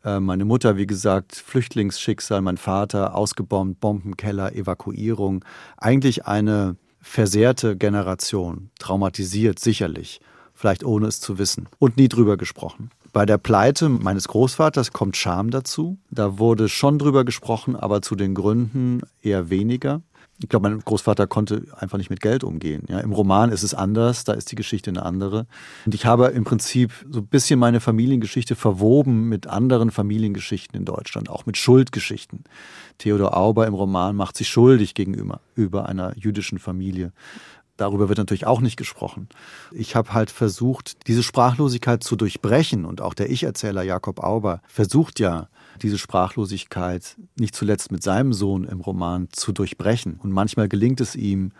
Äh, 0.04 0.20
Meine 0.20 0.44
Mutter, 0.44 0.76
wie 0.76 0.86
gesagt, 0.86 1.34
Flüchtlingsschicksal, 1.34 2.42
mein 2.42 2.58
Vater 2.58 3.14
ausgebombt, 3.14 3.80
Bombenkeller, 3.80 4.54
Evakuierung. 4.54 5.44
Eigentlich 5.78 6.26
eine 6.26 6.76
versehrte 7.00 7.76
Generation, 7.76 8.70
traumatisiert 8.78 9.58
sicherlich 9.58 10.20
vielleicht 10.56 10.84
ohne 10.84 11.06
es 11.06 11.20
zu 11.20 11.38
wissen 11.38 11.68
und 11.78 11.96
nie 11.96 12.08
drüber 12.08 12.36
gesprochen. 12.36 12.90
Bei 13.16 13.24
der 13.24 13.38
Pleite 13.38 13.88
meines 13.88 14.28
Großvaters 14.28 14.92
kommt 14.92 15.16
Scham 15.16 15.48
dazu. 15.48 15.96
Da 16.10 16.38
wurde 16.38 16.68
schon 16.68 16.98
drüber 16.98 17.24
gesprochen, 17.24 17.74
aber 17.74 18.02
zu 18.02 18.14
den 18.14 18.34
Gründen 18.34 19.00
eher 19.22 19.48
weniger. 19.48 20.02
Ich 20.38 20.50
glaube, 20.50 20.68
mein 20.68 20.80
Großvater 20.80 21.26
konnte 21.26 21.62
einfach 21.78 21.96
nicht 21.96 22.10
mit 22.10 22.20
Geld 22.20 22.44
umgehen. 22.44 22.82
Ja, 22.90 23.00
Im 23.00 23.12
Roman 23.12 23.50
ist 23.50 23.62
es 23.62 23.72
anders, 23.72 24.24
da 24.24 24.34
ist 24.34 24.52
die 24.52 24.54
Geschichte 24.54 24.90
eine 24.90 25.02
andere. 25.02 25.46
Und 25.86 25.94
ich 25.94 26.04
habe 26.04 26.26
im 26.26 26.44
Prinzip 26.44 26.92
so 27.08 27.20
ein 27.20 27.26
bisschen 27.26 27.58
meine 27.58 27.80
Familiengeschichte 27.80 28.54
verwoben 28.54 29.30
mit 29.30 29.46
anderen 29.46 29.90
Familiengeschichten 29.90 30.78
in 30.78 30.84
Deutschland, 30.84 31.30
auch 31.30 31.46
mit 31.46 31.56
Schuldgeschichten. 31.56 32.44
Theodor 32.98 33.34
Auber 33.34 33.66
im 33.66 33.72
Roman 33.72 34.14
macht 34.14 34.36
sich 34.36 34.48
schuldig 34.48 34.92
gegenüber 34.92 35.40
über 35.54 35.88
einer 35.88 36.14
jüdischen 36.18 36.58
Familie. 36.58 37.12
Darüber 37.76 38.08
wird 38.08 38.18
natürlich 38.18 38.46
auch 38.46 38.60
nicht 38.60 38.76
gesprochen. 38.76 39.28
Ich 39.70 39.96
habe 39.96 40.14
halt 40.14 40.30
versucht, 40.30 41.06
diese 41.06 41.22
Sprachlosigkeit 41.22 42.02
zu 42.02 42.16
durchbrechen 42.16 42.84
und 42.84 43.00
auch 43.00 43.14
der 43.14 43.30
Ich-Erzähler 43.30 43.82
Jakob 43.82 44.20
Auber 44.20 44.62
versucht 44.66 45.20
ja, 45.20 45.48
diese 45.82 45.98
Sprachlosigkeit 45.98 47.16
nicht 47.38 47.54
zuletzt 47.54 47.92
mit 47.92 48.02
seinem 48.02 48.32
Sohn 48.32 48.64
im 48.64 48.80
Roman 48.80 49.28
zu 49.32 49.52
durchbrechen. 49.52 50.18
Und 50.22 50.32
manchmal 50.32 50.68
gelingt 50.68 51.00
es 51.00 51.14
ihm, 51.14 51.52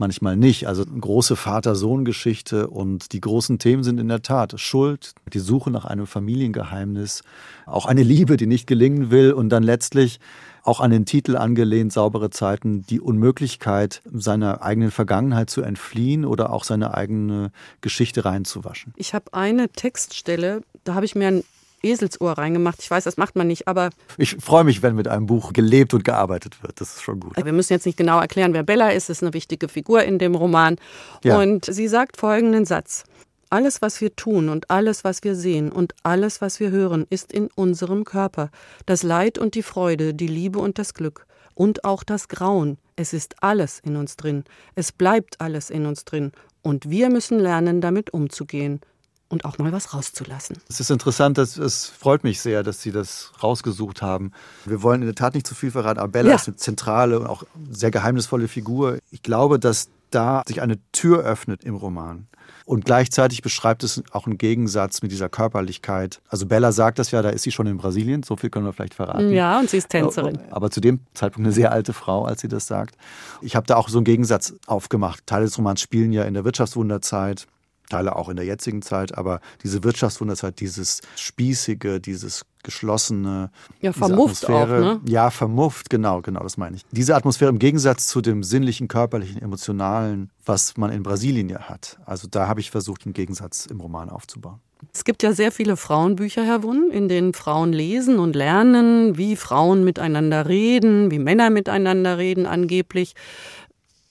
manchmal 0.00 0.36
nicht. 0.36 0.66
Also 0.66 0.82
eine 0.82 0.98
große 0.98 1.36
Vater-Sohn-Geschichte 1.36 2.68
und 2.68 3.12
die 3.12 3.20
großen 3.20 3.60
Themen 3.60 3.84
sind 3.84 4.00
in 4.00 4.08
der 4.08 4.22
Tat 4.22 4.58
Schuld, 4.58 5.12
die 5.32 5.38
Suche 5.38 5.70
nach 5.70 5.84
einem 5.84 6.08
Familiengeheimnis, 6.08 7.22
auch 7.66 7.86
eine 7.86 8.02
Liebe, 8.02 8.36
die 8.36 8.46
nicht 8.46 8.66
gelingen 8.66 9.12
will 9.12 9.32
und 9.32 9.50
dann 9.50 9.62
letztlich 9.62 10.18
auch 10.62 10.80
an 10.80 10.90
den 10.90 11.06
Titel 11.06 11.36
angelehnt, 11.36 11.92
saubere 11.92 12.30
Zeiten, 12.30 12.84
die 12.86 13.00
Unmöglichkeit, 13.00 14.02
seiner 14.12 14.62
eigenen 14.62 14.90
Vergangenheit 14.90 15.50
zu 15.50 15.62
entfliehen 15.62 16.24
oder 16.24 16.52
auch 16.52 16.64
seine 16.64 16.94
eigene 16.94 17.52
Geschichte 17.80 18.24
reinzuwaschen. 18.24 18.92
Ich 18.96 19.14
habe 19.14 19.32
eine 19.32 19.68
Textstelle, 19.68 20.62
da 20.84 20.94
habe 20.94 21.04
ich 21.04 21.14
mir 21.14 21.28
ein 21.28 21.44
Eselsohr 21.82 22.32
reingemacht. 22.32 22.82
Ich 22.82 22.90
weiß, 22.90 23.04
das 23.04 23.16
macht 23.16 23.36
man 23.36 23.46
nicht, 23.46 23.66
aber. 23.66 23.90
Ich 24.18 24.36
freue 24.36 24.64
mich, 24.64 24.82
wenn 24.82 24.94
mit 24.94 25.08
einem 25.08 25.26
Buch 25.26 25.52
gelebt 25.52 25.94
und 25.94 26.04
gearbeitet 26.04 26.62
wird. 26.62 26.80
Das 26.80 26.96
ist 26.96 27.02
schon 27.02 27.20
gut. 27.20 27.36
Wir 27.42 27.52
müssen 27.52 27.72
jetzt 27.72 27.86
nicht 27.86 27.96
genau 27.96 28.20
erklären, 28.20 28.52
wer 28.52 28.62
Bella 28.62 28.90
ist. 28.90 29.08
Das 29.08 29.18
ist 29.18 29.22
eine 29.22 29.32
wichtige 29.32 29.68
Figur 29.68 30.02
in 30.02 30.18
dem 30.18 30.34
Roman. 30.34 30.76
Ja. 31.24 31.38
Und 31.38 31.64
sie 31.64 31.88
sagt 31.88 32.18
folgenden 32.18 32.66
Satz. 32.66 33.04
Alles, 33.50 33.82
was 33.82 34.00
wir 34.00 34.14
tun 34.14 34.48
und 34.48 34.70
alles, 34.70 35.02
was 35.02 35.24
wir 35.24 35.34
sehen 35.34 35.72
und 35.72 35.94
alles, 36.04 36.40
was 36.40 36.60
wir 36.60 36.70
hören, 36.70 37.04
ist 37.10 37.32
in 37.32 37.48
unserem 37.56 38.04
Körper. 38.04 38.50
Das 38.86 39.02
Leid 39.02 39.38
und 39.38 39.56
die 39.56 39.64
Freude, 39.64 40.14
die 40.14 40.28
Liebe 40.28 40.60
und 40.60 40.78
das 40.78 40.94
Glück. 40.94 41.26
Und 41.54 41.84
auch 41.84 42.04
das 42.04 42.28
Grauen. 42.28 42.78
Es 42.94 43.12
ist 43.12 43.42
alles 43.42 43.80
in 43.80 43.96
uns 43.96 44.16
drin. 44.16 44.44
Es 44.76 44.92
bleibt 44.92 45.40
alles 45.40 45.68
in 45.68 45.84
uns 45.84 46.04
drin. 46.04 46.30
Und 46.62 46.90
wir 46.90 47.10
müssen 47.10 47.40
lernen, 47.40 47.80
damit 47.80 48.14
umzugehen 48.14 48.80
und 49.28 49.44
auch 49.44 49.58
mal 49.58 49.72
was 49.72 49.94
rauszulassen. 49.94 50.58
Es 50.68 50.78
ist 50.78 50.90
interessant, 50.90 51.36
dass, 51.36 51.56
es 51.56 51.86
freut 51.86 52.22
mich 52.22 52.40
sehr, 52.40 52.62
dass 52.62 52.82
Sie 52.82 52.92
das 52.92 53.32
rausgesucht 53.42 54.00
haben. 54.00 54.32
Wir 54.64 54.82
wollen 54.82 55.02
in 55.02 55.06
der 55.06 55.14
Tat 55.16 55.34
nicht 55.34 55.46
zu 55.46 55.56
viel 55.56 55.72
verraten, 55.72 55.98
aber 55.98 56.12
Bella 56.12 56.30
ja. 56.30 56.36
ist 56.36 56.46
eine 56.46 56.56
zentrale 56.56 57.18
und 57.18 57.26
auch 57.26 57.44
sehr 57.70 57.90
geheimnisvolle 57.90 58.48
Figur. 58.48 58.98
Ich 59.10 59.22
glaube, 59.22 59.58
dass 59.58 59.88
da 60.10 60.42
sich 60.46 60.62
eine 60.62 60.78
Tür 60.92 61.20
öffnet 61.20 61.64
im 61.64 61.74
Roman. 61.74 62.26
Und 62.64 62.84
gleichzeitig 62.84 63.42
beschreibt 63.42 63.82
es 63.82 64.02
auch 64.12 64.26
einen 64.26 64.38
Gegensatz 64.38 65.02
mit 65.02 65.10
dieser 65.10 65.28
Körperlichkeit. 65.28 66.20
Also 66.28 66.46
Bella 66.46 66.72
sagt 66.72 66.98
das 66.98 67.10
ja, 67.10 67.22
da 67.22 67.30
ist 67.30 67.42
sie 67.42 67.50
schon 67.50 67.66
in 67.66 67.78
Brasilien, 67.78 68.22
so 68.22 68.36
viel 68.36 68.50
können 68.50 68.64
wir 68.64 68.72
vielleicht 68.72 68.94
verraten. 68.94 69.32
Ja, 69.32 69.58
und 69.58 69.68
sie 69.68 69.78
ist 69.78 69.88
Tänzerin. 69.88 70.38
Aber 70.50 70.70
zu 70.70 70.80
dem 70.80 71.00
Zeitpunkt 71.14 71.46
eine 71.46 71.52
sehr 71.52 71.72
alte 71.72 71.92
Frau, 71.92 72.24
als 72.24 72.40
sie 72.40 72.48
das 72.48 72.66
sagt. 72.66 72.96
Ich 73.40 73.56
habe 73.56 73.66
da 73.66 73.76
auch 73.76 73.88
so 73.88 73.98
einen 73.98 74.04
Gegensatz 74.04 74.54
aufgemacht. 74.66 75.26
Teile 75.26 75.46
des 75.46 75.58
Romans 75.58 75.80
spielen 75.80 76.12
ja 76.12 76.24
in 76.24 76.34
der 76.34 76.44
Wirtschaftswunderzeit. 76.44 77.46
Teile 77.88 78.14
auch 78.14 78.28
in 78.28 78.36
der 78.36 78.46
jetzigen 78.46 78.82
Zeit, 78.82 79.18
aber 79.18 79.40
diese 79.64 79.82
Wirtschaftswunderzeit, 79.82 80.60
dieses 80.60 81.00
Spießige, 81.16 82.00
dieses 82.00 82.44
geschlossene. 82.62 83.50
Ja, 83.80 83.92
vermufft 83.92 84.48
auch, 84.48 84.66
ne? 84.66 85.00
Ja, 85.06 85.30
vermufft, 85.30 85.90
genau, 85.90 86.20
genau, 86.20 86.40
das 86.42 86.56
meine 86.56 86.76
ich. 86.76 86.84
Diese 86.90 87.14
Atmosphäre 87.14 87.50
im 87.50 87.58
Gegensatz 87.58 88.06
zu 88.08 88.20
dem 88.20 88.42
sinnlichen, 88.42 88.88
körperlichen, 88.88 89.40
emotionalen, 89.40 90.30
was 90.44 90.76
man 90.76 90.90
in 90.92 91.02
Brasilien 91.02 91.48
ja 91.48 91.68
hat. 91.68 91.98
Also 92.06 92.28
da 92.30 92.48
habe 92.48 92.60
ich 92.60 92.70
versucht, 92.70 93.04
einen 93.04 93.12
Gegensatz 93.12 93.66
im 93.66 93.80
Roman 93.80 94.10
aufzubauen. 94.10 94.60
Es 94.92 95.04
gibt 95.04 95.22
ja 95.22 95.32
sehr 95.32 95.52
viele 95.52 95.76
Frauenbücher, 95.76 96.44
Herr 96.44 96.62
Wunn, 96.62 96.90
in 96.90 97.08
denen 97.08 97.34
Frauen 97.34 97.72
lesen 97.72 98.18
und 98.18 98.34
lernen, 98.34 99.18
wie 99.18 99.36
Frauen 99.36 99.84
miteinander 99.84 100.48
reden, 100.48 101.10
wie 101.10 101.18
Männer 101.18 101.50
miteinander 101.50 102.18
reden 102.18 102.46
angeblich. 102.46 103.14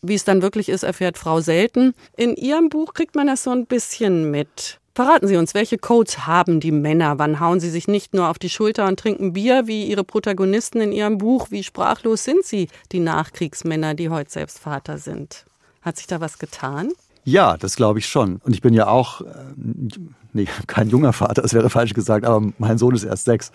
Wie 0.01 0.13
es 0.13 0.23
dann 0.23 0.41
wirklich 0.41 0.69
ist, 0.69 0.83
erfährt 0.83 1.17
Frau 1.17 1.41
selten. 1.41 1.93
In 2.15 2.35
Ihrem 2.35 2.69
Buch 2.69 2.93
kriegt 2.93 3.15
man 3.15 3.27
das 3.27 3.43
so 3.43 3.51
ein 3.51 3.65
bisschen 3.65 4.31
mit. 4.31 4.78
Verraten 4.99 5.29
Sie 5.29 5.37
uns, 5.37 5.53
welche 5.53 5.77
Codes 5.77 6.27
haben 6.27 6.59
die 6.59 6.73
Männer? 6.73 7.19
Wann 7.19 7.39
hauen 7.39 7.61
sie 7.61 7.69
sich 7.69 7.87
nicht 7.87 8.13
nur 8.13 8.27
auf 8.27 8.37
die 8.37 8.49
Schulter 8.49 8.85
und 8.85 8.99
trinken 8.99 9.31
Bier 9.31 9.65
wie 9.65 9.85
ihre 9.85 10.03
Protagonisten 10.03 10.81
in 10.81 10.91
ihrem 10.91 11.19
Buch? 11.19 11.51
Wie 11.51 11.63
sprachlos 11.63 12.25
sind 12.25 12.43
sie, 12.43 12.67
die 12.91 12.99
Nachkriegsmänner, 12.99 13.93
die 13.93 14.09
heute 14.09 14.29
selbst 14.29 14.59
Vater 14.59 14.97
sind? 14.97 15.45
Hat 15.81 15.95
sich 15.95 16.07
da 16.07 16.19
was 16.19 16.37
getan? 16.37 16.91
Ja, 17.23 17.55
das 17.55 17.77
glaube 17.77 17.99
ich 17.99 18.07
schon. 18.07 18.41
Und 18.43 18.51
ich 18.51 18.61
bin 18.61 18.73
ja 18.73 18.87
auch, 18.87 19.21
äh, 19.21 19.25
nee, 20.33 20.47
kein 20.67 20.89
junger 20.89 21.13
Vater, 21.13 21.41
das 21.41 21.53
wäre 21.53 21.69
falsch 21.69 21.93
gesagt, 21.93 22.25
aber 22.25 22.51
mein 22.57 22.77
Sohn 22.77 22.95
ist 22.95 23.03
erst 23.03 23.25
sechs. 23.25 23.51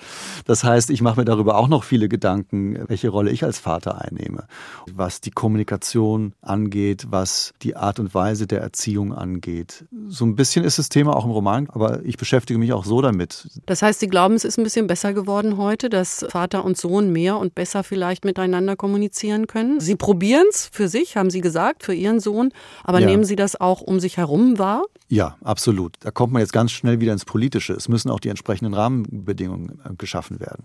Das 0.46 0.64
heißt, 0.64 0.90
ich 0.90 1.02
mache 1.02 1.20
mir 1.20 1.24
darüber 1.24 1.56
auch 1.56 1.68
noch 1.68 1.84
viele 1.84 2.08
Gedanken, 2.08 2.78
welche 2.88 3.08
Rolle 3.08 3.30
ich 3.30 3.44
als 3.44 3.58
Vater 3.58 4.00
einnehme. 4.00 4.44
Was 4.92 5.20
die 5.20 5.30
Kommunikation 5.30 6.34
angeht, 6.42 7.06
was 7.10 7.52
die 7.62 7.76
Art 7.76 7.98
und 7.98 8.14
Weise 8.14 8.46
der 8.46 8.60
Erziehung 8.60 9.12
angeht. 9.12 9.84
So 10.08 10.24
ein 10.24 10.36
bisschen 10.36 10.64
ist 10.64 10.78
das 10.78 10.88
Thema 10.88 11.16
auch 11.16 11.24
im 11.24 11.30
Roman, 11.30 11.68
aber 11.70 12.04
ich 12.04 12.16
beschäftige 12.16 12.58
mich 12.58 12.72
auch 12.72 12.84
so 12.84 13.00
damit. 13.00 13.48
Das 13.66 13.82
heißt, 13.82 14.00
Sie 14.00 14.08
glauben, 14.08 14.34
es 14.34 14.44
ist 14.44 14.58
ein 14.58 14.64
bisschen 14.64 14.86
besser 14.86 15.12
geworden 15.12 15.56
heute, 15.56 15.88
dass 15.88 16.26
Vater 16.28 16.64
und 16.64 16.76
Sohn 16.76 17.12
mehr 17.12 17.38
und 17.38 17.54
besser 17.54 17.84
vielleicht 17.84 18.24
miteinander 18.24 18.76
kommunizieren 18.76 19.46
können? 19.46 19.80
Sie 19.80 19.96
probieren 19.96 20.46
es 20.50 20.68
für 20.72 20.88
sich, 20.88 21.16
haben 21.16 21.30
Sie 21.30 21.40
gesagt, 21.40 21.82
für 21.82 21.94
Ihren 21.94 22.20
Sohn, 22.20 22.52
aber 22.82 23.00
ja. 23.00 23.06
nehmen 23.06 23.24
Sie 23.24 23.36
das 23.36 23.60
auch 23.60 23.80
um 23.80 24.00
sich 24.00 24.16
herum 24.16 24.58
wahr? 24.58 24.84
Ja, 25.08 25.36
absolut. 25.44 25.96
Da 26.00 26.10
kommt 26.10 26.32
man 26.32 26.40
jetzt 26.40 26.52
ganz 26.52 26.63
schnell 26.72 27.00
wieder 27.00 27.12
ins 27.12 27.24
Politische. 27.24 27.72
Es 27.72 27.88
müssen 27.88 28.10
auch 28.10 28.20
die 28.20 28.28
entsprechenden 28.28 28.74
Rahmenbedingungen 28.74 29.80
äh, 29.84 29.94
geschaffen 29.96 30.40
werden. 30.40 30.64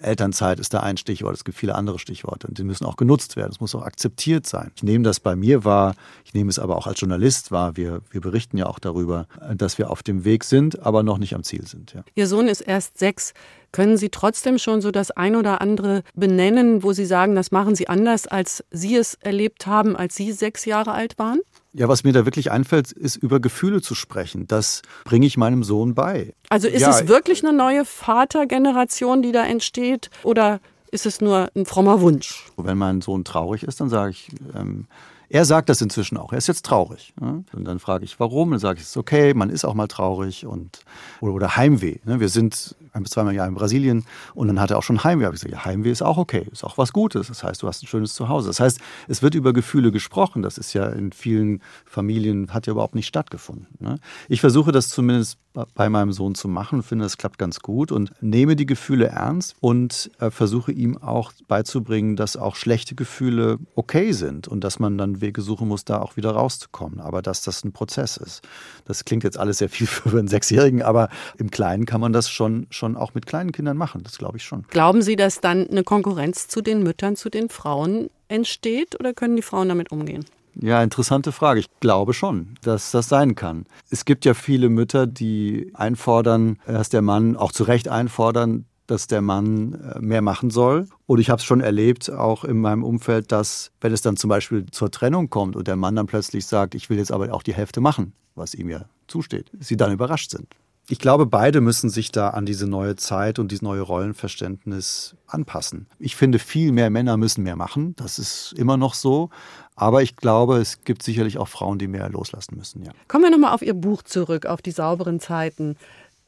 Elternzeit 0.00 0.60
ist 0.60 0.74
da 0.74 0.80
ein 0.80 0.96
Stichwort, 0.96 1.36
es 1.36 1.44
gibt 1.44 1.58
viele 1.58 1.74
andere 1.74 1.98
Stichworte 1.98 2.46
und 2.46 2.58
die 2.58 2.64
müssen 2.64 2.84
auch 2.84 2.96
genutzt 2.96 3.36
werden. 3.36 3.50
Es 3.52 3.60
muss 3.60 3.74
auch 3.74 3.82
akzeptiert 3.82 4.46
sein. 4.46 4.70
Ich 4.76 4.82
nehme 4.82 5.04
das 5.04 5.20
bei 5.20 5.36
mir 5.36 5.64
wahr, 5.64 5.94
ich 6.24 6.34
nehme 6.34 6.50
es 6.50 6.58
aber 6.58 6.76
auch 6.76 6.86
als 6.86 7.00
Journalist 7.00 7.50
wahr. 7.50 7.76
Wir, 7.76 8.02
wir 8.10 8.20
berichten 8.20 8.58
ja 8.58 8.66
auch 8.66 8.78
darüber, 8.78 9.26
äh, 9.40 9.56
dass 9.56 9.78
wir 9.78 9.90
auf 9.90 10.02
dem 10.02 10.24
Weg 10.24 10.44
sind, 10.44 10.82
aber 10.82 11.02
noch 11.02 11.18
nicht 11.18 11.34
am 11.34 11.42
Ziel 11.42 11.66
sind. 11.66 11.92
Ja. 11.92 12.04
Ihr 12.14 12.26
Sohn 12.26 12.48
ist 12.48 12.60
erst 12.60 12.98
sechs. 12.98 13.34
Können 13.72 13.96
Sie 13.96 14.08
trotzdem 14.08 14.58
schon 14.58 14.80
so 14.80 14.90
das 14.90 15.10
ein 15.10 15.36
oder 15.36 15.60
andere 15.60 16.02
benennen, 16.14 16.82
wo 16.82 16.92
Sie 16.92 17.06
sagen, 17.06 17.34
das 17.34 17.50
machen 17.50 17.74
Sie 17.74 17.88
anders, 17.88 18.26
als 18.26 18.64
Sie 18.70 18.96
es 18.96 19.14
erlebt 19.20 19.66
haben, 19.66 19.96
als 19.96 20.14
Sie 20.16 20.32
sechs 20.32 20.64
Jahre 20.64 20.92
alt 20.92 21.18
waren? 21.18 21.40
Ja, 21.72 21.88
was 21.88 22.04
mir 22.04 22.14
da 22.14 22.24
wirklich 22.24 22.50
einfällt, 22.50 22.90
ist 22.92 23.16
über 23.16 23.38
Gefühle 23.38 23.82
zu 23.82 23.94
sprechen. 23.94 24.46
Das 24.46 24.80
bringe 25.04 25.26
ich 25.26 25.36
meinem 25.36 25.62
Sohn 25.62 25.94
bei. 25.94 26.32
Also 26.48 26.68
ist 26.68 26.80
ja, 26.80 26.90
es 26.90 27.06
wirklich 27.06 27.44
eine 27.44 27.54
neue 27.54 27.84
Vatergeneration, 27.84 29.20
die 29.20 29.32
da 29.32 29.44
entsteht? 29.44 30.08
Oder 30.22 30.60
ist 30.90 31.04
es 31.04 31.20
nur 31.20 31.50
ein 31.54 31.66
frommer 31.66 32.00
Wunsch? 32.00 32.46
Wenn 32.56 32.78
mein 32.78 33.02
Sohn 33.02 33.24
traurig 33.24 33.62
ist, 33.62 33.80
dann 33.80 33.90
sage 33.90 34.12
ich, 34.12 34.30
ähm, 34.54 34.86
er 35.28 35.44
sagt 35.44 35.68
das 35.68 35.80
inzwischen 35.80 36.16
auch. 36.16 36.32
Er 36.32 36.38
ist 36.38 36.46
jetzt 36.46 36.64
traurig. 36.64 37.14
Und 37.52 37.64
dann 37.64 37.78
frage 37.78 38.04
ich, 38.04 38.18
warum? 38.20 38.50
Dann 38.50 38.60
sage 38.60 38.78
ich, 38.78 38.84
es 38.84 38.90
ist 38.90 38.96
okay, 38.96 39.34
man 39.34 39.50
ist 39.50 39.64
auch 39.64 39.74
mal 39.74 39.88
traurig 39.88 40.46
und 40.46 40.80
oder, 41.20 41.32
oder 41.32 41.56
Heimweh. 41.56 41.98
Ne? 42.04 42.20
Wir 42.20 42.28
sind 42.28 42.76
ein 42.92 43.02
bis 43.02 43.12
zweimal 43.12 43.32
im 43.32 43.38
Jahr 43.38 43.48
in 43.48 43.54
Brasilien 43.54 44.04
und 44.34 44.48
dann 44.48 44.60
hat 44.60 44.70
er 44.70 44.78
auch 44.78 44.82
schon 44.82 45.02
Heimweh. 45.04 45.24
Habe 45.24 45.36
ich 45.36 45.42
gesagt, 45.42 45.52
ja, 45.52 45.64
Heimweh 45.64 45.90
ist 45.90 46.02
auch 46.02 46.18
okay, 46.18 46.46
ist 46.50 46.64
auch 46.64 46.78
was 46.78 46.92
Gutes. 46.92 47.28
Das 47.28 47.42
heißt, 47.42 47.62
du 47.62 47.68
hast 47.68 47.82
ein 47.82 47.86
schönes 47.86 48.14
Zuhause. 48.14 48.48
Das 48.48 48.60
heißt, 48.60 48.80
es 49.08 49.22
wird 49.22 49.34
über 49.34 49.52
Gefühle 49.52 49.92
gesprochen. 49.92 50.42
Das 50.42 50.58
ist 50.58 50.72
ja 50.72 50.86
in 50.86 51.12
vielen 51.12 51.60
Familien 51.84 52.52
hat 52.52 52.66
ja 52.66 52.72
überhaupt 52.72 52.94
nicht 52.94 53.06
stattgefunden. 53.06 53.66
Ne? 53.78 53.98
Ich 54.28 54.40
versuche 54.40 54.72
das 54.72 54.88
zumindest 54.88 55.38
bei 55.74 55.88
meinem 55.88 56.12
Sohn 56.12 56.34
zu 56.34 56.48
machen, 56.48 56.82
finde, 56.82 57.04
das 57.04 57.18
klappt 57.18 57.38
ganz 57.38 57.60
gut 57.60 57.92
und 57.92 58.10
nehme 58.20 58.56
die 58.56 58.66
Gefühle 58.66 59.06
ernst 59.06 59.54
und 59.60 60.10
äh, 60.18 60.30
versuche 60.30 60.72
ihm 60.72 60.98
auch 60.98 61.32
beizubringen, 61.48 62.16
dass 62.16 62.36
auch 62.36 62.56
schlechte 62.56 62.94
Gefühle 62.94 63.58
okay 63.74 64.12
sind 64.12 64.48
und 64.48 64.62
dass 64.62 64.78
man 64.78 64.98
dann 64.98 65.20
Wege 65.20 65.40
suchen 65.42 65.68
muss, 65.68 65.84
da 65.84 66.00
auch 66.00 66.16
wieder 66.16 66.32
rauszukommen. 66.32 67.00
Aber 67.00 67.22
dass 67.22 67.42
das 67.42 67.64
ein 67.64 67.72
Prozess 67.72 68.16
ist. 68.16 68.42
Das 68.84 69.04
klingt 69.04 69.24
jetzt 69.24 69.38
alles 69.38 69.58
sehr 69.58 69.68
viel 69.68 69.86
für 69.86 70.18
einen 70.18 70.28
Sechsjährigen, 70.28 70.82
aber 70.82 71.08
im 71.38 71.50
Kleinen 71.50 71.86
kann 71.86 72.00
man 72.00 72.12
das 72.12 72.28
schon, 72.28 72.66
schon 72.70 72.96
auch 72.96 73.14
mit 73.14 73.26
kleinen 73.26 73.52
Kindern 73.52 73.76
machen. 73.76 74.02
Das 74.02 74.18
glaube 74.18 74.36
ich 74.36 74.44
schon. 74.44 74.64
Glauben 74.70 75.02
Sie, 75.02 75.16
dass 75.16 75.40
dann 75.40 75.68
eine 75.68 75.84
Konkurrenz 75.84 76.48
zu 76.48 76.60
den 76.60 76.82
Müttern, 76.82 77.16
zu 77.16 77.30
den 77.30 77.48
Frauen 77.48 78.10
entsteht 78.28 78.98
oder 78.98 79.14
können 79.14 79.36
die 79.36 79.42
Frauen 79.42 79.68
damit 79.68 79.92
umgehen? 79.92 80.24
Ja, 80.60 80.82
interessante 80.82 81.32
Frage. 81.32 81.60
Ich 81.60 81.66
glaube 81.80 82.14
schon, 82.14 82.54
dass 82.62 82.90
das 82.90 83.08
sein 83.08 83.34
kann. 83.34 83.66
Es 83.90 84.04
gibt 84.04 84.24
ja 84.24 84.32
viele 84.32 84.68
Mütter, 84.68 85.06
die 85.06 85.70
einfordern, 85.74 86.58
dass 86.66 86.88
der 86.88 87.02
Mann 87.02 87.36
auch 87.36 87.52
zu 87.52 87.64
Recht 87.64 87.88
einfordern, 87.88 88.64
dass 88.86 89.06
der 89.06 89.20
Mann 89.20 89.74
äh, 89.74 90.00
mehr 90.00 90.22
machen 90.22 90.50
soll. 90.50 90.88
Und 91.06 91.18
ich 91.18 91.28
habe 91.28 91.40
es 91.40 91.44
schon 91.44 91.60
erlebt, 91.60 92.10
auch 92.10 92.44
in 92.44 92.58
meinem 92.58 92.84
Umfeld, 92.84 93.32
dass 93.32 93.72
wenn 93.80 93.92
es 93.92 94.00
dann 94.00 94.16
zum 94.16 94.28
Beispiel 94.28 94.66
zur 94.70 94.90
Trennung 94.90 95.28
kommt 95.28 95.56
und 95.56 95.66
der 95.66 95.76
Mann 95.76 95.96
dann 95.96 96.06
plötzlich 96.06 96.46
sagt, 96.46 96.74
ich 96.74 96.88
will 96.88 96.98
jetzt 96.98 97.12
aber 97.12 97.32
auch 97.34 97.42
die 97.42 97.54
Hälfte 97.54 97.80
machen, 97.80 98.12
was 98.34 98.54
ihm 98.54 98.70
ja 98.70 98.86
zusteht, 99.08 99.50
sie 99.60 99.76
dann 99.76 99.92
überrascht 99.92 100.30
sind. 100.30 100.48
Ich 100.88 101.00
glaube, 101.00 101.26
beide 101.26 101.60
müssen 101.60 101.90
sich 101.90 102.12
da 102.12 102.30
an 102.30 102.46
diese 102.46 102.68
neue 102.68 102.94
Zeit 102.94 103.40
und 103.40 103.50
dieses 103.50 103.62
neue 103.62 103.80
Rollenverständnis 103.80 105.16
anpassen. 105.26 105.88
Ich 105.98 106.14
finde, 106.14 106.38
viel 106.38 106.70
mehr 106.70 106.90
Männer 106.90 107.16
müssen 107.16 107.42
mehr 107.42 107.56
machen. 107.56 107.96
Das 107.96 108.20
ist 108.20 108.54
immer 108.56 108.76
noch 108.76 108.94
so. 108.94 109.30
Aber 109.74 110.02
ich 110.02 110.16
glaube, 110.16 110.58
es 110.58 110.84
gibt 110.84 111.02
sicherlich 111.02 111.38
auch 111.38 111.48
Frauen, 111.48 111.78
die 111.78 111.88
mehr 111.88 112.08
loslassen 112.08 112.56
müssen. 112.56 112.84
Ja. 112.84 112.92
Kommen 113.08 113.24
wir 113.24 113.30
nochmal 113.30 113.52
auf 113.52 113.62
Ihr 113.62 113.74
Buch 113.74 114.02
zurück, 114.02 114.46
auf 114.46 114.62
die 114.62 114.70
sauberen 114.70 115.18
Zeiten. 115.18 115.76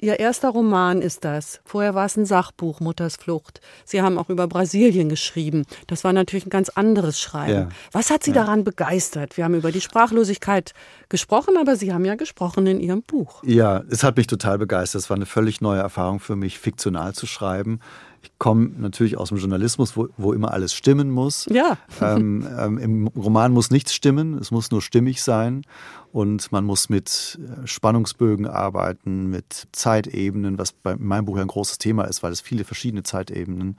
Ihr 0.01 0.21
erster 0.21 0.51
Roman 0.51 1.03
ist 1.03 1.25
das. 1.25 1.61
Vorher 1.65 1.93
war 1.93 2.07
es 2.07 2.17
ein 2.17 2.25
Sachbuch, 2.25 2.79
Mutters 2.79 3.17
Flucht. 3.17 3.61
Sie 3.85 4.01
haben 4.01 4.17
auch 4.17 4.29
über 4.29 4.47
Brasilien 4.47 5.09
geschrieben. 5.09 5.65
Das 5.89 6.05
war 6.05 6.13
natürlich 6.13 6.47
ein 6.47 6.51
ganz 6.51 6.69
anderes 6.69 7.19
Schreiben. 7.19 7.53
Ja. 7.53 7.69
Was 7.91 8.11
hat 8.11 8.23
Sie 8.23 8.31
ja. 8.31 8.37
daran 8.37 8.63
begeistert? 8.63 9.37
Wir 9.37 9.43
haben 9.43 9.55
über 9.55 9.73
die 9.73 9.81
Sprachlosigkeit 9.81 10.73
gesprochen, 11.09 11.57
aber 11.59 11.75
Sie 11.75 11.93
haben 11.93 12.05
ja 12.05 12.15
gesprochen 12.15 12.69
in 12.69 12.79
Ihrem 12.79 13.03
Buch. 13.03 13.43
Ja, 13.43 13.83
es 13.91 14.05
hat 14.05 14.17
mich 14.17 14.29
total 14.29 14.59
begeistert. 14.59 15.03
Es 15.03 15.11
war 15.11 15.17
eine 15.17 15.27
völlig 15.27 15.61
neue 15.61 15.81
Erfahrung 15.81 16.21
für 16.21 16.37
mich, 16.37 16.61
fiktional 16.61 17.13
zu 17.13 17.27
schreiben. 17.27 17.81
Ich 18.23 18.33
komme 18.39 18.71
natürlich 18.79 19.17
aus 19.17 19.29
dem 19.29 19.39
Journalismus, 19.39 19.97
wo, 19.97 20.09
wo 20.17 20.33
immer 20.33 20.53
alles 20.53 20.75
stimmen 20.75 21.11
muss. 21.11 21.47
Ja. 21.51 21.77
Ähm, 22.01 22.47
ähm, 22.59 22.79
Im 22.79 23.07
Roman 23.09 23.53
muss 23.53 23.71
nichts 23.71 23.95
stimmen, 23.95 24.35
es 24.39 24.51
muss 24.51 24.71
nur 24.71 24.83
stimmig 24.83 25.23
sein. 25.23 25.63
Und 26.11 26.53
man 26.53 26.65
muss 26.65 26.89
mit 26.89 27.39
äh, 27.39 27.67
Spannungsbögen 27.67 28.47
arbeiten, 28.47 29.27
mit 29.29 29.69
Zeitebenen, 29.73 30.59
was 30.59 30.73
bei 30.73 30.97
meinem 30.97 31.27
Buch 31.27 31.37
ja 31.37 31.43
ein 31.43 31.49
großes 31.49 31.79
Thema 31.79 32.05
ist, 32.05 32.23
weil 32.23 32.33
es 32.33 32.41
viele 32.41 32.65
verschiedene 32.65 33.03
Zeitebenen 33.03 33.77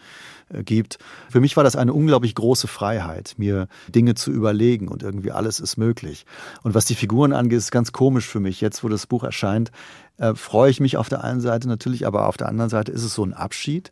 äh, 0.50 0.64
gibt. 0.64 1.00
Für 1.30 1.40
mich 1.40 1.58
war 1.58 1.64
das 1.64 1.76
eine 1.76 1.92
unglaublich 1.92 2.36
große 2.36 2.68
Freiheit, 2.68 3.34
mir 3.38 3.68
Dinge 3.88 4.14
zu 4.14 4.32
überlegen 4.32 4.88
und 4.90 5.02
irgendwie 5.02 5.32
alles 5.32 5.60
ist 5.60 5.78
möglich. 5.78 6.26
Und 6.62 6.76
was 6.76 6.86
die 6.86 6.96
Figuren 6.96 7.34
angeht, 7.34 7.58
ist 7.58 7.72
ganz 7.72 7.92
komisch 7.92 8.28
für 8.28 8.40
mich. 8.40 8.62
Jetzt, 8.62 8.84
wo 8.84 8.90
das 8.90 9.08
Buch 9.08 9.24
erscheint, 9.24 9.72
äh, 10.18 10.36
freue 10.36 10.70
ich 10.70 10.80
mich 10.80 10.98
auf 10.98 11.10
der 11.10 11.24
einen 11.24 11.42
Seite 11.42 11.68
natürlich, 11.68 12.06
aber 12.06 12.28
auf 12.28 12.38
der 12.38 12.48
anderen 12.48 12.70
Seite 12.70 12.92
ist 12.92 13.04
es 13.04 13.16
so 13.16 13.24
ein 13.24 13.34
Abschied 13.34 13.92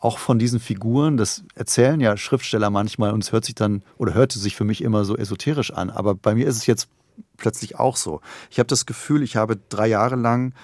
auch 0.00 0.18
von 0.18 0.38
diesen 0.38 0.60
Figuren, 0.60 1.16
das 1.16 1.44
erzählen 1.54 2.00
ja 2.00 2.16
Schriftsteller 2.16 2.70
manchmal 2.70 3.12
und 3.12 3.22
es 3.22 3.32
hört 3.32 3.44
sich 3.44 3.54
dann 3.54 3.82
oder 3.98 4.14
hörte 4.14 4.38
sich 4.38 4.56
für 4.56 4.64
mich 4.64 4.82
immer 4.82 5.04
so 5.04 5.16
esoterisch 5.16 5.72
an, 5.72 5.90
aber 5.90 6.14
bei 6.14 6.34
mir 6.34 6.46
ist 6.46 6.56
es 6.56 6.66
jetzt 6.66 6.88
plötzlich 7.36 7.78
auch 7.78 7.96
so. 7.96 8.20
Ich 8.50 8.58
habe 8.58 8.66
das 8.66 8.86
Gefühl, 8.86 9.22
ich 9.22 9.36
habe 9.36 9.58
drei 9.68 9.88
Jahre 9.88 10.16
lang, 10.16 10.54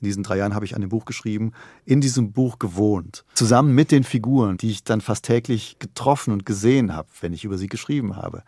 in 0.00 0.06
diesen 0.06 0.22
drei 0.22 0.38
Jahren 0.38 0.54
habe 0.54 0.64
ich 0.64 0.74
an 0.74 0.80
dem 0.80 0.90
Buch 0.90 1.04
geschrieben, 1.04 1.52
in 1.84 2.00
diesem 2.00 2.32
Buch 2.32 2.58
gewohnt. 2.58 3.24
Zusammen 3.34 3.74
mit 3.74 3.90
den 3.90 4.04
Figuren, 4.04 4.56
die 4.56 4.70
ich 4.70 4.84
dann 4.84 5.00
fast 5.00 5.24
täglich 5.24 5.78
getroffen 5.78 6.32
und 6.32 6.46
gesehen 6.46 6.94
habe, 6.94 7.08
wenn 7.20 7.32
ich 7.32 7.44
über 7.44 7.58
sie 7.58 7.68
geschrieben 7.68 8.16
habe. 8.16 8.42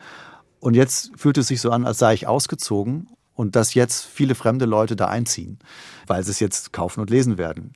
Und 0.61 0.75
jetzt 0.75 1.13
fühlt 1.17 1.39
es 1.39 1.49
sich 1.49 1.61
so 1.61 1.71
an, 1.71 1.87
als 1.87 1.99
sei 1.99 2.15
ich 2.15 2.27
ausgezogen 2.27 3.09
und 3.35 3.55
dass 3.55 3.75
jetzt 3.75 4.05
viele 4.05 4.35
fremde 4.35 4.65
Leute 4.65 4.97
da 4.97 5.07
einziehen, 5.07 5.59
weil 6.07 6.25
sie 6.25 6.33
es 6.33 6.41
jetzt 6.41 6.73
kaufen 6.73 7.01
und 7.01 7.09
lesen 7.09 7.39
werden, 7.39 7.75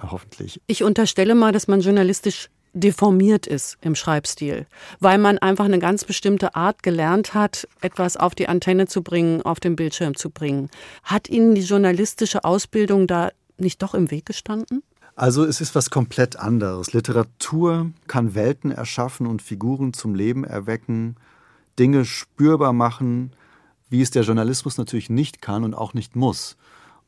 hoffentlich. 0.00 0.60
Ich 0.66 0.82
unterstelle 0.82 1.34
mal, 1.34 1.52
dass 1.52 1.68
man 1.68 1.80
journalistisch 1.80 2.48
deformiert 2.72 3.46
ist 3.46 3.78
im 3.80 3.94
Schreibstil, 3.94 4.66
weil 5.00 5.18
man 5.18 5.38
einfach 5.38 5.64
eine 5.64 5.78
ganz 5.78 6.04
bestimmte 6.04 6.54
Art 6.54 6.82
gelernt 6.82 7.34
hat, 7.34 7.66
etwas 7.80 8.16
auf 8.16 8.34
die 8.34 8.48
Antenne 8.48 8.86
zu 8.86 9.02
bringen, 9.02 9.42
auf 9.42 9.60
den 9.60 9.76
Bildschirm 9.76 10.16
zu 10.16 10.30
bringen. 10.30 10.70
Hat 11.02 11.28
Ihnen 11.28 11.54
die 11.54 11.62
journalistische 11.62 12.44
Ausbildung 12.44 13.06
da 13.06 13.30
nicht 13.58 13.82
doch 13.82 13.94
im 13.94 14.10
Weg 14.10 14.26
gestanden? 14.26 14.82
Also 15.16 15.44
es 15.44 15.60
ist 15.60 15.74
was 15.74 15.90
komplett 15.90 16.36
anderes. 16.36 16.92
Literatur 16.92 17.90
kann 18.06 18.34
Welten 18.34 18.70
erschaffen 18.70 19.26
und 19.26 19.42
Figuren 19.42 19.92
zum 19.92 20.14
Leben 20.14 20.44
erwecken, 20.44 21.16
Dinge 21.78 22.04
spürbar 22.04 22.72
machen, 22.72 23.32
wie 23.90 24.00
es 24.00 24.10
der 24.10 24.22
Journalismus 24.22 24.78
natürlich 24.78 25.10
nicht 25.10 25.42
kann 25.42 25.64
und 25.64 25.74
auch 25.74 25.92
nicht 25.92 26.16
muss. 26.16 26.56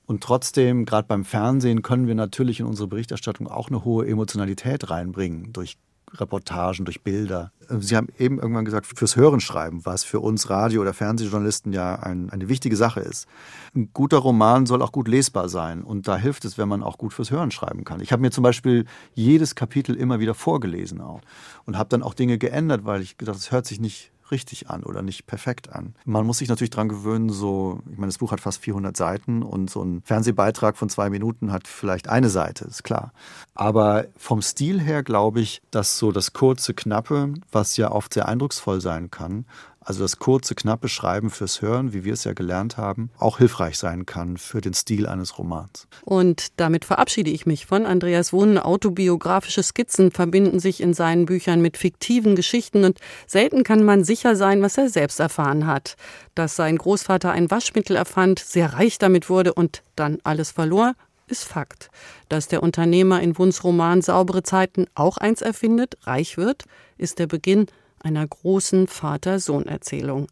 Und 0.06 0.22
trotzdem, 0.22 0.84
gerade 0.84 1.06
beim 1.06 1.24
Fernsehen, 1.24 1.82
können 1.82 2.06
wir 2.06 2.14
natürlich 2.14 2.60
in 2.60 2.66
unsere 2.66 2.88
Berichterstattung 2.88 3.46
auch 3.46 3.68
eine 3.68 3.84
hohe 3.84 4.06
Emotionalität 4.06 4.90
reinbringen 4.90 5.52
durch 5.52 5.76
Reportagen, 6.14 6.84
durch 6.84 7.02
Bilder. 7.02 7.52
Sie 7.68 7.96
haben 7.96 8.08
eben 8.18 8.38
irgendwann 8.38 8.64
gesagt, 8.64 8.86
fürs 8.86 9.16
Hören 9.16 9.40
schreiben, 9.40 9.84
was 9.84 10.04
für 10.04 10.20
uns 10.20 10.50
Radio- 10.50 10.82
oder 10.82 10.92
Fernsehjournalisten 10.92 11.72
ja 11.72 11.94
ein, 11.94 12.28
eine 12.30 12.48
wichtige 12.48 12.76
Sache 12.76 13.00
ist. 13.00 13.26
Ein 13.74 13.90
guter 13.94 14.18
Roman 14.18 14.66
soll 14.66 14.82
auch 14.82 14.92
gut 14.92 15.08
lesbar 15.08 15.48
sein 15.48 15.82
und 15.82 16.06
da 16.08 16.16
hilft 16.16 16.44
es, 16.44 16.58
wenn 16.58 16.68
man 16.68 16.82
auch 16.82 16.98
gut 16.98 17.14
fürs 17.14 17.30
Hören 17.30 17.50
schreiben 17.50 17.84
kann. 17.84 18.00
Ich 18.00 18.12
habe 18.12 18.20
mir 18.20 18.30
zum 18.30 18.42
Beispiel 18.42 18.84
jedes 19.14 19.54
Kapitel 19.54 19.96
immer 19.96 20.20
wieder 20.20 20.34
vorgelesen 20.34 21.00
auch 21.00 21.20
und 21.64 21.78
habe 21.78 21.88
dann 21.88 22.02
auch 22.02 22.14
Dinge 22.14 22.36
geändert, 22.36 22.84
weil 22.84 23.00
ich 23.00 23.16
gedacht, 23.16 23.38
es 23.38 23.50
hört 23.50 23.66
sich 23.66 23.80
nicht 23.80 24.12
richtig 24.32 24.68
an 24.68 24.82
oder 24.82 25.02
nicht 25.02 25.26
perfekt 25.26 25.72
an. 25.72 25.94
Man 26.04 26.26
muss 26.26 26.38
sich 26.38 26.48
natürlich 26.48 26.70
daran 26.70 26.88
gewöhnen, 26.88 27.30
so, 27.30 27.80
ich 27.90 27.98
meine, 27.98 28.08
das 28.08 28.18
Buch 28.18 28.32
hat 28.32 28.40
fast 28.40 28.60
400 28.62 28.96
Seiten 28.96 29.42
und 29.42 29.70
so 29.70 29.82
ein 29.82 30.02
Fernsehbeitrag 30.04 30.76
von 30.76 30.88
zwei 30.88 31.10
Minuten 31.10 31.52
hat 31.52 31.68
vielleicht 31.68 32.08
eine 32.08 32.28
Seite, 32.28 32.64
ist 32.64 32.82
klar. 32.82 33.12
Aber 33.54 34.06
vom 34.16 34.42
Stil 34.42 34.80
her 34.80 35.02
glaube 35.02 35.40
ich, 35.40 35.62
dass 35.70 35.98
so 35.98 36.10
das 36.10 36.32
kurze, 36.32 36.74
knappe, 36.74 37.34
was 37.52 37.76
ja 37.76 37.92
oft 37.92 38.14
sehr 38.14 38.26
eindrucksvoll 38.26 38.80
sein 38.80 39.10
kann, 39.10 39.44
also 39.84 40.02
das 40.02 40.18
kurze, 40.18 40.54
knappe 40.54 40.88
Schreiben 40.88 41.30
fürs 41.30 41.62
Hören, 41.62 41.92
wie 41.92 42.04
wir 42.04 42.12
es 42.12 42.24
ja 42.24 42.32
gelernt 42.32 42.76
haben, 42.76 43.10
auch 43.18 43.38
hilfreich 43.38 43.78
sein 43.78 44.06
kann 44.06 44.36
für 44.36 44.60
den 44.60 44.74
Stil 44.74 45.06
eines 45.06 45.38
Romans. 45.38 45.86
Und 46.02 46.60
damit 46.60 46.84
verabschiede 46.84 47.30
ich 47.30 47.46
mich 47.46 47.66
von 47.66 47.86
Andreas 47.86 48.32
Wohnen. 48.32 48.58
Autobiografische 48.58 49.62
Skizzen 49.62 50.10
verbinden 50.10 50.60
sich 50.60 50.80
in 50.80 50.94
seinen 50.94 51.26
Büchern 51.26 51.60
mit 51.60 51.76
fiktiven 51.76 52.36
Geschichten 52.36 52.84
und 52.84 52.98
selten 53.26 53.64
kann 53.64 53.84
man 53.84 54.04
sicher 54.04 54.36
sein, 54.36 54.62
was 54.62 54.78
er 54.78 54.88
selbst 54.88 55.20
erfahren 55.20 55.66
hat. 55.66 55.96
Dass 56.34 56.56
sein 56.56 56.78
Großvater 56.78 57.30
ein 57.30 57.50
Waschmittel 57.50 57.96
erfand, 57.96 58.38
sehr 58.38 58.74
reich 58.74 58.98
damit 58.98 59.28
wurde 59.28 59.54
und 59.54 59.82
dann 59.96 60.18
alles 60.24 60.52
verlor, 60.52 60.94
ist 61.26 61.44
Fakt. 61.44 61.90
Dass 62.28 62.48
der 62.48 62.62
Unternehmer 62.62 63.20
in 63.20 63.36
Wuns 63.38 63.64
Roman 63.64 64.02
Saubere 64.02 64.42
Zeiten 64.42 64.86
auch 64.94 65.16
eins 65.16 65.40
erfindet, 65.40 65.96
reich 66.02 66.36
wird, 66.36 66.64
ist 66.98 67.18
der 67.18 67.26
Beginn 67.26 67.66
einer 68.02 68.26
großen 68.26 68.86
Vater-Sohn-Erzählung. 68.86 70.28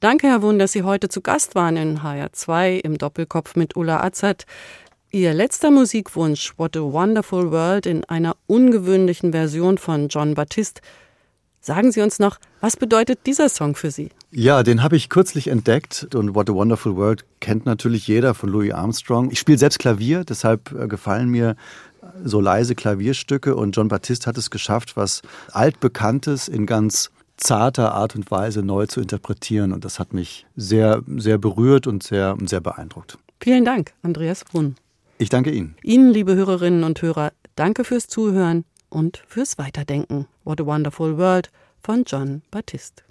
Danke, 0.00 0.28
Herr 0.28 0.42
Wund, 0.42 0.60
dass 0.60 0.72
Sie 0.72 0.82
heute 0.82 1.08
zu 1.08 1.20
Gast 1.20 1.54
waren 1.54 1.76
in 1.76 2.00
HR2 2.00 2.80
im 2.80 2.98
Doppelkopf 2.98 3.56
mit 3.56 3.76
Ulla 3.76 4.02
Azad. 4.02 4.44
Ihr 5.10 5.32
letzter 5.32 5.70
Musikwunsch, 5.70 6.52
What 6.58 6.76
a 6.76 6.80
Wonderful 6.80 7.50
World, 7.50 7.86
in 7.86 8.04
einer 8.04 8.36
ungewöhnlichen 8.46 9.32
Version 9.32 9.78
von 9.78 10.08
John 10.08 10.34
Baptiste. 10.34 10.82
Sagen 11.60 11.90
Sie 11.90 12.00
uns 12.00 12.18
noch, 12.18 12.38
was 12.60 12.76
bedeutet 12.76 13.20
dieser 13.26 13.48
Song 13.48 13.74
für 13.74 13.90
Sie? 13.90 14.10
Ja, 14.30 14.62
den 14.62 14.82
habe 14.82 14.96
ich 14.96 15.08
kürzlich 15.08 15.48
entdeckt 15.48 16.14
und 16.14 16.34
What 16.34 16.50
a 16.50 16.52
Wonderful 16.54 16.94
World 16.94 17.24
kennt 17.40 17.66
natürlich 17.66 18.06
jeder 18.06 18.34
von 18.34 18.50
Louis 18.50 18.72
Armstrong. 18.72 19.30
Ich 19.30 19.38
spiele 19.38 19.58
selbst 19.58 19.78
Klavier, 19.78 20.24
deshalb 20.24 20.72
äh, 20.72 20.86
gefallen 20.86 21.28
mir 21.28 21.56
so 22.24 22.40
leise 22.40 22.74
Klavierstücke 22.74 23.54
und 23.56 23.76
John 23.76 23.88
Baptiste 23.88 24.26
hat 24.26 24.38
es 24.38 24.50
geschafft, 24.50 24.96
was 24.96 25.22
altbekanntes 25.52 26.48
in 26.48 26.66
ganz 26.66 27.10
zarter 27.36 27.92
Art 27.94 28.14
und 28.14 28.30
Weise 28.30 28.62
neu 28.62 28.86
zu 28.86 29.00
interpretieren 29.00 29.72
und 29.72 29.84
das 29.84 29.98
hat 29.98 30.14
mich 30.14 30.46
sehr 30.56 31.02
sehr 31.16 31.38
berührt 31.38 31.86
und 31.86 32.02
sehr 32.02 32.36
sehr 32.44 32.60
beeindruckt. 32.60 33.18
Vielen 33.40 33.64
Dank, 33.64 33.92
Andreas 34.02 34.44
Brunn. 34.44 34.76
Ich 35.18 35.28
danke 35.28 35.50
Ihnen. 35.50 35.76
Ihnen, 35.82 36.10
liebe 36.10 36.34
Hörerinnen 36.34 36.84
und 36.84 37.00
Hörer, 37.00 37.32
danke 37.54 37.84
fürs 37.84 38.06
Zuhören 38.06 38.64
und 38.88 39.22
fürs 39.28 39.58
Weiterdenken. 39.58 40.26
What 40.44 40.60
a 40.60 40.66
Wonderful 40.66 41.16
World 41.18 41.50
von 41.82 42.04
John 42.06 42.42
Baptiste. 42.50 43.05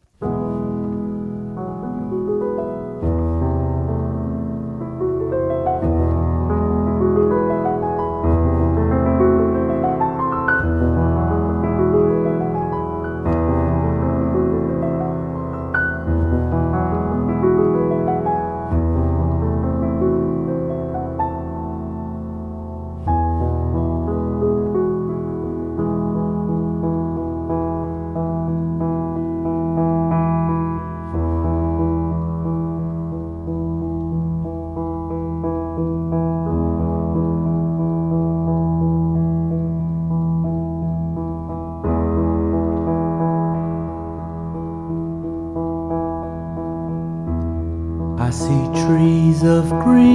Green 49.84 50.15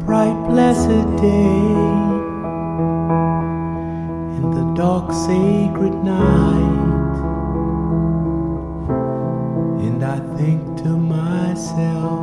bright, 0.00 0.36
blessed 0.48 1.06
day. 1.20 2.12
And 4.36 4.52
the 4.52 4.74
dark 4.74 5.12
sacred 5.12 5.94
night. 6.02 7.16
And 9.84 10.04
I 10.04 10.18
think 10.36 10.78
to 10.82 10.96
myself 10.96 12.21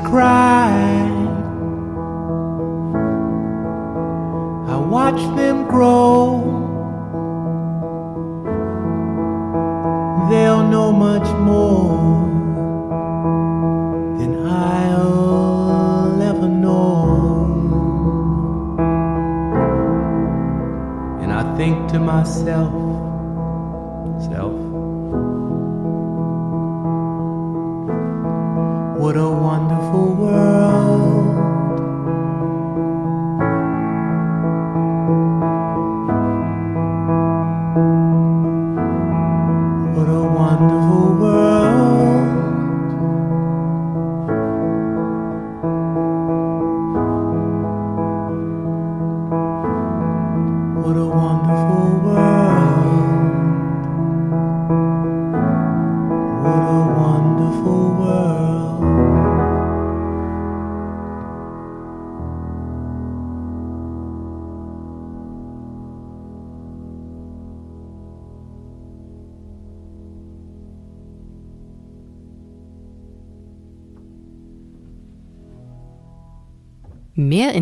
cry. 0.00 0.53